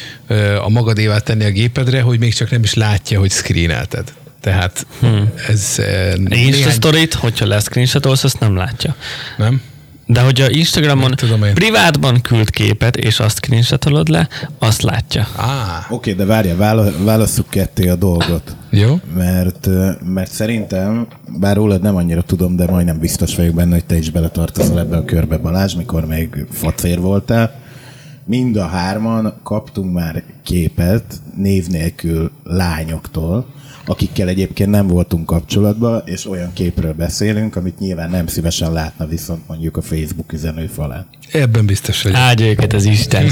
a 0.62 0.70
magadévá 0.70 1.18
tenni 1.18 1.46
a 1.46 1.52
gépedre, 1.52 2.02
hogy 2.02 2.20
még 2.20 2.34
csak 2.34 2.50
nem 2.50 2.64
is 2.64 2.74
látja, 2.74 3.20
hogy 3.20 3.32
screenelted. 3.32 4.14
Tehát 4.42 4.86
hmm. 5.00 5.32
ez 5.48 5.82
Insta 6.30 6.70
sztorit, 6.70 7.14
hogyha 7.14 7.46
lesz 7.46 7.64
screenshotolsz, 7.64 8.24
azt 8.24 8.40
nem 8.40 8.56
látja. 8.56 8.96
Nem? 9.38 9.62
De 10.12 10.22
hogyha 10.22 10.50
Instagramon 10.50 11.10
Mit 11.10 11.20
tudom 11.20 11.44
én. 11.44 11.54
privátban 11.54 12.22
küld 12.22 12.50
képet, 12.50 12.96
és 12.96 13.20
azt 13.20 13.36
screenshotolod 13.38 14.08
le, 14.08 14.28
azt 14.60 14.82
látja. 14.82 15.28
Á, 15.38 15.86
Oké, 15.90 16.14
de 16.14 16.26
várja, 16.26 16.56
vála- 16.56 17.04
válasszuk 17.04 17.50
ketté 17.50 17.88
a 17.90 17.96
dolgot. 17.96 18.56
jó. 18.70 19.00
Mert, 19.16 19.68
mert 20.06 20.32
szerintem, 20.32 21.08
bár 21.40 21.56
rólad 21.56 21.82
nem 21.82 21.96
annyira 21.96 22.22
tudom, 22.22 22.56
de 22.56 22.66
majdnem 22.66 23.00
biztos 23.00 23.36
vagyok 23.36 23.56
benne, 23.56 23.74
hogy 23.74 23.86
te 23.86 23.98
is 23.98 24.10
beletartozol 24.10 24.80
ebbe 24.80 24.98
a 24.98 25.06
körbe, 25.06 25.38
Balázs, 25.38 25.74
mikor 25.76 26.06
még 26.06 26.46
facér 26.52 27.00
voltál. 27.00 27.60
Mind 28.26 28.56
a 28.56 28.66
hárman 28.68 29.40
kaptunk 29.44 29.94
már 29.94 30.24
képet 30.44 31.04
név 31.38 31.68
nélkül 31.68 32.32
lányoktól, 32.44 33.46
akikkel 33.86 34.28
egyébként 34.28 34.70
nem 34.70 34.88
voltunk 34.88 35.26
kapcsolatban, 35.26 36.02
és 36.06 36.30
olyan 36.30 36.54
képről 36.54 36.94
beszélünk, 36.94 37.56
amit 37.56 37.80
nyilván 37.80 38.10
nem 38.10 38.28
szívesen 38.28 38.74
látna 38.74 39.06
viszont 39.06 39.48
mondjuk 39.48 39.78
a 39.78 39.82
Facebook 39.82 40.34
üzenőfalán. 40.34 41.08
Ebben 41.32 41.66
biztos 41.66 42.02
vagyok. 42.02 42.18
Áldja 42.18 42.46
őket 42.46 42.74
az 42.74 42.86
Isten. 42.86 43.28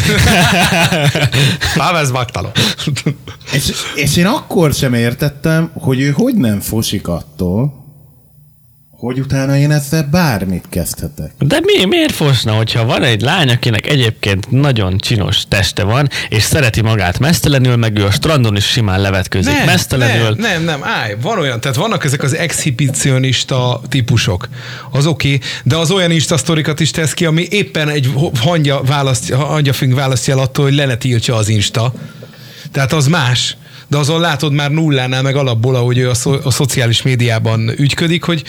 Pavel 1.76 2.06
Zvaktalo. 2.06 2.50
És, 3.54 3.72
és 3.96 4.18
én 4.18 4.26
akkor 4.26 4.74
sem 4.74 4.94
értettem, 4.94 5.70
hogy 5.74 6.00
ő 6.00 6.10
hogy 6.10 6.36
nem 6.36 6.60
fosik 6.60 7.08
attól, 7.08 7.79
hogy 9.00 9.20
utána 9.20 9.58
én 9.58 9.72
ezzel 9.72 10.08
bármit 10.12 10.66
kezdhetek. 10.70 11.32
De 11.38 11.60
mi, 11.64 11.86
miért 11.86 12.12
fosna, 12.12 12.54
hogyha 12.54 12.86
van 12.86 13.04
egy 13.04 13.22
lány, 13.22 13.50
akinek 13.50 13.88
egyébként 13.88 14.52
nagyon 14.52 14.98
csinos 14.98 15.44
teste 15.48 15.84
van, 15.84 16.10
és 16.30 16.44
szereti 16.44 16.82
magát 16.82 17.20
mesztelenül, 17.20 17.76
meg 17.76 17.98
ő 17.98 18.06
a 18.06 18.12
strandon 18.12 18.56
is 18.56 18.66
simán 18.66 19.02
levetkőzik 19.02 19.54
Nem, 19.54 19.66
mesztelenül. 19.66 20.36
nem, 20.38 20.52
nem, 20.52 20.64
nem, 20.64 20.84
állj, 20.84 21.16
van 21.22 21.40
olyan, 21.40 21.60
tehát 21.60 21.78
vannak 21.78 22.06
ezek 22.06 22.24
az 22.24 22.36
exhibicionista 22.36 23.82
típusok, 23.90 24.48
az 24.92 25.06
oké, 25.06 25.34
okay, 25.34 25.48
de 25.64 25.76
az 25.76 25.92
olyan 25.92 26.12
Insta 26.12 26.38
sztorikat 26.38 26.80
is 26.80 26.92
tesz 26.92 27.14
ki, 27.14 27.26
ami 27.26 27.48
éppen 27.50 27.90
egy 27.90 28.14
hangya, 28.40 28.82
választja, 28.84 29.38
hangyafing 29.38 29.94
választja 29.94 30.34
el 30.34 30.40
attól, 30.40 30.66
hogy 30.66 30.76
le 30.76 30.86
ne 30.86 30.96
tiltsa 30.96 31.36
az 31.36 31.50
Insta. 31.50 31.94
Tehát 32.72 32.94
az 32.94 33.08
más. 33.08 33.58
De 33.90 33.98
azon 33.98 34.20
látod 34.20 34.54
már 34.54 34.72
nullánál 34.72 35.22
meg 35.22 35.36
alapból, 35.36 35.76
ahogy 35.76 35.98
ő 35.98 36.10
a, 36.10 36.14
szo- 36.14 36.46
a 36.46 36.52
szociális 36.52 37.02
médiában 37.02 37.70
ügyködik, 37.78 38.24
hogy 38.24 38.44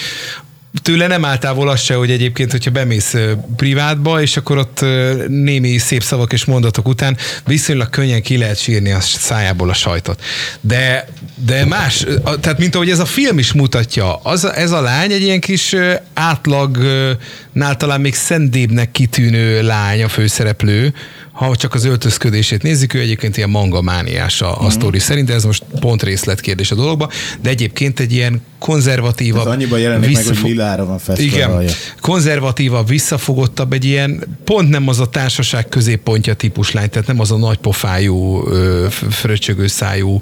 tőle 0.82 1.06
nem 1.06 1.24
áll 1.24 1.38
távol 1.38 1.68
az 1.68 1.80
se, 1.80 1.94
hogy 1.94 2.10
egyébként, 2.10 2.50
hogyha 2.50 2.70
bemész 2.70 3.14
privátba, 3.56 4.22
és 4.22 4.36
akkor 4.36 4.58
ott 4.58 4.84
némi 5.28 5.78
szép 5.78 6.02
szavak 6.02 6.32
és 6.32 6.44
mondatok 6.44 6.88
után 6.88 7.16
viszonylag 7.46 7.90
könnyen 7.90 8.22
ki 8.22 8.36
lehet 8.36 8.58
sírni 8.58 8.90
a 8.90 9.00
szájából 9.00 9.68
a 9.68 9.74
sajtot. 9.74 10.22
De, 10.60 11.08
de 11.34 11.64
más, 11.64 12.06
tehát 12.40 12.58
mint 12.58 12.74
ahogy 12.74 12.90
ez 12.90 12.98
a 12.98 13.04
film 13.04 13.38
is 13.38 13.52
mutatja, 13.52 14.16
az, 14.16 14.44
ez 14.44 14.70
a 14.70 14.80
lány 14.80 15.12
egy 15.12 15.22
ilyen 15.22 15.40
kis 15.40 15.76
átlagnál 16.14 17.76
talán 17.76 18.00
még 18.00 18.14
szendébbnek 18.14 18.90
kitűnő 18.90 19.62
lány 19.62 20.02
a 20.02 20.08
főszereplő, 20.08 20.94
ha 21.40 21.56
csak 21.56 21.74
az 21.74 21.84
öltözködését 21.84 22.62
nézzük, 22.62 22.94
ő 22.94 22.98
egyébként 22.98 23.36
ilyen 23.36 23.50
mangamániás 23.50 24.42
a, 24.42 24.60
a 24.60 24.70
sztori 24.70 24.98
szerint, 24.98 25.26
de 25.26 25.34
ez 25.34 25.44
most 25.44 25.62
pont 25.80 26.02
részletkérdés 26.02 26.70
a 26.70 26.74
dologba, 26.74 27.10
de 27.42 27.50
egyébként 27.50 28.00
egy 28.00 28.12
ilyen 28.12 28.40
konzervatívabb, 28.58 29.46
Ez 29.46 29.52
annyiban 29.52 29.78
jelenik 29.78 30.06
meg, 30.06 30.14
hogy 30.16 30.24
visszafog- 30.26 30.50
lilára 30.50 30.84
van 30.84 30.98
festve 30.98 31.24
igen, 31.24 31.64
konzervatívabb, 32.00 32.88
visszafogottabb, 32.88 33.72
egy 33.72 33.84
ilyen, 33.84 34.38
pont 34.44 34.68
nem 34.68 34.88
az 34.88 35.00
a 35.00 35.06
társaság 35.08 35.68
középpontja 35.68 36.34
típus 36.34 36.72
lány, 36.72 36.90
tehát 36.90 37.06
nem 37.08 37.20
az 37.20 37.30
a 37.30 37.36
nagy 37.36 37.58
pofájú, 37.58 38.46
ö, 38.48 38.86
f- 38.90 39.14
fröccsögő 39.14 39.66
szájú 39.66 40.20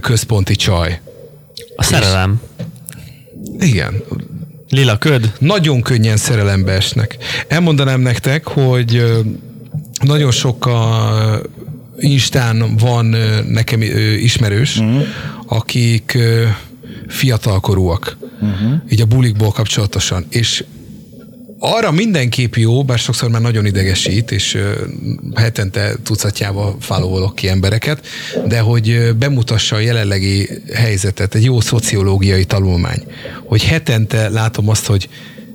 központi 0.00 0.56
csaj. 0.56 1.00
A 1.76 1.82
szerelem. 1.82 2.40
Igen, 3.60 4.02
Lila 4.70 4.98
köd. 4.98 5.32
nagyon 5.38 5.82
könnyen 5.82 6.16
szerelembe 6.16 6.72
esnek. 6.72 7.16
Elmondanám 7.48 8.00
nektek, 8.00 8.46
hogy 8.46 9.02
nagyon 10.00 10.30
sok 10.30 10.66
a 10.66 11.40
Instán 11.98 12.76
van 12.76 13.16
nekem 13.48 13.82
ismerős, 14.20 14.76
uh-huh. 14.76 15.02
akik 15.46 16.18
fiatalkorúak, 17.08 18.16
uh-huh. 18.40 18.80
így 18.90 19.00
a 19.00 19.06
bulikból 19.06 19.50
kapcsolatosan, 19.50 20.26
és 20.28 20.64
arra 21.58 21.90
mindenképp 21.90 22.54
jó, 22.54 22.84
bár 22.84 22.98
sokszor 22.98 23.30
már 23.30 23.40
nagyon 23.40 23.66
idegesít, 23.66 24.30
és 24.30 24.58
hetente 25.34 25.94
tucatjával 26.02 26.76
followolok 26.80 27.34
ki 27.34 27.48
embereket, 27.48 28.06
de 28.46 28.60
hogy 28.60 29.14
bemutassa 29.18 29.76
a 29.76 29.78
jelenlegi 29.78 30.48
helyzetet, 30.74 31.34
egy 31.34 31.44
jó 31.44 31.60
szociológiai 31.60 32.44
tanulmány, 32.44 33.02
hogy 33.44 33.64
hetente 33.64 34.28
látom 34.28 34.68
azt, 34.68 34.86
hogy 34.86 35.08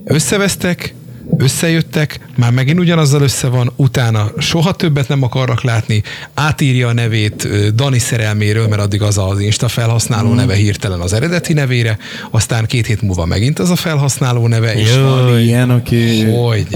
összevesztek, 0.06 0.94
összejöttek, 1.38 2.20
már 2.36 2.52
megint 2.52 2.80
ugyanazzal 2.80 3.22
össze 3.22 3.48
van, 3.48 3.72
utána 3.76 4.32
soha 4.38 4.72
többet 4.74 5.08
nem 5.08 5.24
akarnak 5.24 5.64
látni, 5.64 6.04
átírja 6.34 6.88
a 6.88 6.94
nevét 6.94 7.48
Dani 7.76 8.00
szerelméről, 8.00 8.68
mert 8.68 8.82
addig 8.82 9.02
az 9.02 9.18
az 9.18 9.40
Insta 9.40 9.68
felhasználó 9.68 10.28
Mhm. 10.28 10.38
neve 10.38 10.54
hirtelen 10.56 11.00
az 11.00 11.14
eredeti 11.14 11.54
nevére, 11.54 11.98
aztán 12.32 12.66
két 12.66 12.86
hét 12.86 13.02
múlva 13.02 13.26
megint 13.26 13.60
az 13.60 13.70
a 13.70 13.76
felhasználó 13.76 14.48
neve, 14.48 14.74
és 14.76 14.96
Jó. 14.96 15.04
Van 15.04 15.40
ilyen, 15.40 15.70
aki, 15.70 16.22
hogy 16.24 16.68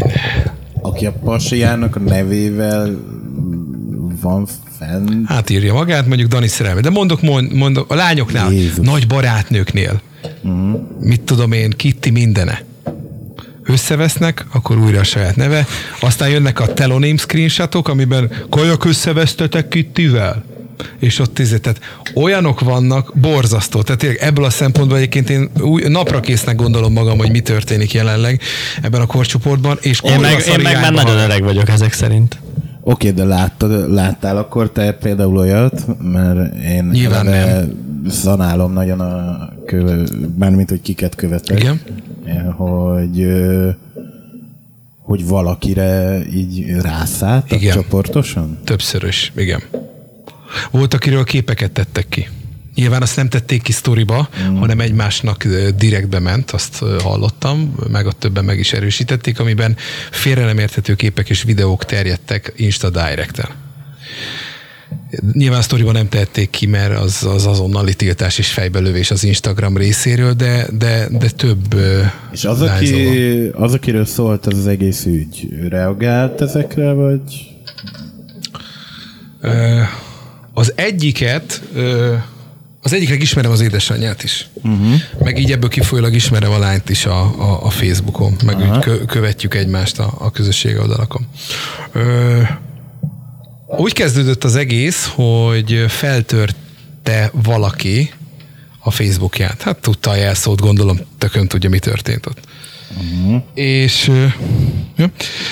aki 0.81 1.05
a 1.05 1.11
pasiának 1.23 1.95
a 1.95 1.99
nevével 1.99 2.97
van 4.21 4.47
fenn. 4.79 5.23
átírja 5.25 5.73
magát, 5.73 6.07
mondjuk 6.07 6.29
Dani 6.29 6.47
szerelme. 6.47 6.81
De 6.81 6.89
mondok, 6.89 7.21
mond, 7.21 7.53
mondok 7.53 7.91
a 7.91 7.95
lányoknál, 7.95 8.51
Jézus. 8.51 8.85
nagy 8.85 9.07
barátnőknél, 9.07 10.01
uh-huh. 10.43 10.79
mit 10.99 11.21
tudom 11.21 11.51
én, 11.51 11.69
Kitti 11.69 12.09
mindene. 12.09 12.61
Összevesznek, 13.67 14.45
akkor 14.51 14.77
újra 14.77 14.99
a 14.99 15.03
saját 15.03 15.35
neve, 15.35 15.67
aztán 15.99 16.29
jönnek 16.29 16.59
a 16.59 16.73
telonym 16.73 17.17
screenshotok, 17.17 17.87
amiben 17.87 18.31
kajak 18.49 18.85
összevesztetek 18.85 19.67
Kittivel. 19.67 20.43
És 20.99 21.19
ott 21.19 21.33
tízé, 21.33 21.57
tehát 21.57 21.79
olyanok 22.15 22.59
vannak, 22.59 23.11
borzasztó. 23.13 23.81
Tehát 23.81 23.99
tényleg 23.99 24.19
ebből 24.21 24.45
a 24.45 24.49
szempontból 24.49 24.97
egyébként 24.97 25.29
én 25.29 25.49
új, 25.59 25.83
napra 25.87 26.19
késznek 26.19 26.55
gondolom 26.55 26.93
magam, 26.93 27.17
hogy 27.17 27.31
mi 27.31 27.39
történik 27.39 27.93
jelenleg 27.93 28.41
ebben 28.81 29.01
a 29.01 29.05
korcsoportban, 29.05 29.77
és 29.81 29.99
Én 30.03 30.19
meg, 30.19 30.43
én 30.47 30.59
meg 30.59 30.79
már 30.79 30.93
nagyon 30.93 31.17
öreg 31.17 31.43
vagyok 31.43 31.69
ezek 31.69 31.93
szerint. 31.93 32.37
Oké, 32.89 33.11
de 33.11 33.23
láttad, 33.23 33.91
láttál 33.91 34.37
akkor 34.37 34.71
te 34.71 34.91
például 34.91 35.37
olyat, 35.37 35.85
mert 36.01 36.55
én 36.55 36.85
Nyilván 36.85 37.27
eleve 37.27 37.67
szanálom 38.09 38.73
nagyon 38.73 38.99
a 38.99 39.49
köve, 39.65 39.95
mármint, 40.37 40.69
hogy 40.69 40.81
kiket 40.81 41.15
követek. 41.15 41.59
Igen. 41.59 41.81
Hogy 42.51 43.27
hogy 45.01 45.27
valakire 45.27 46.19
így 46.33 46.75
rászállt 46.81 47.59
csoportosan? 47.71 48.57
Többszörös, 48.63 49.31
igen. 49.35 49.61
Volt, 50.71 50.93
akiről 50.93 51.23
képeket 51.23 51.71
tettek 51.71 52.07
ki. 52.09 52.27
Nyilván 52.77 53.01
azt 53.01 53.15
nem 53.15 53.29
tették 53.29 53.61
ki 53.61 53.71
sztoriba, 53.71 54.29
mm. 54.41 54.55
hanem 54.55 54.79
egymásnak 54.79 55.43
direktbe 55.77 56.19
ment, 56.19 56.51
azt 56.51 56.83
hallottam, 57.03 57.75
meg 57.91 58.05
ott 58.05 58.19
többen 58.19 58.45
meg 58.45 58.59
is 58.59 58.73
erősítették, 58.73 59.39
amiben 59.39 59.75
félre 60.11 60.45
nem 60.45 60.57
érthető 60.57 60.95
képek 60.95 61.29
és 61.29 61.43
videók 61.43 61.85
terjedtek 61.85 62.53
Insta 62.55 62.89
Direct-en. 62.89 63.49
Nyilván 65.33 65.59
a 65.59 65.61
sztoriban 65.61 65.93
nem 65.93 66.09
tették 66.09 66.49
ki, 66.49 66.65
mert 66.65 66.99
az, 66.99 67.23
az 67.23 67.45
azonnali 67.45 67.93
tiltás 67.93 68.37
és 68.37 68.51
fejbelövés 68.51 69.11
az 69.11 69.23
Instagram 69.23 69.77
részéről, 69.77 70.33
de, 70.33 70.67
de, 70.77 71.07
de 71.11 71.29
több 71.29 71.75
És 72.31 72.45
az, 72.45 72.61
aki, 72.61 73.49
az, 73.53 73.73
akiről 73.73 74.05
szólt 74.05 74.45
az, 74.45 74.57
az 74.57 74.67
egész 74.67 75.05
ügy, 75.05 75.47
reagált 75.69 76.41
ezekre, 76.41 76.91
vagy... 76.91 77.21
Az 80.53 80.73
egyiket, 80.75 81.61
az 82.87 82.93
egyiknek 82.93 83.21
ismerem 83.21 83.51
az 83.51 83.61
édesanyját 83.61 84.23
is. 84.23 84.47
Uh-huh. 84.53 84.93
Meg 85.19 85.39
így 85.39 85.51
ebből 85.51 85.69
kifolyólag 85.69 86.13
ismerem 86.13 86.51
a 86.51 86.59
lányt 86.59 86.89
is 86.89 87.05
a, 87.05 87.19
a, 87.21 87.65
a 87.65 87.69
Facebookon, 87.69 88.35
meg 88.45 88.55
Aha. 88.55 88.75
úgy 88.75 88.83
kö, 88.83 89.05
követjük 89.05 89.55
egymást 89.55 89.99
a, 89.99 90.13
a 90.17 90.31
közösségi 90.31 90.77
oldalakon. 90.77 91.27
Ö, 91.91 92.41
úgy 93.77 93.93
kezdődött 93.93 94.43
az 94.43 94.55
egész, 94.55 95.11
hogy 95.15 95.85
feltörte 95.87 97.31
valaki 97.43 98.13
a 98.79 98.91
Facebookját. 98.91 99.61
Hát 99.61 99.77
tudta 99.77 100.09
a 100.09 100.15
jelszót, 100.15 100.61
gondolom, 100.61 100.99
tökön 101.17 101.47
tudja, 101.47 101.69
mi 101.69 101.79
történt 101.79 102.25
ott. 102.25 102.39
Uh-huh. 102.97 103.41
És, 103.53 104.11
ja, 104.95 105.11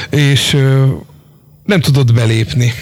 és 0.10 0.58
nem 1.66 1.80
tudott 1.80 2.14
belépni 2.14 2.74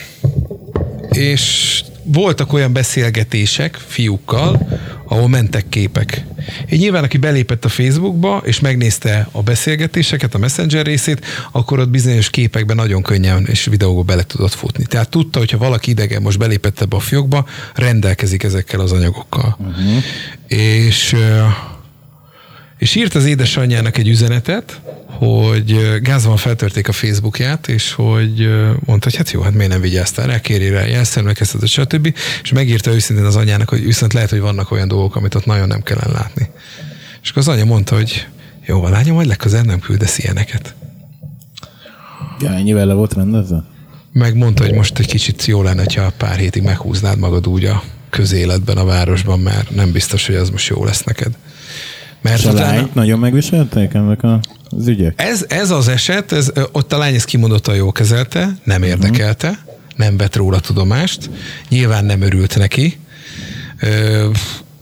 és 1.16 1.84
voltak 2.04 2.54
olyan 2.54 2.74
beszélgetések 2.74 3.76
fiúkkal, 3.88 4.68
ahol 5.08 5.28
mentek 5.30 5.70
képek. 5.70 6.26
Így 6.72 6.80
nyilván, 6.80 7.04
aki 7.04 7.18
belépett 7.18 7.66
a 7.66 7.70
Facebookba, 7.70 8.42
és 8.46 8.60
megnézte 8.60 9.28
a 9.32 9.42
beszélgetéseket, 9.42 10.34
a 10.34 10.38
Messenger 10.38 10.86
részét, 10.86 11.26
akkor 11.52 11.80
ott 11.80 11.90
bizonyos 11.90 12.30
képekben 12.30 12.76
nagyon 12.76 13.02
könnyen 13.02 13.46
és 13.46 13.66
videóba 13.66 14.02
bele 14.02 14.24
tudott 14.24 14.54
futni. 14.54 14.86
Tehát 14.86 15.10
tudta, 15.10 15.40
hogyha 15.40 15.58
valaki 15.58 15.90
idegen 15.90 16.22
most 16.22 16.38
belépett 16.38 16.82
ebbe 16.82 16.96
a 16.96 17.00
fiókba, 17.00 17.46
rendelkezik 17.76 18.44
ezekkel 18.44 18.80
az 18.80 18.92
anyagokkal. 18.92 19.58
Uh-huh. 19.60 20.04
És 20.48 21.16
és 22.84 22.96
írt 22.96 23.16
az 23.16 23.26
édesanyjának 23.26 23.98
egy 23.98 24.08
üzenetet, 24.08 24.82
hogy 25.06 26.00
gázban 26.02 26.38
feltörték 26.38 26.88
a 26.88 26.92
Facebookját, 26.92 27.68
és 27.68 27.92
hogy 27.92 28.50
mondta, 28.86 29.10
hogy 29.10 29.16
hát 29.16 29.32
jó, 29.32 29.42
hát 29.42 29.54
miért 29.54 29.72
nem 29.72 29.82
vigyáztál 29.82 30.28
rá, 30.28 30.40
kérj 30.40 30.70
rá 30.70 30.86
jelszemlekeztetet, 30.86 31.68
stb. 31.68 32.16
És 32.44 32.52
megírta 32.52 32.92
őszintén 32.92 33.26
az 33.26 33.36
anyának, 33.36 33.70
hogy 33.70 33.86
viszont 33.86 34.14
lehet, 34.14 34.30
hogy 34.30 34.40
vannak 34.40 34.72
olyan 34.72 34.88
dolgok, 34.88 35.16
amit 35.16 35.36
ott 35.36 35.46
nagyon 35.46 35.68
nem 35.68 35.82
kellene 35.82 36.12
látni. 36.12 36.50
És 37.22 37.30
akkor 37.30 37.42
az 37.42 37.48
anya 37.48 37.66
mondta, 37.66 37.96
hogy 37.96 38.28
jó, 38.66 38.84
a 38.84 38.90
lányom, 38.90 39.16
majd 39.16 39.28
legközelebb 39.28 39.66
nem 39.66 39.80
küldesz 39.80 40.18
ilyeneket. 40.18 40.76
Ja, 42.40 42.50
ennyivel 42.50 42.86
le 42.86 42.94
volt 42.94 43.14
rendezve? 43.14 43.64
Meg 44.14 44.36
mondta, 44.36 44.64
hogy 44.64 44.74
most 44.74 45.00
egy 45.00 45.08
kicsit 45.08 45.46
jó 45.46 45.62
lenne, 45.62 45.84
ha 45.96 46.12
pár 46.18 46.38
hétig 46.38 46.64
meghúznád 46.64 47.18
magad 47.18 47.48
úgy 47.48 47.66
a 47.66 47.84
közéletben, 48.10 48.78
a 48.78 48.86
városban, 48.86 49.40
mert 49.40 49.76
nem 49.76 49.92
biztos, 49.92 50.26
hogy 50.26 50.36
az 50.36 50.50
most 50.50 50.68
jó 50.68 50.86
lesz 50.86 51.04
neked. 51.04 51.34
Mert 52.24 52.46
a 52.46 52.54
lányt 52.54 52.94
nagyon 52.96 53.20
megviselték 53.20 53.94
ennek 53.94 54.24
a, 54.24 54.40
az 54.78 54.88
ügyek? 54.88 55.14
Ez, 55.22 55.46
ez 55.48 55.70
az 55.72 55.88
eset, 55.88 56.32
ez, 56.32 56.52
ott 56.72 56.94
a 56.94 56.98
lány 56.98 57.14
ezt 57.16 57.26
kimondottan 57.26 57.76
jól 57.76 57.92
kezelte, 57.92 58.50
nem 58.64 58.84
érdekelte, 58.84 59.60
nem 59.96 60.18
vett 60.18 60.36
róla 60.36 60.60
tudomást, 60.60 61.30
nyilván 61.70 62.06
nem 62.06 62.22
örült 62.22 62.58
neki. 62.58 62.98
Ö, 63.80 64.30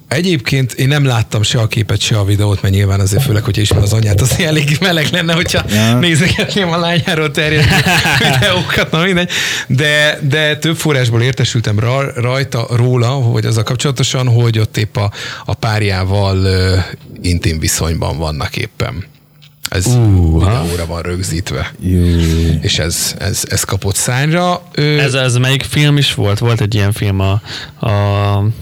Egyébként 0.08 0.72
én 0.74 0.88
nem 0.88 1.06
láttam 1.06 1.42
se 1.44 1.60
a 1.60 1.68
képet, 1.68 2.00
se 2.00 2.18
a 2.18 2.24
videót, 2.26 2.62
mert 2.62 2.74
nyilván 2.74 3.00
azért 3.00 3.24
főleg, 3.24 3.44
hogyha 3.44 3.62
ismer 3.62 3.82
az 3.82 3.94
anyját, 3.94 4.22
az 4.22 4.36
elég 4.39 4.78
meleg 4.82 5.08
lenne, 5.12 5.34
hogyha 5.34 5.64
Ja. 5.70 6.00
nézegetném 6.00 6.72
a 6.72 6.78
lányáról 6.78 7.32
terjedő 7.32 7.68
videókat, 8.32 8.92
na 8.92 9.04
mindegy. 9.04 9.30
De, 9.68 10.20
de 10.30 10.58
több 10.58 10.76
forrásból 10.76 11.22
értesültem 11.22 11.80
ra- 11.80 12.16
rajta, 12.16 12.68
róla, 12.76 13.08
hogy 13.08 13.46
az 13.46 13.58
a 13.58 13.64
kapcsolatosan, 13.64 14.28
hogy 14.28 14.60
ott 14.60 14.78
épp 14.78 14.96
a, 14.98 15.12
a 15.46 15.54
párjával 15.54 16.48
intim 17.22 17.60
viszonyban 17.60 18.18
vannak 18.18 18.58
éppen. 18.58 19.04
Ez 19.70 19.86
Uha. 19.86 20.62
videóra 20.62 20.86
van 20.86 21.02
rögzítve. 21.02 21.72
Jó. 21.80 22.00
És 22.62 22.80
ez, 22.80 23.16
ez, 23.20 23.44
ez 23.50 23.64
kapott 23.64 23.96
szányra. 23.96 24.62
Ö, 24.72 24.98
Ez, 24.98 25.14
ez 25.14 25.36
melyik 25.36 25.64
film 25.64 25.98
is 25.98 26.14
volt? 26.14 26.40
Volt 26.40 26.62
egy 26.62 26.74
ilyen 26.74 26.92
film 26.92 27.20
a, 27.20 27.32
a 27.88 27.92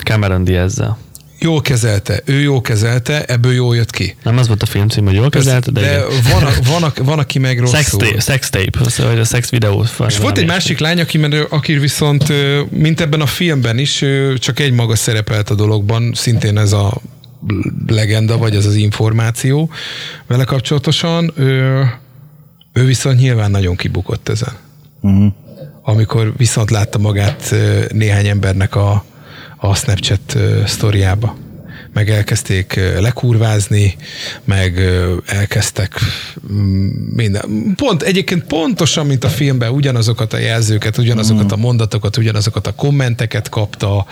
Cameron 0.04 0.44
Diaz-zel. 0.44 0.98
Jól 1.42 1.62
kezelte, 1.62 2.22
ő 2.26 2.40
jól 2.40 2.62
kezelte, 2.62 3.26
ebből 3.26 3.54
jól 3.54 3.76
jött 3.76 3.92
ki. 3.92 4.16
Nem 4.24 4.38
az 4.38 4.48
volt 4.48 4.62
a 4.62 4.66
film 4.66 4.88
cím, 4.88 5.06
hogy 5.06 5.14
jól 5.14 5.30
kezelte, 5.30 5.72
de, 5.72 5.82
de 5.82 6.04
van, 6.34 6.44
a, 6.44 6.52
van, 6.72 6.84
a, 6.84 6.94
van, 7.04 7.20
aki 7.20 7.40
meg 7.40 7.60
rosszul. 7.60 7.78
sex, 7.78 7.90
tape, 7.92 8.20
sex 8.20 8.50
tape, 8.50 8.80
vagy 9.08 9.20
a 9.20 9.24
sex 9.24 9.50
videó. 9.50 9.86
És 10.08 10.18
volt 10.18 10.38
egy 10.38 10.46
másik 10.46 10.80
lány, 10.80 11.00
aki, 11.00 11.20
aki 11.50 11.74
viszont, 11.78 12.34
mint 12.70 13.02
ebben 13.02 13.22
a 13.22 13.26
filmben 13.26 13.78
is, 13.78 14.04
csak 14.38 14.60
egy 14.60 14.72
maga 14.72 14.96
szerepelt 14.96 15.50
a 15.50 15.56
dologban, 15.56 16.12
szintén 16.16 16.58
ez 16.58 16.72
a 16.72 17.02
legenda, 17.88 18.38
vagy 18.38 18.56
ez 18.56 18.66
az 18.66 18.76
információ 18.76 19.70
vele 20.28 20.44
kapcsolatosan. 20.44 21.32
Ő, 21.36 21.84
ő 22.74 22.86
viszont 22.86 23.20
nyilván 23.20 23.52
nagyon 23.52 23.76
kibukott 23.76 24.30
ezen. 24.30 24.54
Uh-huh. 25.02 25.34
Amikor 25.82 26.34
viszont 26.38 26.72
látta 26.72 26.98
magát 26.98 27.56
néhány 27.92 28.28
embernek 28.28 28.76
a, 28.76 29.04
a 29.58 29.76
Snapchat 29.76 30.38
sztoriába. 30.66 31.36
Meg 32.00 32.10
elkezdték 32.10 32.80
lekurvázni, 33.00 33.96
meg 34.44 34.80
elkezdtek 35.26 36.00
mm, 36.52 36.88
minden. 37.16 37.74
Pont, 37.76 38.02
egyébként 38.04 38.44
pontosan, 38.44 39.06
mint 39.06 39.24
a 39.24 39.28
filmben, 39.28 39.72
ugyanazokat 39.72 40.34
a 40.34 40.38
jelzőket, 40.38 40.98
ugyanazokat 40.98 41.52
a 41.52 41.56
mondatokat, 41.56 42.18
ugyanazokat 42.18 42.68
a 42.68 42.74
kommenteket 42.74 43.50
kapta, 43.50 44.06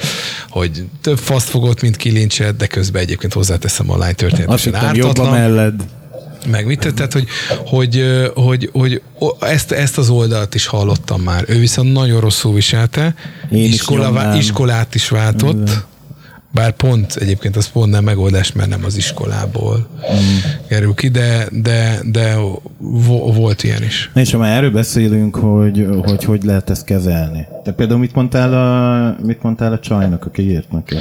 hogy 0.49 0.85
több 1.01 1.17
faszt 1.17 1.49
fogott, 1.49 1.81
mint 1.81 1.95
kilincset, 1.95 2.55
de 2.55 2.67
közben 2.67 3.01
egyébként 3.01 3.33
hozzáteszem 3.33 3.91
a 3.91 3.97
lány 3.97 4.15
történetesen 4.15 4.75
ártatlan 4.75 5.31
melled. 5.31 5.73
meg 6.47 6.65
mit 6.65 6.93
tehát, 6.93 7.13
hogy, 7.13 7.27
hogy, 7.65 8.03
hogy, 8.35 8.69
hogy 8.73 9.01
ezt, 9.39 9.71
ezt 9.71 9.97
az 9.97 10.09
oldalt 10.09 10.55
is 10.55 10.65
hallottam 10.65 11.21
már. 11.21 11.43
Ő 11.47 11.59
viszont 11.59 11.93
nagyon 11.93 12.19
rosszul 12.19 12.53
viselte, 12.53 13.15
Én 13.51 13.63
is 13.65 13.73
Iskola, 13.73 14.03
nyomnám. 14.03 14.35
iskolát 14.35 14.95
is 14.95 15.09
váltott, 15.09 15.85
bár 16.57 16.71
pont 16.71 17.15
egyébként 17.15 17.55
az 17.55 17.67
pont 17.71 17.91
nem 17.91 18.03
megoldás, 18.03 18.51
mert 18.51 18.69
nem 18.69 18.83
az 18.85 18.95
iskolából 18.95 19.87
Mm. 20.13 20.37
kerül 20.67 20.93
ki, 20.93 21.07
de, 21.07 21.47
de, 21.51 21.99
de 22.03 22.35
vo- 22.77 23.35
volt 23.35 23.63
ilyen 23.63 23.83
is. 23.83 24.09
Na 24.13 24.21
és 24.21 24.31
ha 24.31 24.37
már 24.37 24.57
erről 24.57 24.71
beszélünk, 24.71 25.35
hogy, 25.35 25.87
hogy 26.05 26.23
hogy 26.23 26.43
lehet 26.43 26.69
ezt 26.69 26.83
kezelni. 26.85 27.47
Te 27.63 27.71
például 27.71 27.99
mit 27.99 28.13
mondtál 28.15 28.53
a, 28.53 29.15
mit 29.25 29.41
mondtál 29.41 29.71
a 29.71 29.79
csajnak, 29.79 30.25
aki 30.25 30.41
írt 30.41 30.71
neki? 30.71 30.95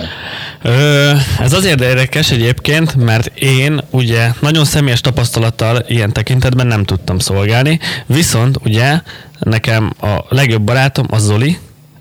Ö, 0.62 1.10
ez 1.40 1.52
azért 1.52 1.80
érdekes 1.80 2.30
egyébként, 2.30 2.94
mert 2.94 3.26
én 3.38 3.80
ugye 3.90 4.30
nagyon 4.40 4.64
személyes 4.64 5.00
tapasztalattal 5.00 5.84
ilyen 5.88 6.12
tekintetben 6.12 6.66
nem 6.66 6.84
tudtam 6.84 7.18
szolgálni, 7.18 7.78
viszont 8.06 8.58
ugye 8.64 9.00
nekem 9.38 9.92
a 10.00 10.24
legjobb 10.28 10.62
barátom 10.62 11.06
a 11.10 11.18
Zoli, 11.18 11.58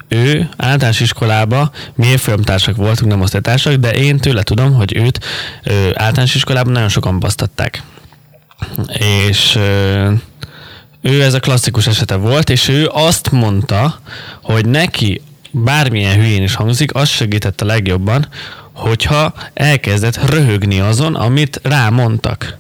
ő 0.07 0.49
általános 0.57 0.99
iskolába, 0.99 1.71
mi 1.95 2.05
évfolyamtársak 2.07 2.75
voltunk, 2.75 3.11
nem 3.11 3.21
osztálytársak, 3.21 3.73
de 3.73 3.93
én 3.93 4.17
tőle 4.17 4.43
tudom, 4.43 4.73
hogy 4.73 4.95
őt 4.95 5.25
ö, 5.63 5.89
általános 5.93 6.35
iskolában 6.35 6.71
nagyon 6.71 6.89
sokan 6.89 7.19
basztatták. 7.19 7.83
És 8.99 9.55
ő 11.01 11.21
ez 11.21 11.33
a 11.33 11.39
klasszikus 11.39 11.87
esete 11.87 12.15
volt, 12.15 12.49
és 12.49 12.67
ő 12.67 12.89
azt 12.93 13.31
mondta, 13.31 13.99
hogy 14.41 14.65
neki 14.65 15.21
bármilyen 15.51 16.15
hülyén 16.15 16.43
is 16.43 16.55
hangzik, 16.55 16.95
az 16.95 17.09
segített 17.09 17.61
a 17.61 17.65
legjobban, 17.65 18.27
hogyha 18.73 19.33
elkezdett 19.53 20.29
röhögni 20.29 20.79
azon, 20.79 21.15
amit 21.15 21.59
rámondtak. 21.63 22.57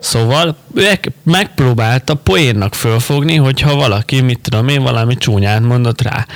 Szóval 0.00 0.56
ő 0.74 0.98
megpróbálta 1.22 2.14
poénnak 2.14 2.74
fölfogni, 2.74 3.36
hogyha 3.36 3.74
valaki, 3.74 4.20
mit 4.20 4.40
tudom 4.40 4.68
én, 4.68 4.82
valami 4.82 5.16
csúnyát 5.16 5.60
mondott 5.60 6.02
rá. 6.02 6.26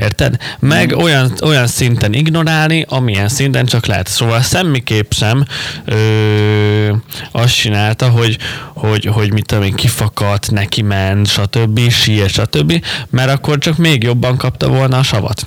Érted? 0.00 0.36
Meg 0.58 0.92
olyan, 0.96 1.32
olyan 1.42 1.66
szinten 1.66 2.12
ignorálni, 2.12 2.84
amilyen 2.88 3.28
szinten 3.28 3.66
csak 3.66 3.86
lehet. 3.86 4.08
Szóval 4.08 4.40
semmiképp 4.40 5.12
sem 5.12 5.44
ö, 5.84 6.92
azt 7.32 7.54
csinálta, 7.54 8.08
hogy, 8.08 8.38
hogy, 8.74 9.04
hogy 9.04 9.32
mit 9.32 9.46
tudom 9.46 9.64
én, 9.64 9.74
kifakadt, 9.74 10.50
neki 10.50 10.82
ment, 10.82 11.26
stb., 11.26 11.90
siet, 11.90 12.28
stb., 12.28 12.84
mert 13.10 13.30
akkor 13.30 13.58
csak 13.58 13.76
még 13.76 14.02
jobban 14.02 14.36
kapta 14.36 14.68
volna 14.68 14.98
a 14.98 15.02
savat 15.02 15.46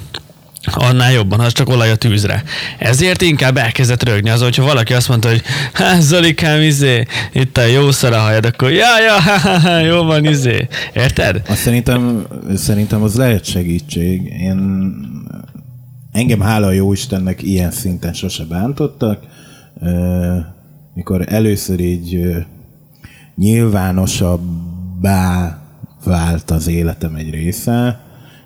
annál 0.72 1.12
jobban, 1.12 1.40
az 1.40 1.52
csak 1.52 1.70
olaj 1.70 1.92
a 1.92 1.96
tűzre. 1.96 2.44
Ezért 2.78 3.22
inkább 3.22 3.58
elkezdett 3.58 4.04
rögni 4.04 4.30
az, 4.30 4.42
hogyha 4.42 4.64
valaki 4.64 4.94
azt 4.94 5.10
mondta, 5.10 5.30
hogy 5.30 5.42
hát 5.74 6.02
Zolikám, 6.02 6.62
izé, 6.62 7.06
itt 7.34 7.58
a 7.58 7.66
jó 7.66 7.92
szar 7.92 8.14
a 8.14 8.20
hajad, 8.20 8.46
akkor 8.46 8.72
ja, 8.72 9.00
ja, 9.06 9.22
ha, 9.22 9.38
ha, 9.38 9.60
ha, 9.60 9.78
jó 9.78 10.04
van, 10.04 10.26
izé. 10.26 10.68
Érted? 10.94 11.42
Azt 11.48 11.62
szerintem, 11.62 12.28
szerintem 12.56 13.04
az 13.04 13.16
lehet 13.16 13.46
segítség. 13.46 14.34
Én 14.40 14.92
engem 16.12 16.40
hála 16.40 16.68
a 16.68 16.72
jó 16.72 16.94
Istennek 16.94 17.42
ilyen 17.42 17.72
szinten 17.72 18.14
sose 18.14 18.44
bántottak. 18.44 19.20
Mikor 20.94 21.26
először 21.28 21.80
így 21.80 22.20
nyilvánosabbá 23.36 25.58
vált 26.04 26.52
az 26.52 26.68
életem 26.68 27.16
egy 27.16 27.30
része, 27.30 28.03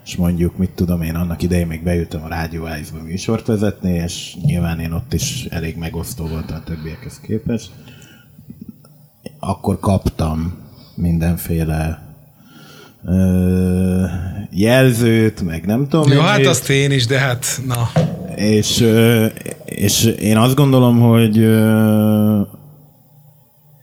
és 0.08 0.16
mondjuk, 0.16 0.58
mit 0.58 0.70
tudom 0.70 1.02
én, 1.02 1.16
annak 1.16 1.42
idején 1.42 1.68
még 1.68 1.84
beültem 1.84 2.24
a 2.24 2.28
Rádió 2.28 2.68
Ice-ba 2.82 3.04
műsort 3.04 3.46
vezetni, 3.46 3.94
és 3.94 4.36
nyilván 4.42 4.80
én 4.80 4.92
ott 4.92 5.14
is 5.14 5.46
elég 5.50 5.78
megosztó 5.78 6.28
voltam 6.28 6.56
a 6.56 6.64
többiekhez 6.64 7.20
képest. 7.20 7.72
Akkor 9.40 9.80
kaptam 9.80 10.58
mindenféle 10.96 12.02
ö, 13.06 14.06
jelzőt, 14.52 15.42
meg 15.42 15.66
nem 15.66 15.88
tudom. 15.88 16.12
Jó, 16.12 16.18
én 16.18 16.24
hát 16.26 16.46
azt 16.46 16.70
én 16.70 16.92
is, 16.92 17.06
de 17.06 17.20
hát 17.20 17.62
na. 17.66 17.90
És, 18.36 18.82
ö, 18.82 19.26
és 19.66 20.04
én 20.04 20.38
azt 20.38 20.56
gondolom, 20.56 21.00
hogy 21.00 21.38
ö, 21.38 22.42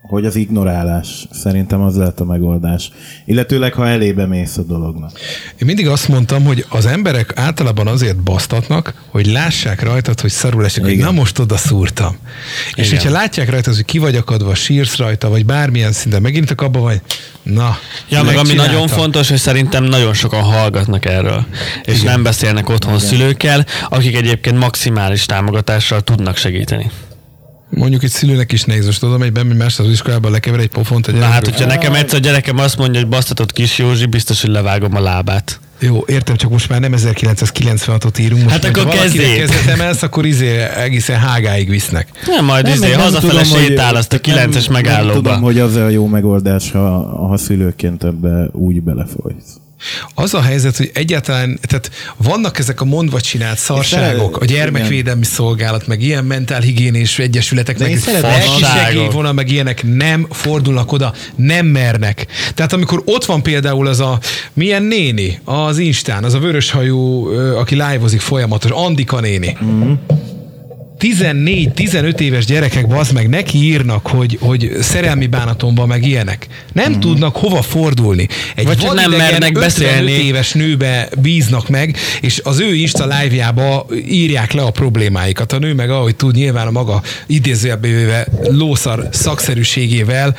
hogy 0.07 0.24
az 0.24 0.36
ignorálás 0.36 1.26
szerintem 1.30 1.80
az 1.80 1.96
lehet 1.96 2.20
a 2.20 2.24
megoldás. 2.24 2.90
Illetőleg, 3.24 3.72
ha 3.72 3.88
elébe 3.88 4.26
mész 4.26 4.57
a 4.57 4.62
dolognak. 4.62 5.11
Én 5.50 5.66
mindig 5.66 5.88
azt 5.88 6.09
mondtam, 6.09 6.44
hogy 6.44 6.64
az 6.68 6.86
emberek 6.86 7.32
általában 7.34 7.86
azért 7.86 8.16
basztatnak, 8.16 8.94
hogy 9.09 9.26
lássák 9.26 9.82
rajtad, 9.82 10.20
hogy 10.20 10.30
szarul 10.30 10.64
esik, 10.64 10.82
hogy 10.82 10.92
Igen. 10.92 11.05
na 11.05 11.12
most 11.12 11.38
oda 11.38 11.57
szúrtam. 11.57 12.16
És 12.74 12.86
Igen. 12.86 12.98
hogyha 12.98 13.18
látják 13.18 13.50
rajtad, 13.50 13.74
hogy 13.74 13.84
ki 13.84 13.98
vagy 13.98 14.16
akadva, 14.16 14.55
sírsz 14.55 14.96
rajta, 14.96 15.28
vagy 15.28 15.46
bármilyen 15.46 15.92
szinten 15.92 16.22
megint 16.22 16.50
abban 16.50 16.82
vagy, 16.82 17.00
na, 17.42 17.76
Ja, 18.09 18.22
meg 18.22 18.36
ami 18.36 18.52
nagyon 18.52 18.88
fontos, 18.88 19.28
hogy 19.28 19.38
szerintem 19.38 19.84
nagyon 19.84 20.14
sokan 20.14 20.42
hallgatnak 20.42 21.05
erről, 21.05 21.46
és 21.84 21.98
Igen. 21.98 22.12
nem 22.12 22.22
beszélnek 22.22 22.68
otthon 22.68 22.98
szülőkkel, 22.98 23.66
akik 23.88 24.16
egyébként 24.16 24.59
maximális 24.59 25.26
támogatással 25.26 26.00
tudnak 26.00 26.36
segíteni. 26.36 26.90
Mondjuk 27.75 28.03
egy 28.03 28.11
szülőnek 28.11 28.53
is 28.53 28.62
nehéz, 28.64 28.87
most 28.87 29.01
tudom, 29.01 29.18
hogy 29.20 29.33
bemegy 29.33 29.57
más 29.57 29.79
az 29.79 29.89
iskolában, 29.89 30.31
lekever 30.31 30.61
egy 30.61 30.68
pofont 30.68 31.07
a 31.07 31.12
Na 31.12 31.25
hát, 31.25 31.45
hogyha 31.45 31.66
nekem 31.66 31.95
egyszer 31.95 32.18
a 32.18 32.22
gyerekem 32.22 32.59
azt 32.59 32.77
mondja, 32.79 33.01
hogy 33.01 33.09
basztatott 33.09 33.53
kis 33.53 33.79
Józsi, 33.79 34.07
biztos, 34.07 34.41
hogy 34.41 34.51
levágom 34.51 34.95
a 34.97 35.01
lábát. 35.01 35.61
Jó, 35.79 36.05
értem, 36.07 36.37
csak 36.37 36.51
most 36.51 36.68
már 36.68 36.81
nem 36.81 36.93
1996-ot 36.97 38.20
írunk. 38.20 38.43
Most 38.43 38.55
Hát 38.55 38.64
akkor 38.64 38.89
kezdjék. 38.89 39.37
kezet 39.37 39.66
emelsz, 39.66 40.03
akkor 40.03 40.27
izé 40.27 40.59
egészen 40.59 41.18
hágáig 41.18 41.68
visznek. 41.68 42.09
Nem, 42.27 42.45
majd 42.45 42.64
Nem, 42.64 42.72
izé, 42.75 42.91
nem 42.91 43.01
hazafele 43.01 43.43
tudom, 43.43 43.62
sétál 43.62 43.97
azt 43.97 44.12
a 44.12 44.18
kilences 44.18 44.66
nem, 44.66 44.72
nem 44.72 44.83
megállóba. 44.83 45.12
tudom, 45.14 45.41
hogy 45.43 45.59
az 45.59 45.75
a 45.77 45.89
jó 45.89 46.07
megoldás, 46.07 46.70
ha, 46.70 47.27
ha 47.29 47.37
szülőként 47.37 48.05
ebbe 48.05 48.49
úgy 48.53 48.83
belefolysz. 48.83 49.62
Az 50.14 50.35
a 50.35 50.41
helyzet, 50.43 50.76
hogy 50.76 50.91
egyáltalán, 50.95 51.59
tehát 51.62 51.91
vannak 52.16 52.59
ezek 52.59 52.80
a 52.80 52.85
mondva 52.85 53.20
csinált 53.20 53.59
szarságok, 53.59 54.37
a 54.37 54.45
gyermekvédelmi 54.45 55.24
szolgálat, 55.24 55.87
meg 55.87 56.03
ilyen 56.03 56.24
mentálhigiénés 56.24 57.18
egyesületek, 57.18 57.76
De 57.76 57.85
meg 57.85 58.43
segélyvonal, 58.61 59.32
meg 59.32 59.51
ilyenek 59.51 59.82
nem 59.97 60.26
fordulnak 60.30 60.93
oda, 60.93 61.14
nem 61.37 61.66
mernek. 61.66 62.26
Tehát 62.55 62.72
amikor 62.72 63.03
ott 63.05 63.24
van 63.24 63.43
például 63.43 63.87
az 63.87 64.01
a, 64.01 64.18
milyen 64.53 64.82
néni 64.82 65.41
az 65.45 65.78
Instán, 65.78 66.24
az 66.24 66.35
a 66.35 66.39
vöröshajú, 66.39 67.28
aki 67.57 67.74
live-ozik 67.74 68.20
folyamatos, 68.20 68.70
Andika 68.70 69.20
néni. 69.20 69.57
14-15 71.05 72.20
éves 72.20 72.44
gyerekek 72.44 72.86
bazd 72.86 73.12
meg 73.12 73.28
neki 73.28 73.59
írnak, 73.59 74.07
hogy, 74.07 74.38
hogy 74.40 74.70
szerelmi 74.80 75.26
bánatomban 75.26 75.88
meg 75.88 76.07
ilyenek. 76.07 76.46
Nem 76.72 76.92
mm. 76.92 77.00
tudnak 77.00 77.36
hova 77.36 77.62
fordulni. 77.62 78.28
Egy 78.55 78.66
Vagy 78.66 78.88
nem 78.94 79.11
mernek 79.11 79.57
55 79.57 79.61
beszélni. 79.61 80.11
éves 80.11 80.52
nőbe 80.52 81.09
bíznak 81.18 81.68
meg, 81.68 81.96
és 82.20 82.40
az 82.44 82.61
ő 82.61 82.74
Insta 82.74 83.05
live-jába 83.05 83.86
írják 84.09 84.52
le 84.52 84.62
a 84.62 84.70
problémáikat. 84.70 85.52
A 85.52 85.59
nő 85.59 85.74
meg 85.74 85.90
ahogy 85.90 86.16
tud, 86.16 86.34
nyilván 86.34 86.66
a 86.66 86.70
maga 86.70 87.02
idézőjelbe 87.26 87.88
véve 87.88 88.26
lószar 88.48 89.09
szakszerűségével 89.12 90.36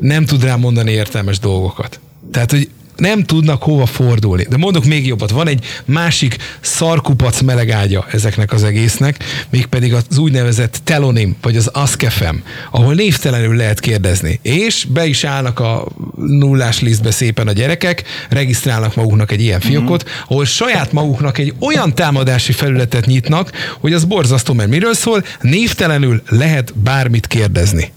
nem 0.00 0.24
tud 0.24 0.44
rá 0.44 0.56
mondani 0.56 0.90
értelmes 0.90 1.38
dolgokat. 1.38 2.00
Tehát, 2.32 2.50
hogy 2.50 2.68
nem 2.96 3.24
tudnak 3.24 3.62
hova 3.62 3.86
fordulni. 3.86 4.46
De 4.48 4.56
mondok 4.56 4.84
még 4.84 5.06
jobbat, 5.06 5.30
van 5.30 5.48
egy 5.48 5.64
másik 5.84 6.36
szarkupac 6.60 7.40
melegágya 7.40 8.06
ezeknek 8.12 8.52
az 8.52 8.64
egésznek, 8.64 9.24
mégpedig 9.50 9.94
az 9.94 10.18
úgynevezett 10.18 10.80
telonim, 10.84 11.36
vagy 11.42 11.56
az 11.56 11.66
AskFM, 11.66 12.36
ahol 12.70 12.94
névtelenül 12.94 13.56
lehet 13.56 13.80
kérdezni. 13.80 14.38
És 14.42 14.86
be 14.88 15.06
is 15.06 15.24
állnak 15.24 15.60
a 15.60 15.86
nullás 16.16 16.80
lisztbe 16.80 17.10
szépen 17.10 17.48
a 17.48 17.52
gyerekek, 17.52 18.02
regisztrálnak 18.28 18.94
maguknak 18.94 19.32
egy 19.32 19.40
ilyen 19.40 19.60
fiókot, 19.60 20.10
ahol 20.28 20.44
saját 20.44 20.92
maguknak 20.92 21.38
egy 21.38 21.54
olyan 21.60 21.94
támadási 21.94 22.52
felületet 22.52 23.06
nyitnak, 23.06 23.50
hogy 23.80 23.92
az 23.92 24.04
borzasztó, 24.04 24.52
mert 24.52 24.70
miről 24.70 24.94
szól, 24.94 25.24
névtelenül 25.40 26.22
lehet 26.28 26.78
bármit 26.78 27.26
kérdezni. 27.26 27.92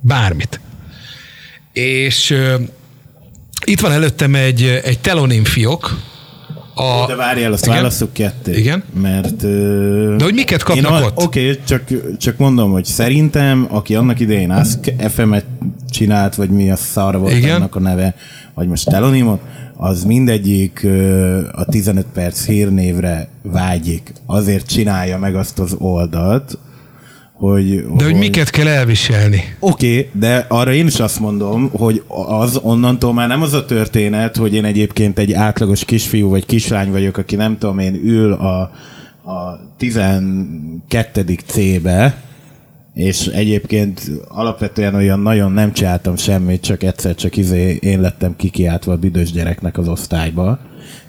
Bármit. 0.00 0.60
És 1.72 2.34
itt 3.64 3.80
van 3.80 3.92
előttem 3.92 4.34
egy, 4.34 4.80
egy 4.84 4.98
telonim 5.00 5.44
fiók, 5.44 5.96
a, 6.74 7.06
De 7.06 7.14
várjál, 7.14 7.52
azt 7.52 7.64
Igen? 7.64 7.76
válasszuk 7.76 8.12
ketté. 8.12 8.58
Igen? 8.58 8.82
Mert... 9.00 9.42
ö, 9.42 10.14
De 10.18 10.24
hogy 10.24 10.34
miket 10.34 10.62
kapnak 10.62 11.00
én 11.00 11.06
ott? 11.06 11.22
Oké, 11.22 11.60
csak, 11.66 11.82
csak 12.18 12.36
mondom, 12.36 12.70
hogy 12.70 12.84
szerintem, 12.84 13.66
aki 13.70 13.94
annak 13.94 14.20
idején 14.20 14.50
Ask 14.50 14.92
FM-et 15.08 15.44
csinált, 15.90 16.34
vagy 16.34 16.50
mi 16.50 16.70
a 16.70 16.76
szar 16.76 17.18
volt 17.18 17.32
Igen? 17.34 17.54
annak 17.54 17.76
a 17.76 17.80
neve, 17.80 18.14
vagy 18.54 18.68
most 18.68 18.88
Telonimot, 18.88 19.40
az 19.76 20.04
mindegyik 20.04 20.82
ö, 20.82 21.38
a 21.52 21.64
15 21.64 22.06
perc 22.14 22.44
hírnévre 22.44 23.28
vágyik. 23.42 24.12
Azért 24.26 24.66
csinálja 24.66 25.18
meg 25.18 25.34
azt 25.34 25.58
az 25.58 25.74
oldalt, 25.78 26.58
hogy... 27.48 27.86
De 27.96 28.04
hogy 28.04 28.14
miket 28.14 28.50
kell 28.50 28.66
elviselni? 28.66 29.54
Oké, 29.58 29.98
okay, 29.98 30.10
de 30.20 30.46
arra 30.48 30.72
én 30.72 30.86
is 30.86 31.00
azt 31.00 31.20
mondom, 31.20 31.70
hogy 31.72 32.02
az 32.26 32.56
onnantól 32.56 33.12
már 33.12 33.28
nem 33.28 33.42
az 33.42 33.52
a 33.52 33.64
történet, 33.64 34.36
hogy 34.36 34.54
én 34.54 34.64
egyébként 34.64 35.18
egy 35.18 35.32
átlagos 35.32 35.84
kisfiú 35.84 36.28
vagy 36.28 36.46
kislány 36.46 36.90
vagyok, 36.90 37.16
aki 37.16 37.36
nem 37.36 37.58
tudom 37.58 37.78
én 37.78 37.94
ül 38.04 38.32
a, 38.32 38.60
a 39.30 39.60
12. 39.76 41.36
C-be, 41.46 42.22
és 42.94 43.26
egyébként 43.26 44.10
alapvetően 44.28 44.94
olyan 44.94 45.20
nagyon 45.20 45.52
nem 45.52 45.72
csináltam 45.72 46.16
semmit, 46.16 46.62
csak 46.62 46.82
egyszer 46.82 47.14
csak 47.14 47.36
izé 47.36 47.78
én 47.80 48.00
lettem 48.00 48.36
kikiáltva 48.36 48.92
a 48.92 48.96
büdös 48.96 49.32
gyereknek 49.32 49.78
az 49.78 49.88
osztályba, 49.88 50.58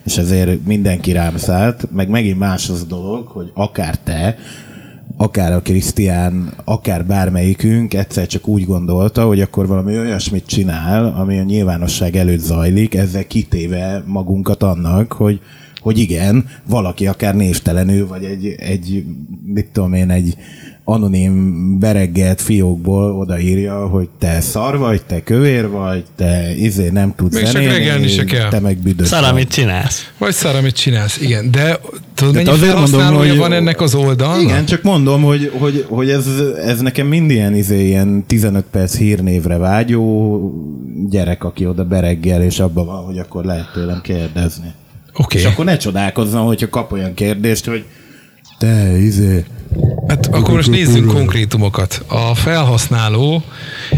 és 0.05 0.17
ezért 0.17 0.65
mindenki 0.65 1.11
rám 1.11 1.37
szállt, 1.37 1.91
meg 1.91 2.09
megint 2.09 2.39
más 2.39 2.69
az 2.69 2.81
a 2.81 2.85
dolog, 2.85 3.27
hogy 3.27 3.51
akár 3.53 3.97
te, 3.97 4.37
akár 5.23 5.53
a 5.53 5.61
Krisztián, 5.61 6.53
akár 6.63 7.05
bármelyikünk 7.05 7.93
egyszer 7.93 8.27
csak 8.27 8.47
úgy 8.47 8.65
gondolta, 8.65 9.25
hogy 9.25 9.41
akkor 9.41 9.67
valami 9.67 9.97
olyasmit 9.97 10.45
csinál, 10.45 11.05
ami 11.17 11.39
a 11.39 11.43
nyilvánosság 11.43 12.15
előtt 12.15 12.39
zajlik, 12.39 12.95
ezzel 12.95 13.27
kitéve 13.27 14.03
magunkat 14.05 14.63
annak, 14.63 15.11
hogy 15.11 15.39
hogy 15.79 15.97
igen, 15.97 16.45
valaki 16.67 17.07
akár 17.07 17.35
névtelenül, 17.35 18.07
vagy 18.07 18.23
egy, 18.23 18.55
egy 18.57 19.05
mit 19.45 19.69
tudom 19.71 19.93
én, 19.93 20.09
egy 20.09 20.35
anonim 20.85 21.79
bereggelt 21.79 22.41
fiókból 22.41 23.11
odaírja, 23.19 23.87
hogy 23.87 24.09
te 24.19 24.41
szar 24.41 24.77
vagy, 24.77 25.01
te 25.05 25.23
kövér 25.23 25.69
vagy, 25.69 26.03
te 26.15 26.55
izé 26.55 26.89
nem 26.89 27.13
tudsz 27.15 27.33
Még 27.35 27.43
csak 27.43 27.51
zenélni, 27.51 27.73
reggelni 27.77 28.07
se 28.07 28.23
kell. 28.23 28.49
te 28.49 28.59
meg 28.59 28.77
büdös 28.77 29.07
Szar, 29.07 29.21
vagy. 29.21 29.29
amit 29.29 29.49
csinálsz. 29.49 30.11
Vagy 30.17 30.33
szar, 30.33 30.55
amit 30.55 30.75
csinálsz, 30.75 31.21
igen. 31.21 31.51
De 31.51 31.79
tudod, 32.13 32.33
mennyi 32.33 32.47
azért 32.49 32.75
mondom, 32.79 33.15
hogy- 33.15 33.37
van 33.37 33.53
ennek 33.53 33.81
az 33.81 33.95
oldalnak? 33.95 34.41
Igen, 34.41 34.65
csak 34.65 34.81
mondom, 34.81 35.21
hogy, 35.21 35.51
hogy, 35.59 35.85
hogy 35.89 36.09
ez, 36.09 36.27
ez 36.65 36.79
nekem 36.81 37.07
mind 37.07 37.31
ilyen, 37.31 37.55
izé, 37.55 37.85
ilyen 37.85 38.23
15 38.27 38.65
perc 38.71 38.97
hírnévre 38.97 39.57
vágyó 39.57 40.39
gyerek, 41.09 41.43
aki 41.43 41.65
oda 41.65 41.83
bereggel, 41.85 42.41
és 42.43 42.59
abban 42.59 42.85
van, 42.85 43.03
hogy 43.05 43.17
akkor 43.17 43.45
lehet 43.45 43.71
tőlem 43.73 44.01
kérdezni. 44.03 44.71
Oké. 45.13 45.37
És 45.37 45.45
akkor 45.45 45.65
ne 45.65 45.77
csodálkozzam, 45.77 46.45
hogyha 46.45 46.69
kap 46.69 46.91
olyan 46.91 47.13
kérdést, 47.13 47.65
hogy 47.65 47.83
te, 48.57 48.97
izé, 48.97 49.43
Hát 50.07 50.27
akkor 50.31 50.53
most 50.53 50.69
nézzünk 50.69 51.13
konkrétumokat. 51.13 52.01
A 52.07 52.35
felhasználó 52.35 53.43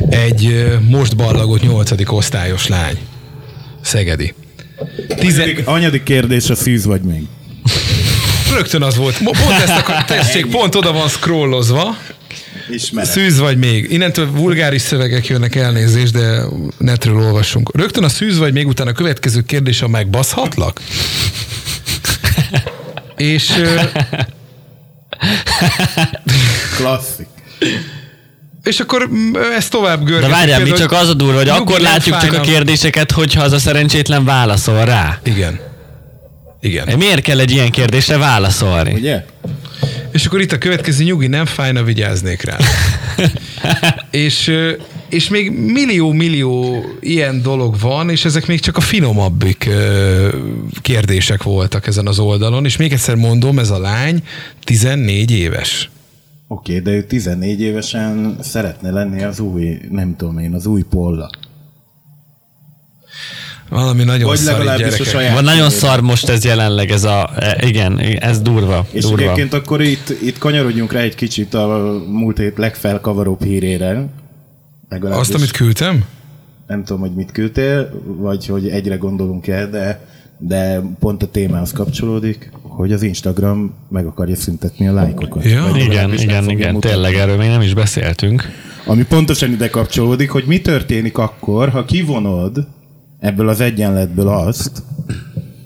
egy 0.09 0.67
most 0.89 1.15
ballagott 1.15 1.61
nyolcadik 1.61 2.11
osztályos 2.13 2.67
lány. 2.67 2.97
Szegedi. 3.81 4.33
Tizen... 5.15 5.41
anyadik, 5.41 5.67
anyadik 5.67 6.03
kérdés 6.03 6.49
a 6.49 6.55
szűz 6.55 6.85
vagy 6.85 7.01
még. 7.01 7.23
Rögtön 8.53 8.81
az 8.81 8.95
volt. 8.95 9.17
Pont 9.23 9.61
ezt 9.63 9.77
akar, 9.77 10.05
tessék, 10.05 10.45
pont 10.45 10.75
oda 10.75 10.91
van 10.91 11.07
scrollozva. 11.07 11.97
Ismerem. 12.69 13.11
Szűz 13.11 13.39
vagy 13.39 13.57
még. 13.57 13.91
Innentől 13.91 14.31
vulgáris 14.31 14.81
szövegek 14.81 15.27
jönnek 15.27 15.55
elnézést, 15.55 16.13
de 16.13 16.41
netről 16.77 17.17
olvassunk. 17.17 17.71
Rögtön 17.75 18.03
a 18.03 18.09
szűz 18.09 18.37
vagy 18.37 18.53
még 18.53 18.67
utána 18.67 18.89
a 18.89 18.93
következő 18.93 19.41
kérdés 19.41 19.81
a 19.81 19.87
megbaszhatlak? 19.87 20.81
És 23.17 23.51
Klasszik. 26.77 27.27
És 28.63 28.79
akkor 28.79 29.09
mm, 29.09 29.35
ezt 29.57 29.71
tovább 29.71 30.03
görgetjük. 30.03 30.31
De 30.31 30.37
várjál, 30.37 30.59
mi 30.59 30.71
csak 30.71 30.91
az 30.91 31.09
a 31.09 31.13
durva, 31.13 31.37
hogy 31.37 31.49
akkor 31.49 31.79
látjuk 31.79 32.17
csak 32.17 32.33
a 32.33 32.41
kérdéseket, 32.41 33.11
hogyha 33.11 33.43
az 33.43 33.51
a 33.51 33.59
szerencsétlen 33.59 34.25
válaszol 34.25 34.85
rá. 34.85 35.19
Igen. 35.23 35.59
Igen. 36.59 36.97
Miért 36.97 37.21
kell 37.21 37.39
egy 37.39 37.51
ilyen 37.51 37.71
kérdésre 37.71 38.17
válaszolni? 38.17 38.93
Ugye? 38.93 39.25
És 40.11 40.25
akkor 40.25 40.41
itt 40.41 40.51
a 40.51 40.57
következő 40.57 41.03
nyugi, 41.03 41.27
nem 41.27 41.45
fájna, 41.45 41.83
vigyáznék 41.83 42.41
rá. 42.43 42.57
és, 44.11 44.51
és 45.09 45.29
még 45.29 45.51
millió-millió 45.51 46.85
ilyen 46.99 47.41
dolog 47.41 47.79
van, 47.79 48.09
és 48.09 48.25
ezek 48.25 48.47
még 48.47 48.59
csak 48.59 48.77
a 48.77 48.81
finomabbik 48.81 49.65
ö, 49.67 50.27
kérdések 50.81 51.43
voltak 51.43 51.87
ezen 51.87 52.07
az 52.07 52.19
oldalon, 52.19 52.65
és 52.65 52.77
még 52.77 52.91
egyszer 52.91 53.15
mondom, 53.15 53.59
ez 53.59 53.69
a 53.69 53.79
lány 53.79 54.23
14 54.63 55.31
éves. 55.31 55.89
Oké, 56.47 56.79
de 56.79 56.91
ő 56.91 57.03
14 57.03 57.61
évesen 57.61 58.37
szeretne 58.41 58.91
lenni 58.91 59.23
az 59.23 59.39
új, 59.39 59.77
nem 59.89 60.15
tudom 60.15 60.37
én, 60.37 60.53
az 60.53 60.65
új 60.65 60.81
polla. 60.81 61.29
Valami 63.69 64.03
nagyon 64.03 64.27
Vagy 64.27 64.37
szar 64.37 64.59
így 64.59 64.65
legalábbis 64.65 64.99
a 64.99 65.03
gyerekek. 65.03 65.33
Van 65.33 65.43
nagyon 65.43 65.69
szar 65.69 66.01
most 66.01 66.29
ez 66.29 66.43
jelenleg, 66.43 66.91
ez 66.91 67.03
a... 67.03 67.29
e, 67.39 67.67
Igen, 67.67 67.99
ez 67.99 68.41
durva. 68.41 68.87
És 68.91 69.03
durva. 69.03 69.23
egyébként 69.23 69.53
akkor 69.53 69.81
itt, 69.81 70.09
itt 70.21 70.37
kanyarodjunk 70.37 70.91
rá 70.91 70.99
egy 70.99 71.15
kicsit 71.15 71.53
a 71.53 71.97
múlt 72.07 72.37
hét 72.37 72.57
legfelkavaróbb 72.57 73.43
hírére. 73.43 74.05
Legalábbis 74.89 75.19
Azt, 75.21 75.33
amit 75.33 75.51
küldtem? 75.51 76.05
nem 76.67 76.83
tudom, 76.83 77.01
hogy 77.01 77.13
mit 77.13 77.31
küldtél, 77.31 78.01
vagy 78.05 78.45
hogy 78.45 78.67
egyre 78.67 78.95
gondolunk 78.95 79.47
el, 79.47 79.69
de, 79.69 80.05
de 80.37 80.81
pont 80.99 81.23
a 81.23 81.27
témához 81.27 81.71
kapcsolódik, 81.71 82.51
hogy 82.61 82.91
az 82.91 83.01
Instagram 83.01 83.73
meg 83.89 84.05
akarja 84.05 84.35
szüntetni 84.35 84.87
a 84.87 84.93
lájkokat. 84.93 85.43
Ja. 85.43 85.61
Vagy 85.69 85.81
Igen, 85.81 86.13
igen, 86.13 86.49
igen, 86.49 86.73
mutatni. 86.73 86.79
tényleg 86.89 87.13
erről 87.15 87.37
még 87.37 87.49
nem 87.49 87.61
is 87.61 87.73
beszéltünk. 87.73 88.43
Ami 88.85 89.03
pontosan 89.05 89.51
ide 89.51 89.69
kapcsolódik, 89.69 90.29
hogy 90.29 90.43
mi 90.47 90.61
történik 90.61 91.17
akkor, 91.17 91.69
ha 91.69 91.85
kivonod 91.85 92.67
ebből 93.19 93.49
az 93.49 93.61
egyenletből 93.61 94.27
azt, 94.27 94.83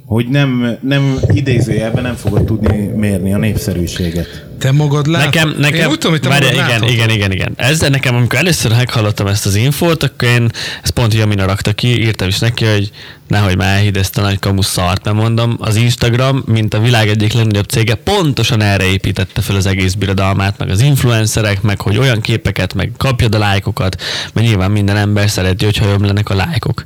hogy 0.05 0.27
nem, 0.27 0.77
nem 0.81 1.17
idézőjelben 1.27 2.03
nem 2.03 2.15
fogod 2.15 2.43
tudni 2.45 2.77
mérni 2.87 3.33
a 3.33 3.37
népszerűséget. 3.37 4.48
Te 4.59 4.71
magad 4.71 5.07
látod? 5.07 5.33
Nekem, 5.33 5.55
nekem, 5.57 5.79
Én 5.79 5.87
úgy 5.87 5.97
tudom, 5.97 6.11
hogy 6.11 6.21
te 6.21 6.29
várjál, 6.29 6.51
magad 6.51 6.67
igen, 6.67 6.79
látod. 6.79 6.95
igen, 6.95 7.09
igen, 7.09 7.31
igen. 7.31 7.53
Ezzel 7.55 7.89
nekem, 7.89 8.15
amikor 8.15 8.39
először 8.39 8.71
meghallottam 8.71 9.27
ezt 9.27 9.45
az 9.45 9.55
infót, 9.55 10.03
akkor 10.03 10.27
én, 10.27 10.49
ezt 10.83 10.91
pont 10.91 11.13
Jamina 11.13 11.45
rakta 11.45 11.73
ki, 11.73 11.87
írtam 11.87 12.27
is 12.27 12.39
neki, 12.39 12.65
hogy 12.65 12.91
nehogy 13.29 13.57
már 13.57 13.75
elhidd 13.75 13.97
ezt 13.97 14.17
a 14.17 14.21
nagy 14.21 14.39
kamu 14.39 14.61
szart, 14.61 15.03
mert 15.03 15.17
mondom, 15.17 15.55
az 15.59 15.75
Instagram, 15.75 16.43
mint 16.45 16.73
a 16.73 16.79
világ 16.79 17.07
egyik 17.07 17.33
legnagyobb 17.33 17.65
cége, 17.65 17.95
pontosan 17.95 18.61
erre 18.61 18.83
építette 18.85 19.41
fel 19.41 19.55
az 19.55 19.65
egész 19.65 19.93
birodalmát, 19.93 20.57
meg 20.57 20.69
az 20.69 20.81
influencerek, 20.81 21.61
meg 21.61 21.81
hogy 21.81 21.97
olyan 21.97 22.21
képeket, 22.21 22.73
meg 22.73 22.91
kapjad 22.97 23.35
a 23.35 23.37
lájkokat, 23.37 24.01
mert 24.33 24.47
nyilván 24.47 24.71
minden 24.71 24.97
ember 24.97 25.29
szereti, 25.29 25.65
hogyha 25.65 25.85
ömlenek 25.85 26.29
a 26.29 26.35
lájkok. 26.35 26.85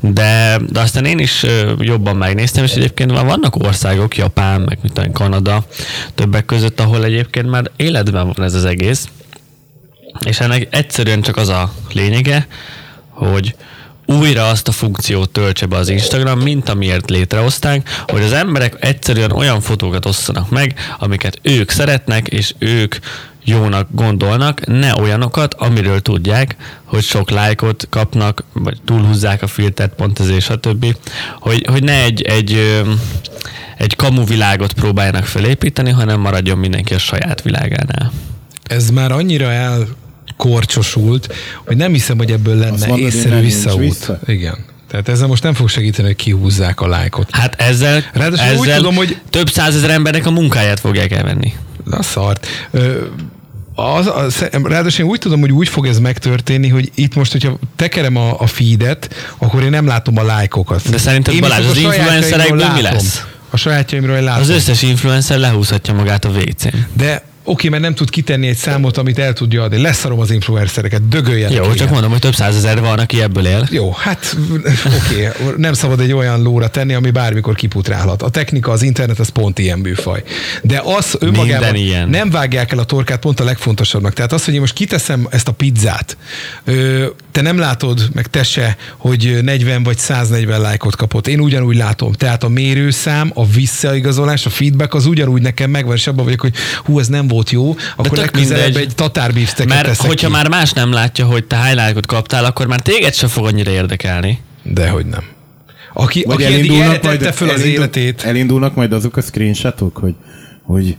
De, 0.00 0.60
de 0.68 0.80
aztán 0.80 1.04
én 1.04 1.18
is 1.18 1.46
jobban 1.78 2.16
megnéztem, 2.16 2.64
és 2.64 2.72
egyébként 2.72 3.12
már 3.12 3.24
vannak 3.24 3.56
országok, 3.56 4.16
Japán, 4.16 4.60
meg 4.60 4.78
tudom, 4.92 5.12
Kanada, 5.12 5.64
többek 6.14 6.44
között, 6.44 6.80
ahol 6.80 6.99
egyébként 7.04 7.50
már 7.50 7.70
életben 7.76 8.26
van 8.26 8.44
ez 8.44 8.54
az 8.54 8.64
egész, 8.64 9.08
és 10.24 10.40
ennek 10.40 10.68
egyszerűen 10.70 11.20
csak 11.20 11.36
az 11.36 11.48
a 11.48 11.72
lényege, 11.92 12.46
hogy 13.08 13.54
újra 14.06 14.48
azt 14.48 14.68
a 14.68 14.72
funkciót 14.72 15.30
töltse 15.30 15.66
be 15.66 15.76
az 15.76 15.88
Instagram, 15.88 16.40
mint 16.40 16.68
amiért 16.68 17.10
létrehozták, 17.10 17.88
hogy 18.06 18.22
az 18.22 18.32
emberek 18.32 18.76
egyszerűen 18.80 19.32
olyan 19.32 19.60
fotókat 19.60 20.06
osszanak 20.06 20.50
meg, 20.50 20.74
amiket 20.98 21.38
ők 21.42 21.70
szeretnek, 21.70 22.28
és 22.28 22.54
ők 22.58 22.96
jónak 23.44 23.88
gondolnak, 23.90 24.66
ne 24.66 24.94
olyanokat, 24.94 25.54
amiről 25.54 26.00
tudják, 26.00 26.56
hogy 26.84 27.02
sok 27.02 27.30
lájkot 27.30 27.86
kapnak, 27.90 28.44
vagy 28.52 28.78
túlhúzzák 28.84 29.42
a 29.42 29.46
filtert, 29.46 29.94
pont 29.94 30.18
ezért, 30.18 30.44
stb. 30.44 30.96
Hogy, 31.40 31.66
hogy 31.70 31.82
ne 31.82 32.02
egy, 32.02 32.22
egy, 32.22 32.82
egy 33.80 33.96
kamu 33.96 34.24
világot 34.24 34.72
próbáljanak 34.72 35.24
felépíteni, 35.24 35.90
hanem 35.90 36.20
maradjon 36.20 36.58
mindenki 36.58 36.94
a 36.94 36.98
saját 36.98 37.42
világánál. 37.42 38.12
Ez 38.62 38.90
már 38.90 39.12
annyira 39.12 39.50
elkorcsosult, 39.52 41.34
hogy 41.66 41.76
nem 41.76 41.92
hiszem, 41.92 42.18
hogy 42.18 42.30
ebből 42.30 42.56
lenne 42.56 42.86
mondod, 42.86 42.98
észszerű 42.98 43.40
visszaút. 43.40 43.80
vissza? 43.80 44.18
Igen. 44.26 44.64
Tehát 44.88 45.08
ezzel 45.08 45.26
most 45.26 45.42
nem 45.42 45.54
fog 45.54 45.68
segíteni, 45.68 46.06
hogy 46.08 46.16
kihúzzák 46.16 46.80
a 46.80 46.86
lájkot. 46.86 47.28
Hát 47.30 47.60
ezzel, 47.60 48.04
Ráadásul 48.12 48.46
ezzel 48.46 48.58
úgy 48.58 48.74
tudom, 48.74 48.94
hogy- 48.94 49.20
több 49.30 49.50
százezer 49.50 49.90
embernek 49.90 50.26
a 50.26 50.30
munkáját 50.30 50.80
fogják 50.80 51.12
elvenni. 51.12 51.52
Na 51.84 52.02
szart. 52.02 52.46
Ö, 52.70 53.04
az, 53.74 54.06
az, 54.14 54.48
ráadásul 54.62 55.04
én 55.04 55.10
úgy 55.10 55.18
tudom, 55.18 55.40
hogy 55.40 55.52
úgy 55.52 55.68
fog 55.68 55.86
ez 55.86 55.98
megtörténni, 55.98 56.68
hogy 56.68 56.90
itt 56.94 57.14
most, 57.14 57.32
hogyha 57.32 57.58
tekerem 57.76 58.16
a, 58.16 58.40
a 58.40 58.46
feedet, 58.46 59.14
akkor 59.38 59.62
én 59.62 59.70
nem 59.70 59.86
látom 59.86 60.18
a 60.18 60.22
lájkokat. 60.22 60.90
De 60.90 60.98
szerinted, 60.98 61.34
Én 61.34 61.40
Balázs, 61.40 61.66
az 61.66 61.76
influencerekből 61.76 62.56
mi 62.56 62.82
látom. 62.82 62.82
lesz? 62.92 63.24
A 63.50 63.56
sajátjaimról 63.56 64.20
látom. 64.20 64.42
Az 64.42 64.48
összes 64.48 64.82
influencer 64.82 65.38
lehúzhatja 65.38 65.94
magát 65.94 66.24
a 66.24 66.28
WC-n. 66.28 66.86
De 66.92 67.22
oké, 67.44 67.68
mert 67.68 67.82
nem 67.82 67.94
tud 67.94 68.10
kitenni 68.10 68.48
egy 68.48 68.56
számot, 68.56 68.96
amit 68.96 69.18
el 69.18 69.32
tudja 69.32 69.62
adni. 69.62 69.80
Leszarom 69.80 70.20
az 70.20 70.30
influencereket, 70.30 71.08
dögöljenek. 71.08 71.56
Jó, 71.56 71.64
igen. 71.64 71.76
csak 71.76 71.90
mondom, 71.90 72.10
hogy 72.10 72.20
több 72.20 72.34
százezer 72.34 72.80
van, 72.80 72.98
aki 72.98 73.22
ebből 73.22 73.46
él. 73.46 73.68
Jó, 73.70 73.92
hát 73.92 74.36
oké, 75.04 75.28
nem 75.56 75.72
szabad 75.72 76.00
egy 76.00 76.12
olyan 76.12 76.42
lóra 76.42 76.68
tenni, 76.68 76.94
ami 76.94 77.10
bármikor 77.10 77.54
kiputrálhat. 77.54 78.22
A 78.22 78.28
technika, 78.28 78.70
az 78.70 78.82
internet, 78.82 79.18
az 79.18 79.28
pont 79.28 79.58
ilyen 79.58 79.82
bűfaj. 79.82 80.22
De 80.62 80.82
az 80.84 81.16
önmagában 81.18 81.72
Minden 81.72 81.74
ilyen. 81.74 82.08
nem 82.08 82.30
vágják 82.30 82.72
el 82.72 82.78
a 82.78 82.84
torkát, 82.84 83.18
pont 83.18 83.40
a 83.40 83.44
legfontosabbnak. 83.44 84.12
Tehát 84.12 84.32
az, 84.32 84.44
hogy 84.44 84.54
én 84.54 84.60
most 84.60 84.74
kiteszem 84.74 85.26
ezt 85.30 85.48
a 85.48 85.52
pizzát, 85.52 86.16
te 87.32 87.40
nem 87.40 87.58
látod, 87.58 88.08
meg 88.12 88.26
te 88.26 88.42
se, 88.42 88.76
hogy 88.96 89.38
40 89.42 89.82
vagy 89.82 89.98
140 89.98 90.60
lájkot 90.60 90.96
kapott. 90.96 91.26
Én 91.26 91.40
ugyanúgy 91.40 91.76
látom. 91.76 92.12
Tehát 92.12 92.42
a 92.42 92.48
mérőszám, 92.48 93.30
a 93.34 93.46
visszaigazolás, 93.46 94.46
a 94.46 94.50
feedback 94.50 94.94
az 94.94 95.06
ugyanúgy 95.06 95.42
nekem 95.42 95.70
megvan, 95.70 95.96
és 95.96 96.06
abban 96.06 96.24
vagyok, 96.24 96.40
hogy 96.40 96.54
hú, 96.84 96.98
ez 96.98 97.08
nem 97.08 97.26
volt 97.30 97.50
jó, 97.50 97.76
akkor 97.96 98.06
tök 98.08 98.16
legközelebb 98.18 98.76
egy 98.76 98.94
tatárbeefsteaket 98.94 99.74
Mert 99.74 99.86
teszek 99.86 100.06
hogyha 100.06 100.26
ki. 100.26 100.32
már 100.32 100.48
más 100.48 100.72
nem 100.72 100.92
látja, 100.92 101.24
hogy 101.26 101.44
te 101.44 101.64
highlightot 101.64 102.06
kaptál, 102.06 102.44
akkor 102.44 102.66
már 102.66 102.80
téged 102.80 103.14
sem 103.14 103.28
fog 103.28 103.46
annyira 103.46 103.70
érdekelni. 103.70 104.40
Dehogy 104.62 105.06
nem. 105.06 105.24
Aki, 105.92 106.22
Vagy 106.26 106.34
aki 106.34 106.44
elindulnak 106.44 107.02
majd, 107.02 107.18
tette 107.18 107.32
föl 107.32 107.48
az 107.48 107.54
elindul- 107.60 107.78
életét. 107.78 108.22
Elindulnak 108.22 108.74
majd 108.74 108.92
azok 108.92 109.16
a 109.16 109.20
screenshotok, 109.20 109.96
hogy, 109.96 110.14
hogy 110.62 110.96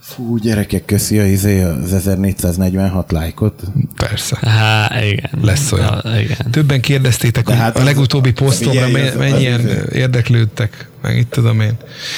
fú, 0.00 0.36
gyerekek, 0.38 0.84
köszi 0.84 1.18
a 1.18 1.24
izé 1.26 1.62
az 1.62 1.92
1446 1.92 3.12
lájkot. 3.12 3.62
Persze. 3.96 4.38
Há, 4.42 4.90
igen. 5.04 5.30
Lesz 5.42 5.72
olyan. 5.72 6.00
Ja, 6.04 6.20
igen. 6.20 6.50
Többen 6.50 6.80
kérdeztétek, 6.80 7.44
De 7.44 7.50
hogy 7.52 7.60
hát 7.60 7.76
a 7.76 7.78
az- 7.78 7.84
legutóbbi 7.84 8.32
posztomra 8.32 8.70
figyelj, 8.84 8.92
me- 8.92 9.02
az- 9.02 9.08
az 9.14 9.18
mennyien 9.30 9.60
izé. 9.60 9.80
érdeklődtek, 9.92 10.88
meg 11.02 11.16
itt 11.18 11.30
tudom 11.30 11.60
én. 11.60 11.72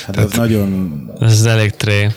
Hát 0.07 0.15
Tehát- 0.15 0.31
az 0.31 0.37
nagyon... 0.37 1.03
Ez 1.21 1.43
elég 1.45 1.71
tré. 1.71 2.09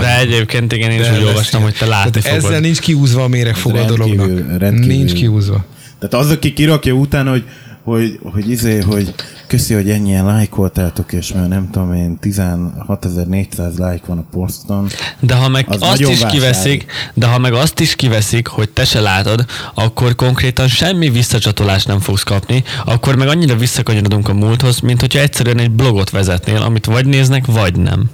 De 0.00 0.18
egyébként 0.18 0.72
igen, 0.72 0.90
én 0.90 1.00
is 1.00 1.06
úgy 1.06 1.12
lesz 1.12 1.22
olvastam, 1.24 1.62
hogy 1.62 1.74
te 1.78 1.86
látni 1.86 2.10
Tehát 2.10 2.28
fogod. 2.28 2.44
Ezzel 2.50 2.60
nincs 2.60 2.78
kiúzva 2.80 3.22
a 3.22 3.28
méregfog 3.28 3.76
a 3.76 3.84
dolognak. 3.84 4.26
rendkívül- 4.58 4.86
Nincs 4.96 5.12
kiúzva. 5.12 5.64
Tehát 5.98 6.24
az, 6.26 6.30
aki 6.30 6.52
kirakja 6.52 6.92
utána, 6.92 7.30
hogy, 7.30 7.44
hogy, 7.84 8.18
hogy 8.22 8.50
izé, 8.50 8.80
hogy 8.80 9.14
köszi, 9.46 9.74
hogy 9.74 9.90
ennyien 9.90 10.24
lájkoltátok, 10.24 11.12
és 11.12 11.32
már 11.32 11.48
nem 11.48 11.70
tudom 11.70 11.94
én, 11.94 12.18
16.400 12.22 13.76
lájk 13.76 14.06
van 14.06 14.18
a 14.18 14.24
poszton. 14.30 14.88
De 15.20 15.34
ha 15.34 15.48
meg 15.48 15.64
Az 15.68 15.82
azt 15.82 16.00
is 16.00 16.06
vásárló. 16.06 16.28
kiveszik, 16.38 16.84
de 17.14 17.26
ha 17.26 17.38
meg 17.38 17.52
azt 17.52 17.80
is 17.80 17.94
kiveszik, 17.96 18.46
hogy 18.46 18.68
te 18.68 18.84
se 18.84 19.00
látod, 19.00 19.44
akkor 19.74 20.14
konkrétan 20.14 20.68
semmi 20.68 21.10
visszacsatolást 21.10 21.86
nem 21.86 22.00
fogsz 22.00 22.22
kapni, 22.22 22.64
akkor 22.84 23.16
meg 23.16 23.28
annyira 23.28 23.56
visszakanyarodunk 23.56 24.28
a 24.28 24.34
múlthoz, 24.34 24.80
mint 24.80 25.00
hogyha 25.00 25.18
egyszerűen 25.20 25.58
egy 25.58 25.70
blogot 25.70 26.10
vezetnél, 26.10 26.62
amit 26.62 26.84
vagy 26.84 27.06
néznek, 27.06 27.46
vagy 27.46 27.76
nem. 27.76 28.10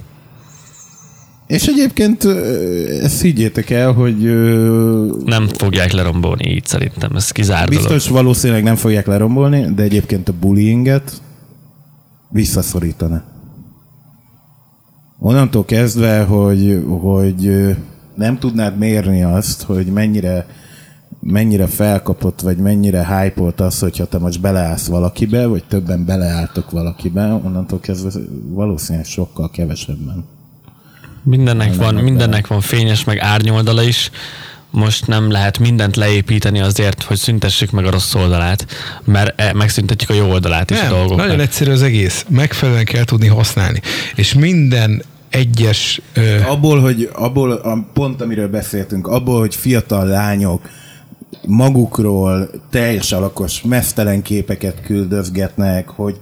És 1.49 1.67
egyébként 1.67 2.23
ezt 3.01 3.21
higgyétek 3.21 3.69
el, 3.69 3.91
hogy 3.91 4.17
Nem 5.25 5.47
fogják 5.47 5.91
lerombolni 5.91 6.49
így 6.49 6.65
szerintem, 6.65 7.15
ez 7.15 7.31
kizárt 7.31 7.69
dolog. 7.69 7.83
biztos 7.83 8.09
valószínűleg 8.09 8.63
nem 8.63 8.75
fogják 8.75 9.07
lerombolni, 9.07 9.73
de 9.75 9.83
egyébként 9.83 10.29
a 10.29 10.33
bullyinget 10.39 11.21
visszaszorítana. 12.29 13.23
Onnantól 15.19 15.65
kezdve, 15.65 16.23
hogy, 16.23 16.83
hogy 17.01 17.75
nem 18.15 18.39
tudnád 18.39 18.77
mérni 18.77 19.23
azt, 19.23 19.61
hogy 19.61 19.85
mennyire 19.85 20.45
mennyire 21.19 21.67
felkapott, 21.67 22.41
vagy 22.41 22.57
mennyire 22.57 23.05
hype 23.05 23.63
az, 23.63 23.79
hogyha 23.79 24.05
te 24.05 24.17
most 24.17 24.41
beleállsz 24.41 24.87
valakibe, 24.87 25.45
vagy 25.45 25.63
többen 25.67 26.05
beleálltok 26.05 26.71
valakibe, 26.71 27.33
onnantól 27.33 27.79
kezdve 27.79 28.19
valószínűleg 28.49 29.05
sokkal 29.05 29.49
kevesebben. 29.49 30.37
Mindennek 31.23 31.75
van, 31.75 31.95
mindennek 31.95 32.47
van 32.47 32.61
fényes, 32.61 33.03
meg 33.03 33.19
árnyoldala 33.19 33.83
is. 33.83 34.09
Most 34.71 35.07
nem 35.07 35.31
lehet 35.31 35.59
mindent 35.59 35.95
leépíteni 35.95 36.59
azért, 36.59 37.03
hogy 37.03 37.17
szüntessük 37.17 37.71
meg 37.71 37.85
a 37.85 37.91
rossz 37.91 38.13
oldalát, 38.13 38.65
mert 39.03 39.41
e- 39.41 39.53
megszüntetjük 39.53 40.09
a 40.09 40.13
jó 40.13 40.29
oldalát 40.29 40.69
is 40.71 40.77
a 40.77 40.81
Nem, 40.81 40.89
dolgoknak. 40.91 41.25
nagyon 41.25 41.39
egyszerű 41.39 41.71
az 41.71 41.81
egész. 41.81 42.25
Megfelelően 42.29 42.85
kell 42.85 43.03
tudni 43.03 43.27
használni. 43.27 43.81
És 44.15 44.33
minden 44.33 45.03
egyes... 45.29 46.01
Ö, 46.13 46.41
Abból, 46.41 46.79
hogy 46.79 47.09
abból, 47.13 47.51
a 47.51 47.87
pont 47.93 48.21
amiről 48.21 48.47
beszéltünk, 48.47 49.07
abból, 49.07 49.39
hogy 49.39 49.55
fiatal 49.55 50.05
lányok 50.07 50.69
magukról 51.47 52.49
teljes 52.69 53.11
alakos, 53.11 53.61
mesztelen 53.61 54.21
képeket 54.21 54.81
küldözgetnek, 54.85 55.87
hogy 55.89 56.19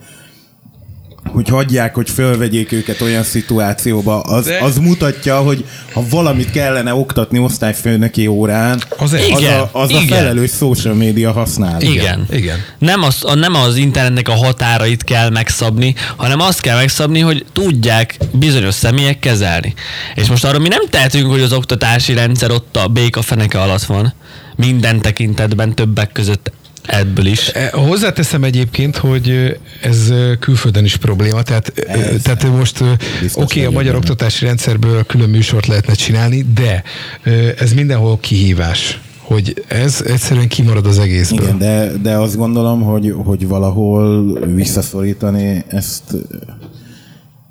hogy 1.31 1.49
hagyják, 1.49 1.95
hogy 1.95 2.09
fölvegyék 2.09 2.71
őket 2.71 3.01
olyan 3.01 3.23
szituációba, 3.23 4.19
az, 4.21 4.51
az 4.61 4.77
mutatja, 4.77 5.37
hogy 5.37 5.65
ha 5.93 6.03
valamit 6.09 6.51
kellene 6.51 6.93
oktatni 6.93 7.39
osztályfőnöki 7.39 8.27
órán, 8.27 8.81
Az 8.97 9.13
egy- 9.13 9.31
az, 9.31 9.39
Igen, 9.39 9.59
a, 9.59 9.69
az 9.71 9.89
a 9.93 9.99
igen. 10.01 10.17
felelős 10.17 10.51
social 10.51 10.93
media 10.93 11.31
használ. 11.31 11.81
Igen. 11.81 12.25
igen. 12.31 12.57
Nem 12.79 13.03
az, 13.03 13.17
a- 13.21 13.35
nem 13.35 13.55
az 13.55 13.75
internetnek 13.75 14.27
a 14.27 14.33
határait 14.35 15.03
kell 15.03 15.29
megszabni, 15.29 15.95
hanem 16.15 16.39
azt 16.39 16.61
kell 16.61 16.75
megszabni, 16.77 17.19
hogy 17.19 17.45
tudják 17.53 18.17
bizonyos 18.31 18.73
személyek 18.73 19.19
kezelni. 19.19 19.73
És 20.15 20.27
most 20.27 20.45
arra 20.45 20.59
mi 20.59 20.67
nem 20.67 20.87
tehetünk, 20.89 21.29
hogy 21.31 21.41
az 21.41 21.53
oktatási 21.53 22.13
rendszer 22.13 22.51
ott 22.51 22.77
a 22.77 22.87
béka 22.87 23.21
feneke 23.21 23.61
alatt 23.61 23.83
van. 23.83 24.13
Minden 24.55 25.01
tekintetben 25.01 25.75
többek 25.75 26.11
között 26.11 26.51
ebből 26.87 27.25
is. 27.25 27.47
E, 27.47 27.69
Hozzáteszem 27.73 28.43
egyébként, 28.43 28.97
hogy 28.97 29.57
ez 29.81 30.13
külföldön 30.39 30.83
is 30.83 30.95
probléma, 30.97 31.41
tehát, 31.41 31.73
Ez- 31.87 32.21
tehát 32.21 32.47
most 32.57 32.83
oké, 33.33 33.59
a 33.59 33.63
vagyok 33.63 33.73
magyar 33.73 33.95
oktatási 33.95 34.45
rendszerből 34.45 35.03
külön 35.05 35.29
műsort 35.29 35.67
lehetne 35.67 35.93
csinálni, 35.93 36.45
de 36.53 36.83
ez 37.57 37.73
mindenhol 37.73 38.19
kihívás, 38.19 38.99
hogy 39.21 39.63
ez 39.67 40.03
egyszerűen 40.07 40.47
kimarad 40.47 40.85
az 40.85 40.99
egészből. 40.99 41.45
Igen, 41.45 41.57
de, 41.57 41.91
de 42.01 42.15
azt 42.17 42.35
gondolom, 42.37 42.81
hogy, 42.81 43.13
hogy 43.23 43.47
valahol 43.47 44.33
visszaszorítani 44.45 45.63
ezt, 45.67 46.03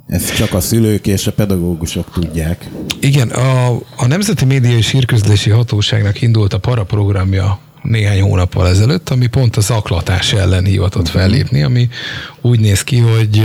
ezt 0.06 0.34
csak 0.36 0.54
a 0.54 0.60
szülők 0.60 1.06
és 1.06 1.26
a 1.26 1.32
pedagógusok 1.32 2.10
tudják. 2.12 2.70
Igen, 3.00 3.28
a, 3.28 3.68
a 3.96 4.06
Nemzeti 4.06 4.44
Média 4.44 4.76
és 4.76 4.90
Hírközlési 4.90 5.50
Hatóságnak 5.50 6.22
indult 6.22 6.52
a 6.52 6.58
para 6.58 6.84
programja 6.84 7.58
néhány 7.88 8.20
hónappal 8.20 8.68
ezelőtt, 8.68 9.08
ami 9.08 9.26
pont 9.26 9.56
az 9.56 9.70
aklatás 9.70 10.32
ellen 10.32 10.64
hivatott 10.64 11.08
fellépni, 11.08 11.62
ami 11.62 11.88
úgy 12.40 12.60
néz 12.60 12.84
ki, 12.84 12.98
hogy 12.98 13.44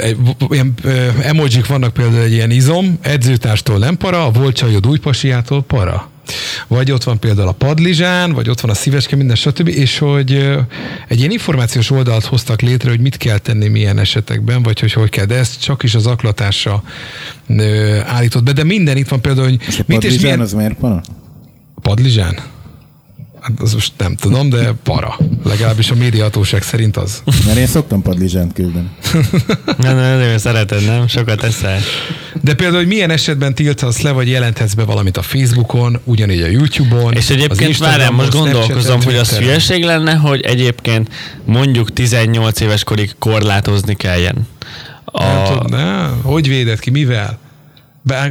egy, 0.00 0.16
ilyen 0.48 0.74
emojik 1.22 1.66
vannak 1.66 1.92
például 1.92 2.22
egy 2.22 2.32
ilyen 2.32 2.50
izom, 2.50 2.98
edzőtárstól 3.00 3.78
nem 3.78 3.96
para, 3.96 4.24
a 4.24 4.30
volt 4.30 4.56
csajod 4.56 4.86
újpasiától 4.86 5.62
para. 5.62 6.10
Vagy 6.66 6.90
ott 6.90 7.02
van 7.02 7.18
például 7.18 7.48
a 7.48 7.52
padlizsán, 7.52 8.32
vagy 8.32 8.48
ott 8.48 8.60
van 8.60 8.70
a 8.70 8.74
szíveske, 8.74 9.16
minden 9.16 9.36
stb. 9.36 9.68
És 9.68 9.98
hogy 9.98 10.32
egy 11.08 11.18
ilyen 11.18 11.30
információs 11.30 11.90
oldalt 11.90 12.24
hoztak 12.24 12.60
létre, 12.60 12.90
hogy 12.90 13.00
mit 13.00 13.16
kell 13.16 13.38
tenni 13.38 13.68
milyen 13.68 13.98
esetekben, 13.98 14.62
vagy 14.62 14.80
hogy 14.80 14.92
hogy 14.92 15.10
kell. 15.10 15.24
De 15.24 15.34
ezt 15.34 15.60
csak 15.60 15.82
is 15.82 15.94
az 15.94 16.06
aklatásra 16.06 16.82
ö, 17.46 17.98
állított 18.06 18.42
be. 18.42 18.52
De 18.52 18.64
minden 18.64 18.96
itt 18.96 19.08
van 19.08 19.20
például, 19.20 19.48
hogy 19.48 19.60
És 19.66 19.78
a 19.78 19.82
mit 19.86 20.04
és 20.04 20.20
milyen... 20.20 20.40
az 20.40 20.52
miért 20.52 20.74
para? 20.74 21.00
Padlizsán? 21.82 22.38
Hát 23.46 23.60
az 23.60 23.72
most 23.72 23.92
nem 23.96 24.16
tudom, 24.16 24.48
de 24.48 24.72
para. 24.82 25.18
Legalábbis 25.44 25.90
a 25.90 25.94
médiahatóság 25.94 26.62
szerint 26.62 26.96
az. 26.96 27.22
Mert 27.46 27.58
én 27.58 27.66
szoktam 27.66 28.02
padlizsánt 28.02 28.52
küldeni. 28.52 28.88
Nem, 29.78 29.96
nem, 29.96 30.18
nem, 30.18 30.38
szereted, 30.38 30.84
nem? 30.84 31.06
Sokat 31.06 31.42
eszel. 31.42 31.80
De 32.42 32.54
például, 32.54 32.78
hogy 32.78 32.86
milyen 32.86 33.10
esetben 33.10 33.54
tilthatsz 33.54 34.00
le, 34.00 34.10
vagy 34.10 34.28
jelenthetsz 34.28 34.72
be 34.74 34.84
valamit 34.84 35.16
a 35.16 35.22
Facebookon, 35.22 36.00
ugyanígy 36.04 36.42
a 36.42 36.46
YouTube-on. 36.46 37.12
És 37.12 37.30
egyébként 37.30 37.76
várjál, 37.78 38.10
most 38.10 38.30
gondolkozom, 38.30 39.02
hogy 39.02 39.16
az 39.16 39.36
hülyeség 39.36 39.84
lenne, 39.84 40.14
hogy 40.14 40.40
egyébként 40.40 41.10
mondjuk 41.44 41.92
18 41.92 42.60
éves 42.60 42.84
korig 42.84 43.14
korlátozni 43.18 43.94
kelljen. 43.94 44.48
A, 45.04 45.24
Nem 45.24 45.44
tudom, 45.44 45.80
ne? 45.80 46.06
Hogy 46.22 46.48
véded 46.48 46.78
ki? 46.78 46.90
Mivel? 46.90 47.38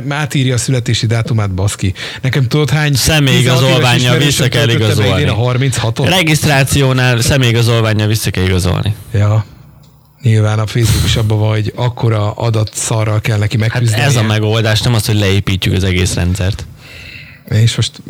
Átírja 0.09 0.53
a 0.53 0.57
születési 0.57 1.05
dátumát, 1.05 1.51
baszki. 1.51 1.93
Nekem 2.21 2.47
tudod 2.47 2.69
hány... 2.69 2.91
16 2.91 3.19
éves 3.19 3.25
személyigazolványjal 3.25 3.97
ismerősöm 4.15 4.25
vissza 4.27 4.47
kell 4.47 4.69
igazolni. 4.69 5.23
a 5.23 5.35
36-ot? 5.35 6.05
Regisztrációnál 6.09 7.21
személyigazolványjal 7.21 8.07
vissza 8.07 8.29
kell 8.31 8.43
igazolni. 8.43 8.95
Ja. 9.13 9.45
Nyilván 10.21 10.59
a 10.59 10.67
Facebook 10.67 11.05
is 11.05 11.15
abban 11.15 11.39
van, 11.39 11.49
hogy 11.49 11.71
akkora 11.75 12.31
adatszarral 12.31 13.21
kell 13.21 13.37
neki 13.37 13.57
Hát 13.59 13.69
megküzdeni. 13.69 14.01
ez 14.03 14.15
a 14.15 14.23
megoldás, 14.23 14.81
nem 14.81 14.93
az, 14.93 15.05
hogy 15.05 15.19
leépítjük 15.19 15.75
az 15.75 15.83
egész 15.83 16.13
rendszert. 16.13 16.65
És 17.49 17.75
most 17.75 18.01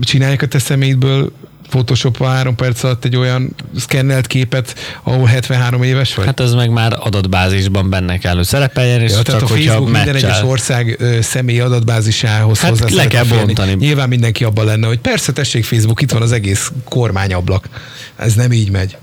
csinálják 0.00 0.42
a 0.42 0.46
te 0.46 0.58
személyedből 0.58 1.32
photoshop 1.68 2.24
három 2.24 2.54
perc 2.54 2.82
alatt 2.82 3.04
egy 3.04 3.16
olyan 3.16 3.54
szkennelt 3.76 4.26
képet, 4.26 4.74
ahol 5.02 5.26
73 5.26 5.82
éves 5.82 6.14
vagy? 6.14 6.26
Hát 6.26 6.40
ez 6.40 6.52
meg 6.54 6.70
már 6.70 6.96
adatbázisban 7.00 7.90
benne 7.90 8.18
kell, 8.18 8.34
hogy 8.36 8.44
szerepeljen, 8.44 9.00
és 9.00 9.10
Ja, 9.10 9.22
tehát 9.22 9.40
csak 9.40 9.50
a 9.50 9.54
Facebook 9.54 9.90
minden 9.90 10.08
egyes 10.08 10.22
meccsel. 10.22 10.46
ország 10.46 10.96
ö, 10.98 11.20
személyi 11.20 11.60
adatbázisához 11.60 12.60
Hát 12.60 12.70
hozzá 12.70 12.86
le 12.94 13.06
kell 13.06 13.24
bontani. 13.24 13.74
Nyilván 13.74 14.08
mindenki 14.08 14.44
abban 14.44 14.64
lenne, 14.64 14.86
hogy 14.86 14.98
persze 14.98 15.32
tessék 15.32 15.64
Facebook, 15.64 16.00
itt 16.00 16.10
van 16.10 16.22
az 16.22 16.32
egész 16.32 16.72
kormányablak. 16.84 17.68
Ez 18.16 18.34
nem 18.34 18.52
így 18.52 18.70
megy. 18.70 18.96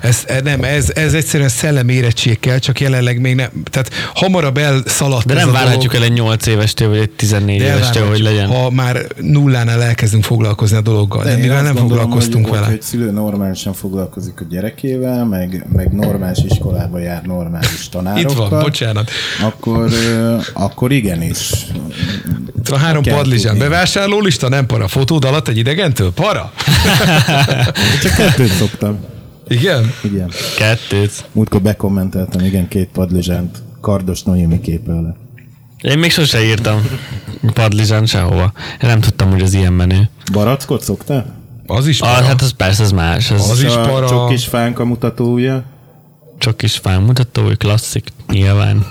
Ez, 0.00 0.22
e, 0.26 0.40
nem, 0.40 0.62
ez, 0.62 0.90
ez 0.94 1.14
egyszerűen 1.14 1.48
szellemi 1.48 1.92
érettség 1.92 2.40
kell, 2.40 2.58
csak 2.58 2.80
jelenleg 2.80 3.20
még 3.20 3.34
nem. 3.34 3.48
Tehát 3.70 3.90
hamarabb 4.14 4.56
elszaladt 4.56 5.26
De 5.26 5.34
nem 5.34 5.52
várhatjuk 5.52 5.92
dolog, 5.92 6.06
el 6.06 6.12
egy 6.12 6.18
8 6.18 6.46
évestől, 6.46 6.88
vagy 6.88 6.98
egy 6.98 7.10
14 7.10 7.58
de 7.58 7.64
évestől, 7.64 8.08
hogy 8.08 8.18
legyen. 8.18 8.46
Ha 8.46 8.70
már 8.70 9.06
nullánál 9.20 9.82
elkezdünk 9.82 10.24
foglalkozni 10.24 10.76
a 10.76 10.80
dologgal, 10.80 11.22
de, 11.22 11.30
de 11.30 11.36
én 11.36 11.42
mivel 11.42 11.62
nem 11.62 11.74
gondolom, 11.74 12.02
foglalkoztunk 12.02 12.44
hogy, 12.44 12.54
vele. 12.54 12.66
Hogy 12.66 12.74
egy 12.74 12.82
szülő 12.82 13.10
normálisan 13.10 13.72
foglalkozik 13.72 14.40
a 14.40 14.44
gyerekével, 14.50 15.24
meg, 15.24 15.66
meg 15.72 15.92
normális 15.92 16.38
iskolába 16.48 16.98
jár 16.98 17.22
normális 17.22 17.88
tanárokkal. 17.88 18.30
Itt 18.30 18.50
van, 18.50 18.62
bocsánat. 18.62 19.10
Akkor, 19.42 19.90
akkor 20.52 20.92
igenis. 20.92 21.50
Itt 22.58 22.68
van 22.68 22.78
három 22.78 23.02
padlizsán. 23.02 23.58
Bevásárló 23.58 24.20
lista, 24.20 24.48
nem 24.48 24.66
para. 24.66 24.88
Fotód 24.88 25.24
alatt 25.24 25.48
egy 25.48 25.58
idegentől? 25.58 26.12
Para? 26.12 26.52
Csak 28.02 28.14
kettőt 28.16 28.52
szoktam. 28.52 29.12
Igen? 29.48 29.92
Igen. 30.02 30.30
Kettőt. 30.58 31.24
Múltkor 31.32 31.62
bekommenteltem, 31.62 32.44
igen, 32.44 32.68
két 32.68 32.88
padlizsánt 32.88 33.62
kardos 33.80 34.22
Noémi 34.22 34.60
képe 34.60 34.92
alá. 34.92 35.14
Én 35.80 35.98
még 35.98 36.10
sose 36.10 36.44
írtam 36.44 36.88
padlizsán 37.52 38.06
sehova. 38.06 38.52
Én 38.82 38.88
nem 38.88 39.00
tudtam, 39.00 39.30
hogy 39.30 39.42
az 39.42 39.52
ilyen 39.54 39.72
menő. 39.72 40.10
Barackot 40.32 40.82
szoktál? 40.82 41.34
Az 41.66 41.86
is 41.86 42.00
Ah, 42.00 42.12
para. 42.14 42.24
hát 42.26 42.42
az 42.42 42.50
persze, 42.50 42.82
az 42.82 42.92
más. 42.92 43.30
Az, 43.30 43.50
Az 43.50 43.62
is 43.62 43.74
a 43.74 43.80
para. 43.80 44.08
Csak 44.08 44.28
kis 44.28 44.44
fánka 44.44 44.84
mutatója. 44.84 45.64
csak 46.38 46.62
is 46.62 46.76
felmutató, 46.76 47.42
hogy 47.44 47.56
klasszik, 47.56 48.08
nyilván. 48.30 48.86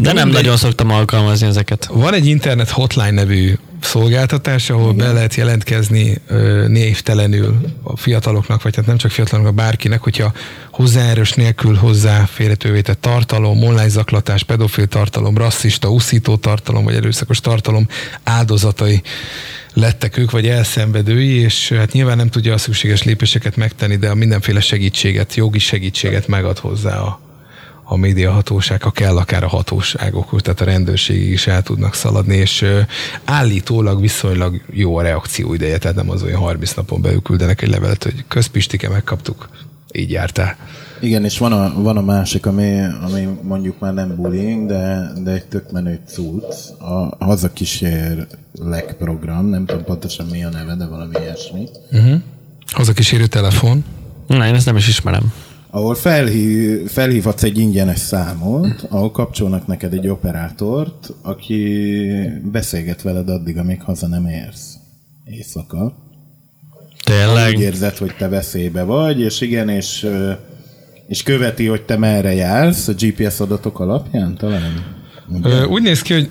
De 0.00 0.12
nem 0.12 0.24
mindegy. 0.24 0.42
nagyon 0.42 0.56
szoktam 0.56 0.90
alkalmazni 0.90 1.46
ezeket. 1.46 1.86
Van 1.92 2.14
egy 2.14 2.26
internet 2.26 2.70
hotline 2.70 3.10
nevű 3.10 3.58
szolgáltatás, 3.84 4.70
ahol 4.70 4.92
be 4.92 5.12
lehet 5.12 5.34
jelentkezni 5.34 6.20
névtelenül 6.66 7.60
a 7.82 7.96
fiataloknak, 7.96 8.62
vagy 8.62 8.76
hát 8.76 8.86
nem 8.86 8.96
csak 8.96 9.10
fiataloknak, 9.10 9.54
bárkinek, 9.54 10.00
hogyha 10.00 10.32
hozzáerős 10.70 11.32
nélkül 11.32 11.74
hozzáférhetővé 11.74 12.80
tett 12.80 13.00
tartalom, 13.00 13.62
online 13.62 13.88
zaklatás, 13.88 14.42
pedofil 14.42 14.86
tartalom, 14.86 15.36
rasszista, 15.36 15.88
uszító 15.88 16.36
tartalom, 16.36 16.84
vagy 16.84 16.94
erőszakos 16.94 17.40
tartalom 17.40 17.88
áldozatai 18.22 19.02
lettek 19.74 20.16
ők, 20.16 20.30
vagy 20.30 20.46
elszenvedői, 20.46 21.40
és 21.40 21.72
hát 21.72 21.92
nyilván 21.92 22.16
nem 22.16 22.28
tudja 22.28 22.52
a 22.52 22.58
szükséges 22.58 23.02
lépéseket 23.02 23.56
megtenni, 23.56 23.96
de 23.96 24.10
a 24.10 24.14
mindenféle 24.14 24.60
segítséget, 24.60 25.34
jogi 25.34 25.58
segítséget 25.58 26.26
megad 26.26 26.58
hozzá 26.58 26.98
a, 26.98 27.20
a 27.92 27.96
médiahatóság, 27.96 28.82
ha 28.82 28.90
kell, 28.90 29.16
akár 29.16 29.44
a 29.44 29.48
hatóságok, 29.48 30.40
tehát 30.40 30.60
a 30.60 30.64
rendőrségig 30.64 31.30
is 31.30 31.46
el 31.46 31.62
tudnak 31.62 31.94
szaladni, 31.94 32.36
és 32.36 32.64
állítólag 33.24 34.00
viszonylag 34.00 34.60
jó 34.70 34.96
a 34.96 35.02
reakció 35.02 35.54
ideje, 35.54 35.78
tehát 35.78 35.96
nem 35.96 36.10
az 36.10 36.22
olyan 36.22 36.40
30 36.40 36.72
napon 36.72 37.02
belül 37.02 37.22
küldenek 37.22 37.62
egy 37.62 37.68
levelet, 37.68 38.02
hogy 38.02 38.24
közpistike, 38.28 38.88
megkaptuk, 38.88 39.48
így 39.92 40.10
jártál. 40.10 40.56
Igen, 41.00 41.24
és 41.24 41.38
van 41.38 41.52
a, 41.52 41.82
van 41.82 41.96
a 41.96 42.00
másik, 42.00 42.46
ami, 42.46 42.80
ami 43.02 43.28
mondjuk 43.42 43.78
már 43.78 43.94
nem 43.94 44.16
bullying, 44.16 44.66
de, 44.66 45.12
de 45.22 45.30
egy 45.30 45.46
tök 45.46 45.70
menő 45.72 46.00
cucc. 46.06 46.80
A 46.80 47.24
hazakísérlek 47.24 48.94
program, 48.98 49.46
nem 49.46 49.66
tudom 49.66 49.84
pontosan 49.84 50.26
mi 50.26 50.44
a 50.44 50.48
neve, 50.48 50.74
de 50.74 50.86
valami 50.86 51.14
ilyesmi. 51.20 51.68
Hazakísérő 52.66 53.26
telefon. 53.26 53.84
Na, 54.26 54.46
én 54.46 54.54
ezt 54.54 54.66
nem 54.66 54.76
is 54.76 54.88
ismerem. 54.88 55.32
Ahol 55.74 55.94
felhív, 55.94 56.88
felhívhatsz 56.88 57.42
egy 57.42 57.58
ingyenes 57.58 57.98
számot, 57.98 58.86
ahol 58.88 59.10
kapcsolnak 59.10 59.66
neked 59.66 59.92
egy 59.92 60.08
operátort, 60.08 61.12
aki 61.22 62.10
beszélget 62.52 63.02
veled 63.02 63.28
addig, 63.28 63.58
amíg 63.58 63.82
haza 63.82 64.06
nem 64.06 64.26
érsz 64.26 64.74
éjszaka. 65.24 65.84
Úgy 65.84 67.02
Tényleg. 67.04 67.58
érzed, 67.58 67.96
hogy 67.96 68.14
te 68.18 68.28
veszélybe 68.28 68.82
vagy, 68.82 69.20
és 69.20 69.40
igen, 69.40 69.68
és, 69.68 70.08
és 71.06 71.22
követi, 71.22 71.66
hogy 71.66 71.82
te 71.82 71.96
merre 71.96 72.34
jársz 72.34 72.88
a 72.88 72.92
GPS 72.98 73.40
adatok 73.40 73.80
alapján 73.80 74.36
talán? 74.36 75.00
Ö, 75.42 75.64
úgy 75.64 75.82
néz 75.82 76.02
ki, 76.02 76.12
hogy 76.12 76.30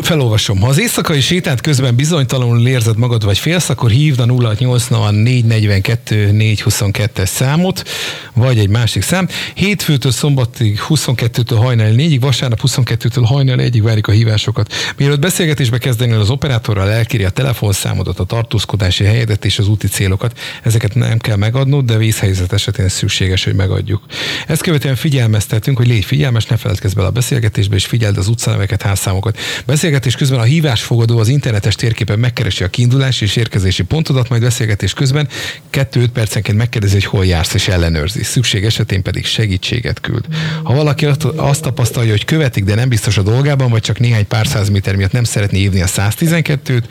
Felolvasom. 0.00 0.60
Ha 0.60 0.68
az 0.68 0.80
éjszakai 0.80 1.20
sétát 1.20 1.60
közben 1.60 1.94
bizonytalanul 1.94 2.66
érzed 2.66 2.98
magad, 2.98 3.24
vagy 3.24 3.38
félsz, 3.38 3.68
akkor 3.68 3.90
hívd 3.90 4.20
a 4.20 4.26
0680 4.26 5.14
442 5.14 6.30
422-es 6.32 7.26
számot, 7.26 7.88
vagy 8.34 8.58
egy 8.58 8.68
másik 8.68 9.02
szám. 9.02 9.28
Hétfőtől 9.54 10.12
szombatig 10.12 10.80
22-től 10.88 11.56
hajnal 11.56 11.92
4-ig, 11.96 12.18
vasárnap 12.20 12.60
22-től 12.62 13.22
hajnal 13.24 13.56
1-ig 13.60 13.80
várjuk 13.82 14.06
a 14.06 14.12
hívásokat. 14.12 14.72
Mielőtt 14.96 15.20
beszélgetésbe 15.20 15.78
kezdenél 15.78 16.20
az 16.20 16.30
operátorral, 16.30 16.90
elkéri 16.90 17.24
a 17.24 17.30
telefonszámodat, 17.30 18.18
a 18.18 18.24
tartózkodási 18.24 19.04
helyedet 19.04 19.44
és 19.44 19.58
az 19.58 19.68
úti 19.68 19.86
célokat. 19.86 20.38
Ezeket 20.62 20.94
nem 20.94 21.18
kell 21.18 21.36
megadnod, 21.36 21.84
de 21.84 21.96
vészhelyzet 21.96 22.52
esetén 22.52 22.88
szükséges, 22.88 23.44
hogy 23.44 23.54
megadjuk. 23.54 24.02
Ezt 24.46 24.62
követően 24.62 24.96
figyelmeztetünk, 24.96 25.76
hogy 25.76 25.86
légy 25.86 26.04
figyelmes, 26.04 26.46
ne 26.46 26.56
feledkezz 26.56 26.92
bele 26.92 27.06
a 27.06 27.10
beszélgetésbe, 27.10 27.76
és 27.76 27.86
figyeld 27.86 28.16
az 28.16 28.28
utcaneveket, 28.28 28.82
házszámokat. 28.82 29.38
Beszélgetés 29.66 30.16
közben 30.16 30.38
a 30.38 30.42
hívásfogadó 30.42 31.18
az 31.18 31.28
internetes 31.28 31.74
térképen 31.74 32.18
megkeresi 32.18 32.64
a 32.64 32.68
kiindulási 32.68 33.24
és 33.24 33.36
érkezési 33.36 33.82
pontodat, 33.82 34.28
majd 34.28 34.42
beszélgetés 34.42 34.92
közben 34.92 35.28
2-5 35.72 36.06
percenként 36.12 36.58
megkérdezi, 36.58 36.92
hogy 36.92 37.04
hol 37.04 37.26
jársz, 37.26 37.54
és 37.54 37.68
ellenőrzi. 37.68 38.22
Szükség 38.22 38.64
esetén 38.64 39.02
pedig 39.02 39.26
segítséget 39.26 40.00
küld. 40.00 40.24
Ha 40.62 40.74
valaki 40.74 41.06
azt- 41.06 41.60
tapasztalja, 41.62 42.10
hogy 42.10 42.24
követik, 42.24 42.64
de 42.64 42.74
nem 42.74 42.88
biztos 42.88 43.18
a 43.18 43.22
dolgában, 43.22 43.70
vagy 43.70 43.82
csak 43.82 43.98
néhány 43.98 44.26
pár 44.26 44.46
száz 44.46 44.68
méter 44.68 44.96
miatt 44.96 45.12
nem 45.12 45.24
szeretné 45.24 45.58
hívni 45.58 45.82
a 45.82 45.86
112-t, 45.86 46.82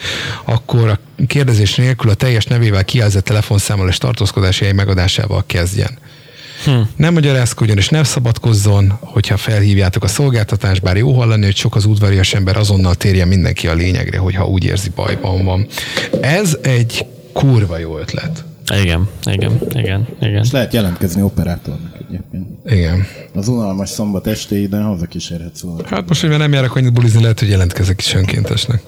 akkor 0.46 0.90
a 0.90 1.00
kérdezés 1.28 1.76
nélkül 1.76 2.10
a 2.10 2.14
teljes 2.14 2.46
nevével 2.46 2.86
kijelzett 2.86 3.24
telefonszámmal 3.24 3.88
és 3.88 3.98
tartózkodási 3.98 4.64
hely 4.64 4.74
megadásával 4.74 5.44
kezdjen. 5.48 5.98
Hm. 6.66 6.82
Nem 6.96 7.14
magyarázkodjon 7.14 7.78
és 7.78 7.90
nem 7.90 8.04
szabadkozzon, 8.04 8.98
hogyha 9.00 9.38
felhívjátok 9.38 10.04
a 10.04 10.08
szolgáltatást, 10.08 10.82
bár 10.82 10.98
jó 10.98 11.12
hallani, 11.14 11.46
hogy 11.46 11.56
sok 11.56 11.76
az 11.76 11.86
udvarias 11.86 12.34
ember, 12.34 12.58
azonnal 12.58 12.96
térjen 12.96 13.28
mindenki 13.28 13.68
a 13.68 13.74
lényegre, 13.74 14.18
hogyha 14.18 14.48
úgy 14.48 14.64
érzi 14.64 14.90
bajban 14.96 15.46
van. 15.46 15.68
Ez 16.22 16.58
egy 16.62 17.06
kurva 17.34 17.78
jó 17.78 17.98
ötlet. 17.98 18.44
Igen, 18.82 19.10
igen, 19.24 19.60
igen, 19.74 20.08
igen. 20.22 20.44
És 20.44 20.52
lehet 20.52 20.74
jelentkezni 20.74 21.22
operátornak 21.22 21.96
egyébként. 22.08 22.48
Igen. 22.66 23.06
Az 23.34 23.48
unalmas 23.48 23.90
szombat 23.90 24.28
estéiden 24.28 24.84
hazakísérhetsz 24.84 25.62
volna. 25.62 25.88
Hát 25.88 26.08
most, 26.08 26.22
hogy 26.22 26.30
már 26.30 26.40
nem 26.40 26.54
járok 26.54 26.76
annyit 26.76 26.94
bulizni, 26.94 27.22
lehet, 27.22 27.40
hogy 27.40 27.50
jelentkezek 27.50 28.00
is 28.00 28.14
önkéntesnek. 28.14 28.82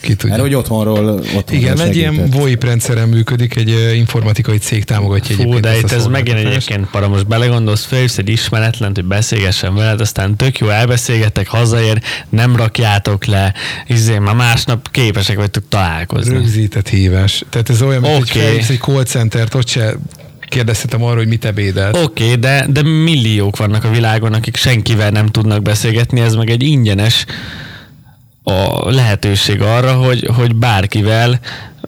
Ki 0.00 0.14
tudja. 0.14 0.28
Mert 0.28 0.40
hogy 0.40 0.54
otthonról, 0.54 1.08
otthonról 1.08 1.44
Igen, 1.50 1.80
egy 1.80 1.96
ilyen 1.96 2.14
segített. 2.14 2.40
VoIP 2.40 2.64
rendszeren 2.64 3.08
működik, 3.08 3.56
egy 3.56 3.94
informatikai 3.94 4.58
cég 4.58 4.84
támogatja 4.84 5.34
Fú, 5.34 5.40
egyébként 5.42 5.62
de 5.62 5.78
itt 5.78 5.92
ez 5.92 6.06
megint 6.06 6.38
egyébként 6.38 6.90
para, 6.90 7.08
most 7.08 7.26
belegondolsz, 7.26 7.84
felhívsz 7.84 8.18
egy 8.18 8.28
ismeretlen, 8.28 8.92
hogy 8.94 9.04
beszélgessen 9.04 9.74
veled, 9.74 10.00
aztán 10.00 10.36
tök 10.36 10.58
jó 10.58 10.68
elbeszélgetek, 10.68 11.48
hazaér, 11.48 12.02
nem 12.28 12.56
rakjátok 12.56 13.24
le, 13.24 13.54
izé, 13.86 14.18
már 14.18 14.34
másnap 14.34 14.90
képesek 14.90 15.36
vagytok 15.36 15.64
találkozni. 15.68 16.32
Rögzített 16.32 16.88
hívás. 16.88 17.44
Tehát 17.50 17.70
ez 17.70 17.82
olyan, 17.82 18.00
mint 18.00 18.20
Oké. 18.20 18.38
felhívsz 18.38 18.68
egy 18.68 18.78
call 18.78 19.04
centert, 19.04 19.54
ott 19.54 19.68
se 19.68 19.94
kérdezhetem 20.48 21.02
arra, 21.02 21.16
hogy 21.16 21.28
mit 21.28 21.44
ebédelt. 21.44 21.96
Oké, 21.96 22.24
okay, 22.24 22.36
de, 22.36 22.66
de 22.70 22.82
milliók 22.82 23.56
vannak 23.56 23.84
a 23.84 23.90
világon, 23.90 24.32
akik 24.32 24.56
senkivel 24.56 25.10
nem 25.10 25.26
tudnak 25.26 25.62
beszélgetni, 25.62 26.20
ez 26.20 26.34
meg 26.34 26.50
egy 26.50 26.62
ingyenes 26.62 27.24
a 28.50 28.90
lehetőség 28.90 29.60
arra, 29.62 29.92
hogy, 29.92 30.28
hogy 30.36 30.54
bárkivel 30.56 31.40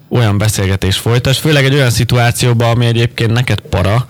olyan 0.08 0.38
beszélgetés 0.38 0.96
folytass, 0.96 1.38
főleg 1.38 1.64
egy 1.64 1.74
olyan 1.74 1.90
szituációban, 1.90 2.70
ami 2.70 2.86
egyébként 2.86 3.32
neked 3.32 3.60
para, 3.60 4.06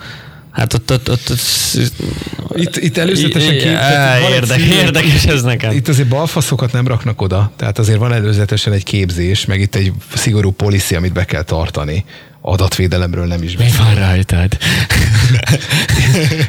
Hát 0.53 0.73
ott, 0.75 0.91
ott, 0.93 1.11
ott, 1.11 1.31
ott 1.31 2.59
Itt, 2.59 2.77
itt 2.77 2.97
előzetesen 2.97 3.55
I- 3.55 3.59
két, 3.59 3.75
Á, 3.75 3.89
tehát 3.89 4.21
van 4.21 4.31
egy 4.31 4.35
érdek- 4.37 4.61
érdekes 4.61 5.25
ez 5.25 5.43
nekem. 5.43 5.73
Itt 5.73 5.89
azért 5.89 6.09
balfaszokat 6.09 6.73
nem 6.73 6.87
raknak 6.87 7.21
oda, 7.23 7.53
tehát 7.57 7.79
azért 7.79 7.99
van 7.99 8.13
előzetesen 8.13 8.73
egy 8.73 8.85
képzés, 8.85 9.45
meg 9.45 9.61
itt 9.61 9.75
egy 9.75 9.93
szigorú 10.15 10.51
policy, 10.51 10.95
amit 10.95 11.13
be 11.13 11.25
kell 11.25 11.43
tartani. 11.43 12.05
Adatvédelemről 12.45 13.27
nem 13.27 13.43
is 13.43 13.57
mi 13.57 13.65
beszél. 13.65 13.85
van 13.85 13.95
rajtad? 13.95 14.47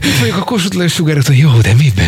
Itt 0.04 0.20
vagyok 0.20 0.38
a 0.38 0.44
Kossuth 0.44 0.76
Lajos 0.76 0.94
sugárúton, 0.94 1.36
jó, 1.36 1.52
de 1.62 1.74
miben? 1.74 2.06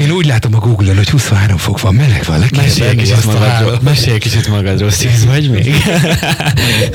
Én 0.00 0.10
úgy 0.10 0.26
látom 0.26 0.54
a 0.54 0.58
Google-on, 0.58 0.96
hogy 0.96 1.10
23 1.10 1.56
fok 1.56 1.80
van, 1.80 1.94
meleg 1.94 2.24
van, 2.26 2.38
le 2.38 2.46
Mesélj 2.56 2.88
venni 2.88 3.02
kicsit 3.02 3.24
magadról, 3.24 3.78
mesélj 3.82 4.18
kicsit 4.18 4.48
magadról, 4.48 4.90
szíz 4.90 5.24
vagy 5.24 5.50
még? 5.50 5.74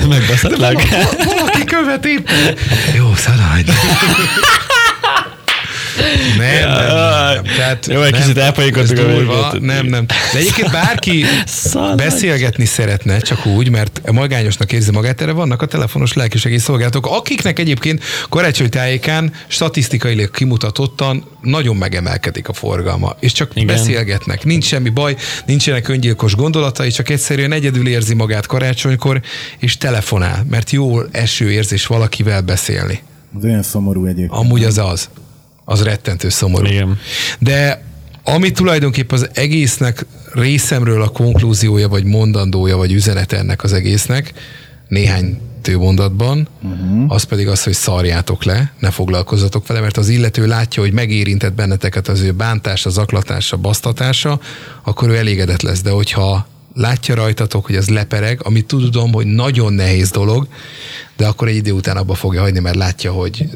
Megbaszatlak? 0.08 0.72
Val- 0.88 1.24
Valaki 1.24 1.64
követ 1.64 2.06
éppen. 2.06 2.54
Jó, 2.96 3.14
szaladj. 3.14 3.70
Nem, 6.38 6.68
nem, 6.68 6.86
nem. 7.34 7.42
Tehát 7.56 7.86
Jó, 7.86 8.02
egy 8.02 8.14
kicsit 8.14 8.38
elpainkodtuk 8.38 8.98
ez 8.98 9.04
a 9.04 9.08
durva. 9.08 9.54
Nem, 9.60 9.86
nem. 9.86 10.06
De 10.06 10.38
egyébként 10.38 10.70
bárki 10.70 11.24
beszélgetni 11.96 12.64
szeretne, 12.64 13.18
csak 13.18 13.46
úgy, 13.46 13.70
mert 13.70 14.00
magányosnak 14.12 14.72
érzi 14.72 14.90
magát, 14.90 15.20
erre 15.20 15.32
vannak 15.32 15.62
a 15.62 15.66
telefonos 15.66 16.12
lelkisegély 16.12 16.58
szolgálatok, 16.58 17.06
akiknek 17.06 17.58
egyébként 17.58 18.02
karácsonytájékán 18.28 19.32
statisztikailag 19.46 20.30
kimutatottan 20.30 21.24
nagyon 21.42 21.76
megemelkedik 21.76 22.48
a 22.48 22.52
forgalma, 22.52 23.16
és 23.20 23.32
csak 23.32 23.50
Igen. 23.54 23.66
Beszélgetnek. 23.66 24.44
Nincs 24.44 24.64
semmi 24.64 24.88
baj, 24.88 25.16
nincsenek 25.46 25.88
öngyilkos 25.88 26.34
gondolatai, 26.34 26.90
csak 26.90 27.08
egyszerűen 27.08 27.52
egyedül 27.52 27.88
érzi 27.88 28.14
magát 28.14 28.46
karácsonykor, 28.46 29.20
és 29.58 29.76
telefonál, 29.76 30.46
mert 30.50 30.70
jó 30.70 31.00
eső 31.10 31.50
érzés 31.50 31.86
valakivel 31.86 32.40
beszélni. 32.40 33.00
Az 33.36 33.44
olyan 33.44 33.62
szomorú 33.62 34.04
egyébként. 34.04 34.32
Amúgy 34.32 34.64
az 34.64 34.78
az. 34.78 35.08
Az 35.70 35.82
rettentő 35.82 36.28
szomorú. 36.28 36.66
Igen. 36.66 36.98
De 37.38 37.84
ami 38.24 38.50
tulajdonképpen 38.50 39.18
az 39.18 39.28
egésznek 39.32 40.06
részemről 40.32 41.02
a 41.02 41.08
konklúziója, 41.08 41.88
vagy 41.88 42.04
mondandója, 42.04 42.76
vagy 42.76 42.92
üzenete 42.92 43.36
ennek 43.36 43.62
az 43.62 43.72
egésznek, 43.72 44.32
néhány 44.88 45.40
mondatban, 45.78 46.48
uh-huh. 46.62 47.12
az 47.12 47.22
pedig 47.22 47.48
az, 47.48 47.62
hogy 47.62 47.72
szarjátok 47.72 48.44
le, 48.44 48.72
ne 48.78 48.90
foglalkozzatok 48.90 49.66
vele, 49.66 49.80
mert 49.80 49.96
az 49.96 50.08
illető 50.08 50.46
látja, 50.46 50.82
hogy 50.82 50.92
megérintett 50.92 51.52
benneteket 51.52 52.08
az 52.08 52.20
ő 52.20 52.32
bántása, 52.32 52.90
zaklatása, 52.90 53.56
basztatása, 53.56 54.40
akkor 54.82 55.08
ő 55.08 55.16
elégedett 55.16 55.62
lesz. 55.62 55.82
De 55.82 55.90
hogyha 55.90 56.46
látja 56.74 57.14
rajtatok, 57.14 57.66
hogy 57.66 57.76
ez 57.76 57.88
lepereg, 57.88 58.40
amit 58.42 58.66
tudom, 58.66 59.12
hogy 59.12 59.26
nagyon 59.26 59.72
nehéz 59.72 60.10
dolog, 60.10 60.46
de 61.16 61.26
akkor 61.26 61.48
egy 61.48 61.56
idő 61.56 61.72
után 61.72 61.96
abba 61.96 62.14
fogja 62.14 62.40
hagyni, 62.40 62.58
mert 62.58 62.76
látja, 62.76 63.12
hogy 63.12 63.48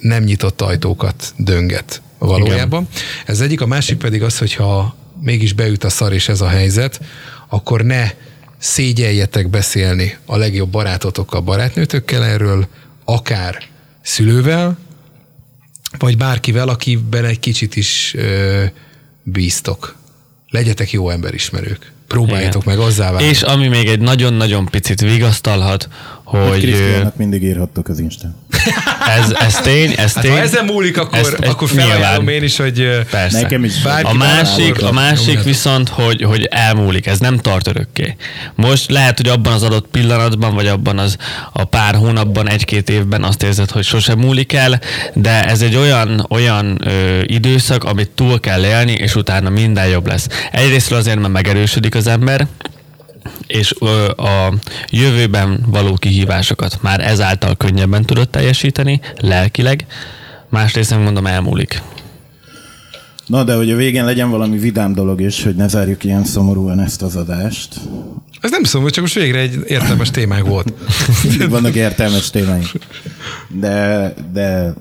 nem 0.00 0.22
nyitott 0.22 0.60
ajtókat 0.60 1.34
dönget 1.36 2.02
valójában. 2.18 2.88
Igen. 2.90 3.02
Ez 3.26 3.40
egyik, 3.40 3.60
a 3.60 3.66
másik 3.66 3.98
pedig 3.98 4.22
az, 4.22 4.38
hogyha 4.38 4.94
mégis 5.20 5.52
beüt 5.52 5.84
a 5.84 5.90
szar 5.90 6.12
és 6.12 6.28
ez 6.28 6.40
a 6.40 6.48
helyzet, 6.48 7.00
akkor 7.48 7.82
ne 7.82 8.10
szégyeljetek 8.58 9.48
beszélni 9.48 10.16
a 10.26 10.36
legjobb 10.36 10.70
barátotokkal, 10.70 11.40
barátnőtökkel 11.40 12.24
erről, 12.24 12.68
akár 13.04 13.62
szülővel, 14.02 14.78
vagy 15.98 16.16
bárkivel, 16.16 16.68
akiben 16.68 17.24
egy 17.24 17.38
kicsit 17.38 17.76
is 17.76 18.14
ö, 18.14 18.64
bíztok. 19.22 19.96
Legyetek 20.48 20.90
jó 20.90 21.10
emberismerők. 21.10 21.92
Próbáljátok 22.12 22.62
Igen. 22.62 22.76
meg 22.76 22.86
azzá 22.86 23.10
válni. 23.10 23.26
És 23.26 23.42
ami 23.42 23.68
még 23.68 23.88
egy 23.88 24.00
nagyon-nagyon 24.00 24.66
picit 24.66 25.00
vigasztalhat, 25.00 25.88
Hogy 26.30 26.48
hogy 26.50 27.06
mindig 27.16 27.42
írhattok 27.42 27.88
az 27.88 27.98
Instán. 27.98 28.36
ez, 29.18 29.30
ez 29.30 29.54
tény, 29.54 29.94
ez 29.96 30.12
Hát, 30.12 30.22
tény. 30.22 30.32
ha 30.32 30.38
ezen 30.38 30.64
múlik, 30.64 30.98
akkor, 30.98 31.18
Ezt- 31.18 31.32
ezt 31.32 31.52
akkor 31.52 31.68
felajánlom 31.68 32.28
én 32.28 32.42
is, 32.42 32.56
hogy 32.56 33.04
Persze. 33.10 33.40
Nekem 33.40 33.64
is. 33.64 33.82
Bárki 33.82 34.10
A 34.10 34.12
másik, 34.12 34.82
a 34.82 34.92
másik 34.92 35.42
viszont, 35.42 35.88
hogy, 35.88 36.22
hogy 36.22 36.48
elmúlik, 36.50 37.06
ez 37.06 37.18
nem 37.18 37.36
tart 37.36 37.66
örökké. 37.66 38.16
Most 38.54 38.90
lehet, 38.90 39.16
hogy 39.16 39.28
abban 39.28 39.52
az 39.52 39.62
adott 39.62 39.86
pillanatban, 39.90 40.54
vagy 40.54 40.66
abban 40.66 40.98
az 40.98 41.16
a 41.52 41.64
pár 41.64 41.94
hónapban, 41.94 42.48
egy-két 42.48 42.90
évben 42.90 43.24
azt 43.24 43.42
érzed, 43.42 43.70
hogy 43.70 43.84
sosem 43.84 44.18
múlik 44.18 44.52
el, 44.52 44.80
de 45.14 45.44
ez 45.44 45.62
egy 45.62 45.76
olyan, 45.76 46.26
olyan 46.28 46.78
ö, 46.84 47.20
időszak, 47.26 47.84
amit 47.84 48.10
túl 48.10 48.40
kell 48.40 48.64
élni, 48.64 48.92
és 48.92 49.14
utána 49.14 49.48
minden 49.50 49.86
jobb 49.86 50.06
lesz. 50.06 50.26
Egyrészt 50.52 50.92
azért, 50.92 51.18
mert 51.20 51.32
megerősödik 51.32 51.94
az 51.94 52.06
ember, 52.06 52.46
és 53.46 53.74
ö, 53.80 54.08
a 54.08 54.54
jövőben 54.90 55.64
való 55.66 55.94
kihívásokat 55.94 56.82
már 56.82 57.00
ezáltal 57.00 57.56
könnyebben 57.56 58.04
tudod 58.04 58.28
teljesíteni, 58.28 59.00
lelkileg, 59.16 59.86
másrészt 60.48 60.90
meg 60.90 61.02
mondom, 61.02 61.26
elmúlik. 61.26 61.82
Na, 63.26 63.44
de 63.44 63.54
hogy 63.54 63.70
a 63.70 63.76
végén 63.76 64.04
legyen 64.04 64.30
valami 64.30 64.58
vidám 64.58 64.94
dolog 64.94 65.20
is, 65.20 65.42
hogy 65.42 65.54
ne 65.54 65.68
zárjuk 65.68 66.04
ilyen 66.04 66.24
szomorúan 66.24 66.80
ezt 66.80 67.02
az 67.02 67.16
adást. 67.16 67.74
Ez 68.40 68.50
nem 68.50 68.64
szomorú, 68.64 68.90
csak 68.90 69.02
most 69.02 69.14
végre 69.14 69.38
egy 69.38 69.58
értelmes 69.66 70.10
témánk 70.10 70.46
volt. 70.46 70.72
Vannak 71.48 71.74
értelmes 71.74 72.30
témáink. 72.30 72.68
De, 73.48 74.14
de 74.32 74.74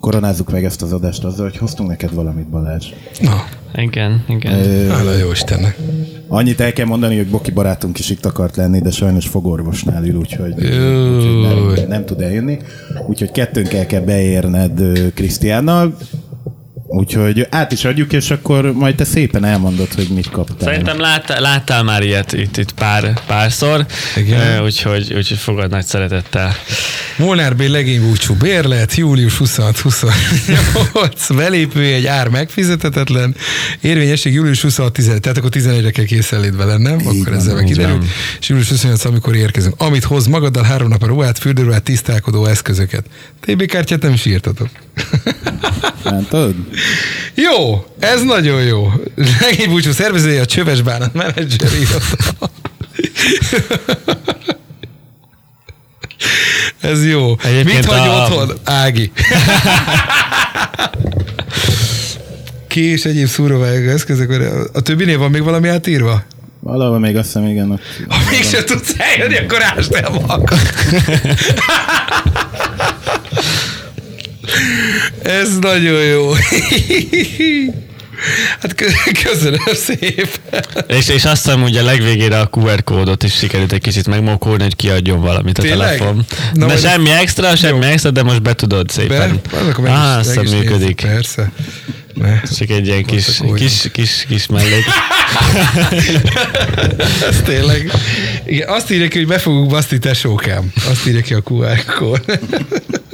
koronázzuk 0.00 0.50
meg 0.50 0.64
ezt 0.64 0.82
az 0.82 0.92
adást 0.92 1.24
azzal, 1.24 1.48
hogy 1.48 1.56
hoztunk 1.56 1.88
neked 1.88 2.14
valamit, 2.14 2.46
Balázs. 2.46 2.86
Na, 3.20 3.44
Igen, 3.74 4.24
igen. 4.28 4.52
Ö, 4.52 4.86
hála 4.86 5.16
jó 5.16 5.30
Istennek. 5.30 5.76
Annyit 6.28 6.60
el 6.60 6.72
kell 6.72 6.86
mondani, 6.86 7.16
hogy 7.16 7.28
Boki 7.28 7.50
barátunk 7.50 7.98
is 7.98 8.10
itt 8.10 8.24
akart 8.24 8.56
lenni, 8.56 8.80
de 8.80 8.90
sajnos 8.90 9.26
fogorvosnál 9.26 10.04
ül, 10.04 10.14
úgyhogy, 10.16 10.52
úgyhogy 10.52 11.42
nem, 11.42 11.88
nem 11.88 12.04
tud 12.04 12.20
eljönni. 12.20 12.58
Úgyhogy 13.06 13.30
kettőnkkel 13.30 13.86
kell 13.86 14.00
beérned 14.00 14.82
Krisztiánnal. 15.14 15.96
Úgyhogy 16.92 17.46
át 17.50 17.72
is 17.72 17.84
adjuk, 17.84 18.12
és 18.12 18.30
akkor 18.30 18.72
majd 18.72 18.94
te 18.94 19.04
szépen 19.04 19.44
elmondod, 19.44 19.94
hogy 19.94 20.08
mit 20.08 20.30
kaptál. 20.30 20.56
Szerintem 20.68 21.00
láttál, 21.00 21.40
láttál 21.40 21.82
már 21.82 22.02
ilyet 22.02 22.32
itt, 22.32 22.56
itt 22.56 22.72
pár, 22.72 23.20
párszor, 23.26 23.86
Igen. 24.16 24.40
Eh, 24.40 24.62
úgyhogy, 24.62 25.12
úgyhogy 25.14 25.38
fogad 25.38 25.70
nagy 25.70 25.84
szeretettel. 25.84 26.54
Molnár 27.16 27.56
B. 27.56 27.60
legénybúcsú 27.60 28.34
bérlet, 28.34 28.94
július 28.94 29.36
26-28, 29.40 31.30
belépő 31.36 31.80
egy 31.84 32.06
ár 32.06 32.28
megfizethetetlen, 32.28 33.34
érvényesség 33.80 34.32
július 34.32 34.60
26 34.62 34.92
11 34.92 35.20
tehát 35.20 35.38
akkor 35.38 35.50
11-re 35.52 35.90
kell 35.90 36.04
készenlétbe 36.04 36.64
lennem, 36.64 36.98
Így 36.98 37.06
akkor 37.06 37.32
ezzel 37.32 37.54
meg 37.54 37.64
így 37.66 37.72
kiderül. 37.72 37.96
van. 37.96 38.06
És 38.40 38.48
július 38.48 38.68
28 38.68 39.04
amikor 39.04 39.34
érkezünk. 39.36 39.74
Amit 39.78 40.04
hoz 40.04 40.26
magaddal 40.26 40.62
három 40.62 40.88
nap 40.88 41.02
a 41.02 41.06
ruhát, 41.06 41.38
fürdőruhát, 41.38 41.82
tisztálkodó 41.82 42.46
eszközöket. 42.46 43.04
TB 43.40 43.64
kártyát 43.66 44.02
nem 44.02 44.12
is 44.12 44.24
írtatok. 44.24 44.68
Tudod? 46.28 46.54
Jó, 47.34 47.84
ez 47.98 48.22
nagyon 48.22 48.62
jó. 48.62 48.92
Legénybúcsú 49.40 49.92
szervezője 49.92 50.40
a 50.40 50.44
Csöves 50.46 50.82
Bánat 50.82 51.14
menedzser. 51.14 51.68
Ez 56.80 57.06
jó. 57.06 57.36
Egyébként 57.44 57.76
Mit 57.76 57.84
hagy 57.84 58.08
a- 58.08 58.12
otthon? 58.22 58.58
Ági. 58.64 59.12
Kés, 62.68 63.04
egyéb 63.04 63.26
szúróvágó 63.26 63.88
eszközök. 63.90 64.30
A- 64.30 64.68
A 64.72 64.80
többinél 64.80 65.18
van 65.18 65.30
még 65.30 65.42
valami 65.42 65.68
átírva? 65.68 66.22
Valahol 66.60 66.98
még 66.98 67.16
azt 67.16 67.26
hiszem, 67.26 67.46
igen. 67.46 67.70
Ott 67.70 67.80
Ha 68.08 68.18
mégsem 68.30 68.64
tudsz 68.64 68.94
eljönni, 68.98 69.36
akkor 69.38 69.62
ásd 69.62 69.94
el 69.94 70.10
magad. 70.10 70.50
Ez 75.22 75.58
nagyon 75.58 76.02
jó. 76.04 76.32
Hát 78.60 78.74
kö- 78.74 79.22
köszönöm 79.22 79.60
szépen. 79.74 80.64
És, 80.86 81.08
és 81.08 81.24
azt 81.24 81.44
hiszem, 81.44 81.60
hogy 81.60 81.76
a 81.76 81.82
legvégére 81.82 82.40
a 82.40 82.48
QR 82.52 82.84
kódot 82.84 83.22
is 83.22 83.34
sikerült 83.34 83.72
egy 83.72 83.80
kicsit 83.80 84.06
megmokolni, 84.06 84.62
hogy 84.62 84.76
kiadjon 84.76 85.20
valamit 85.20 85.58
a 85.58 85.62
Tényleg? 85.62 85.96
telefon. 85.98 86.24
Na, 86.52 86.66
de 86.66 86.76
semmi 86.76 87.10
extra, 87.10 87.56
semmi 87.56 87.84
extra, 87.86 88.10
de 88.10 88.22
most 88.22 88.42
be 88.42 88.54
tudod 88.54 88.90
szépen. 88.90 89.40
Be, 89.50 89.58
azok 89.58 89.78
is, 89.78 89.88
azt 89.88 90.26
hiszem 90.28 90.42
nézzük, 90.42 90.58
működik. 90.58 91.00
Persze. 91.00 91.50
Ne. 92.14 92.40
Csak 92.58 92.68
egy 92.70 92.86
ilyen 92.86 93.04
kis, 93.04 93.24
kis, 93.54 93.88
kis, 93.92 94.24
kis 94.28 94.46
mellék. 94.46 94.84
Ez 97.28 97.36
tényleg. 97.44 97.90
Igen, 98.46 98.68
azt 98.68 98.90
írja 98.90 99.08
ki, 99.08 99.18
hogy 99.18 99.26
be 99.26 99.38
fogunk 99.38 99.70
baszni 99.70 99.98
tesókám. 99.98 100.72
Azt 100.90 101.06
írja 101.06 101.20
ki 101.20 101.34
a 101.34 101.42
QR 101.44 101.84
kód. 101.84 102.22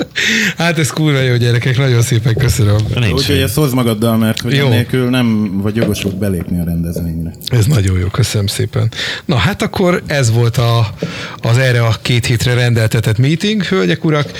Hát 0.59 0.79
ez 0.79 0.91
kurva 0.91 1.21
jó 1.21 1.37
gyerekek, 1.37 1.77
nagyon 1.77 2.03
szépen 2.03 2.35
köszönöm. 2.35 2.77
Úgyhogy 3.13 3.39
ezt 3.39 3.55
hozd 3.55 3.75
magaddal, 3.75 4.17
mert 4.17 4.41
hogy 4.41 4.55
Jó. 4.55 4.69
nélkül 4.69 5.11
nem 5.11 5.59
vagy 5.61 5.77
jogosult 5.77 6.19
belépni 6.19 6.61
a 6.61 6.65
rendezvényre. 6.65 7.33
Ez 7.47 7.67
nagyon 7.67 7.99
jó, 7.99 8.07
köszönöm 8.07 8.47
szépen. 8.47 8.93
Na 9.25 9.37
hát 9.37 9.63
akkor 9.63 10.03
ez 10.07 10.31
volt 10.31 10.57
a, 10.57 10.95
az 11.37 11.59
erre 11.59 11.85
a 11.85 11.97
két 12.03 12.27
hétre 12.27 12.55
rendeltetett 12.55 13.19
meeting, 13.19 13.63
hölgyek, 13.63 14.05
urak. 14.05 14.31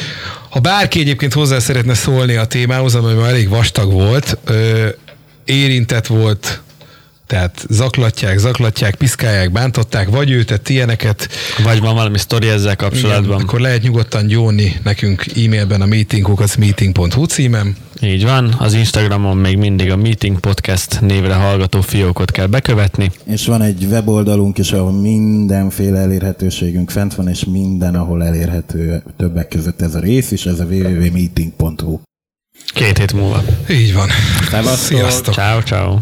Ha 0.51 0.61
bárki 0.61 1.01
egyébként 1.01 1.33
hozzá 1.33 1.59
szeretne 1.59 1.95
szólni 1.95 2.35
a 2.35 2.45
témához, 2.45 2.95
ami 2.95 3.13
már 3.13 3.29
elég 3.29 3.49
vastag 3.49 3.93
volt, 3.93 4.39
ö, 4.45 4.87
érintett 5.45 6.07
volt, 6.07 6.61
tehát 7.27 7.67
zaklatják, 7.69 8.39
zaklatják, 8.39 8.95
piszkálják, 8.95 9.53
bántották, 9.53 10.09
vagy 10.09 10.31
ő 10.31 10.45
tett 10.45 10.69
ilyeneket, 10.69 11.29
Vagy 11.65 11.81
van 11.81 11.95
valami 11.95 12.19
sztori 12.19 12.49
ezzel 12.49 12.77
kapcsolatban. 12.77 13.25
igen, 13.35 13.47
akkor 13.47 13.61
lehet 13.61 13.83
nyugodtan 13.83 14.27
gyónni 14.27 14.73
nekünk 14.83 15.25
e-mailben 15.27 15.81
a 15.81 15.87
meetingkukat 15.87 16.57
meeting.hu 16.57 17.25
címem. 17.25 17.77
Így 18.03 18.25
van, 18.25 18.55
az 18.59 18.73
Instagramon 18.75 19.37
még 19.37 19.57
mindig 19.57 19.91
a 19.91 19.97
Meeting 19.97 20.41
Podcast 20.41 21.01
névre 21.01 21.35
hallgató 21.35 21.81
fiókot 21.81 22.31
kell 22.31 22.47
bekövetni. 22.47 23.11
És 23.27 23.47
van 23.47 23.63
egy 23.63 23.85
weboldalunk 23.91 24.59
is, 24.59 24.73
ahol 24.73 24.93
mindenféle 24.93 25.99
elérhetőségünk 25.99 26.91
fent 26.91 27.15
van, 27.15 27.29
és 27.29 27.45
minden, 27.45 27.95
ahol 27.95 28.25
elérhető 28.25 29.03
többek 29.17 29.49
között 29.49 29.81
ez 29.83 29.95
a 29.95 29.99
rész 30.01 30.31
is, 30.31 30.47
ez 30.47 30.61
a 30.61 30.65
www.meeting.hu. 30.65 31.99
Két 32.75 32.99
hét 32.99 33.13
múlva. 33.13 33.43
Így 33.71 33.95
van. 33.95 34.09
Szevasztok! 34.51 34.99
Sziasztok! 34.99 35.35
Ciao, 35.35 35.61
ciao. 35.63 35.99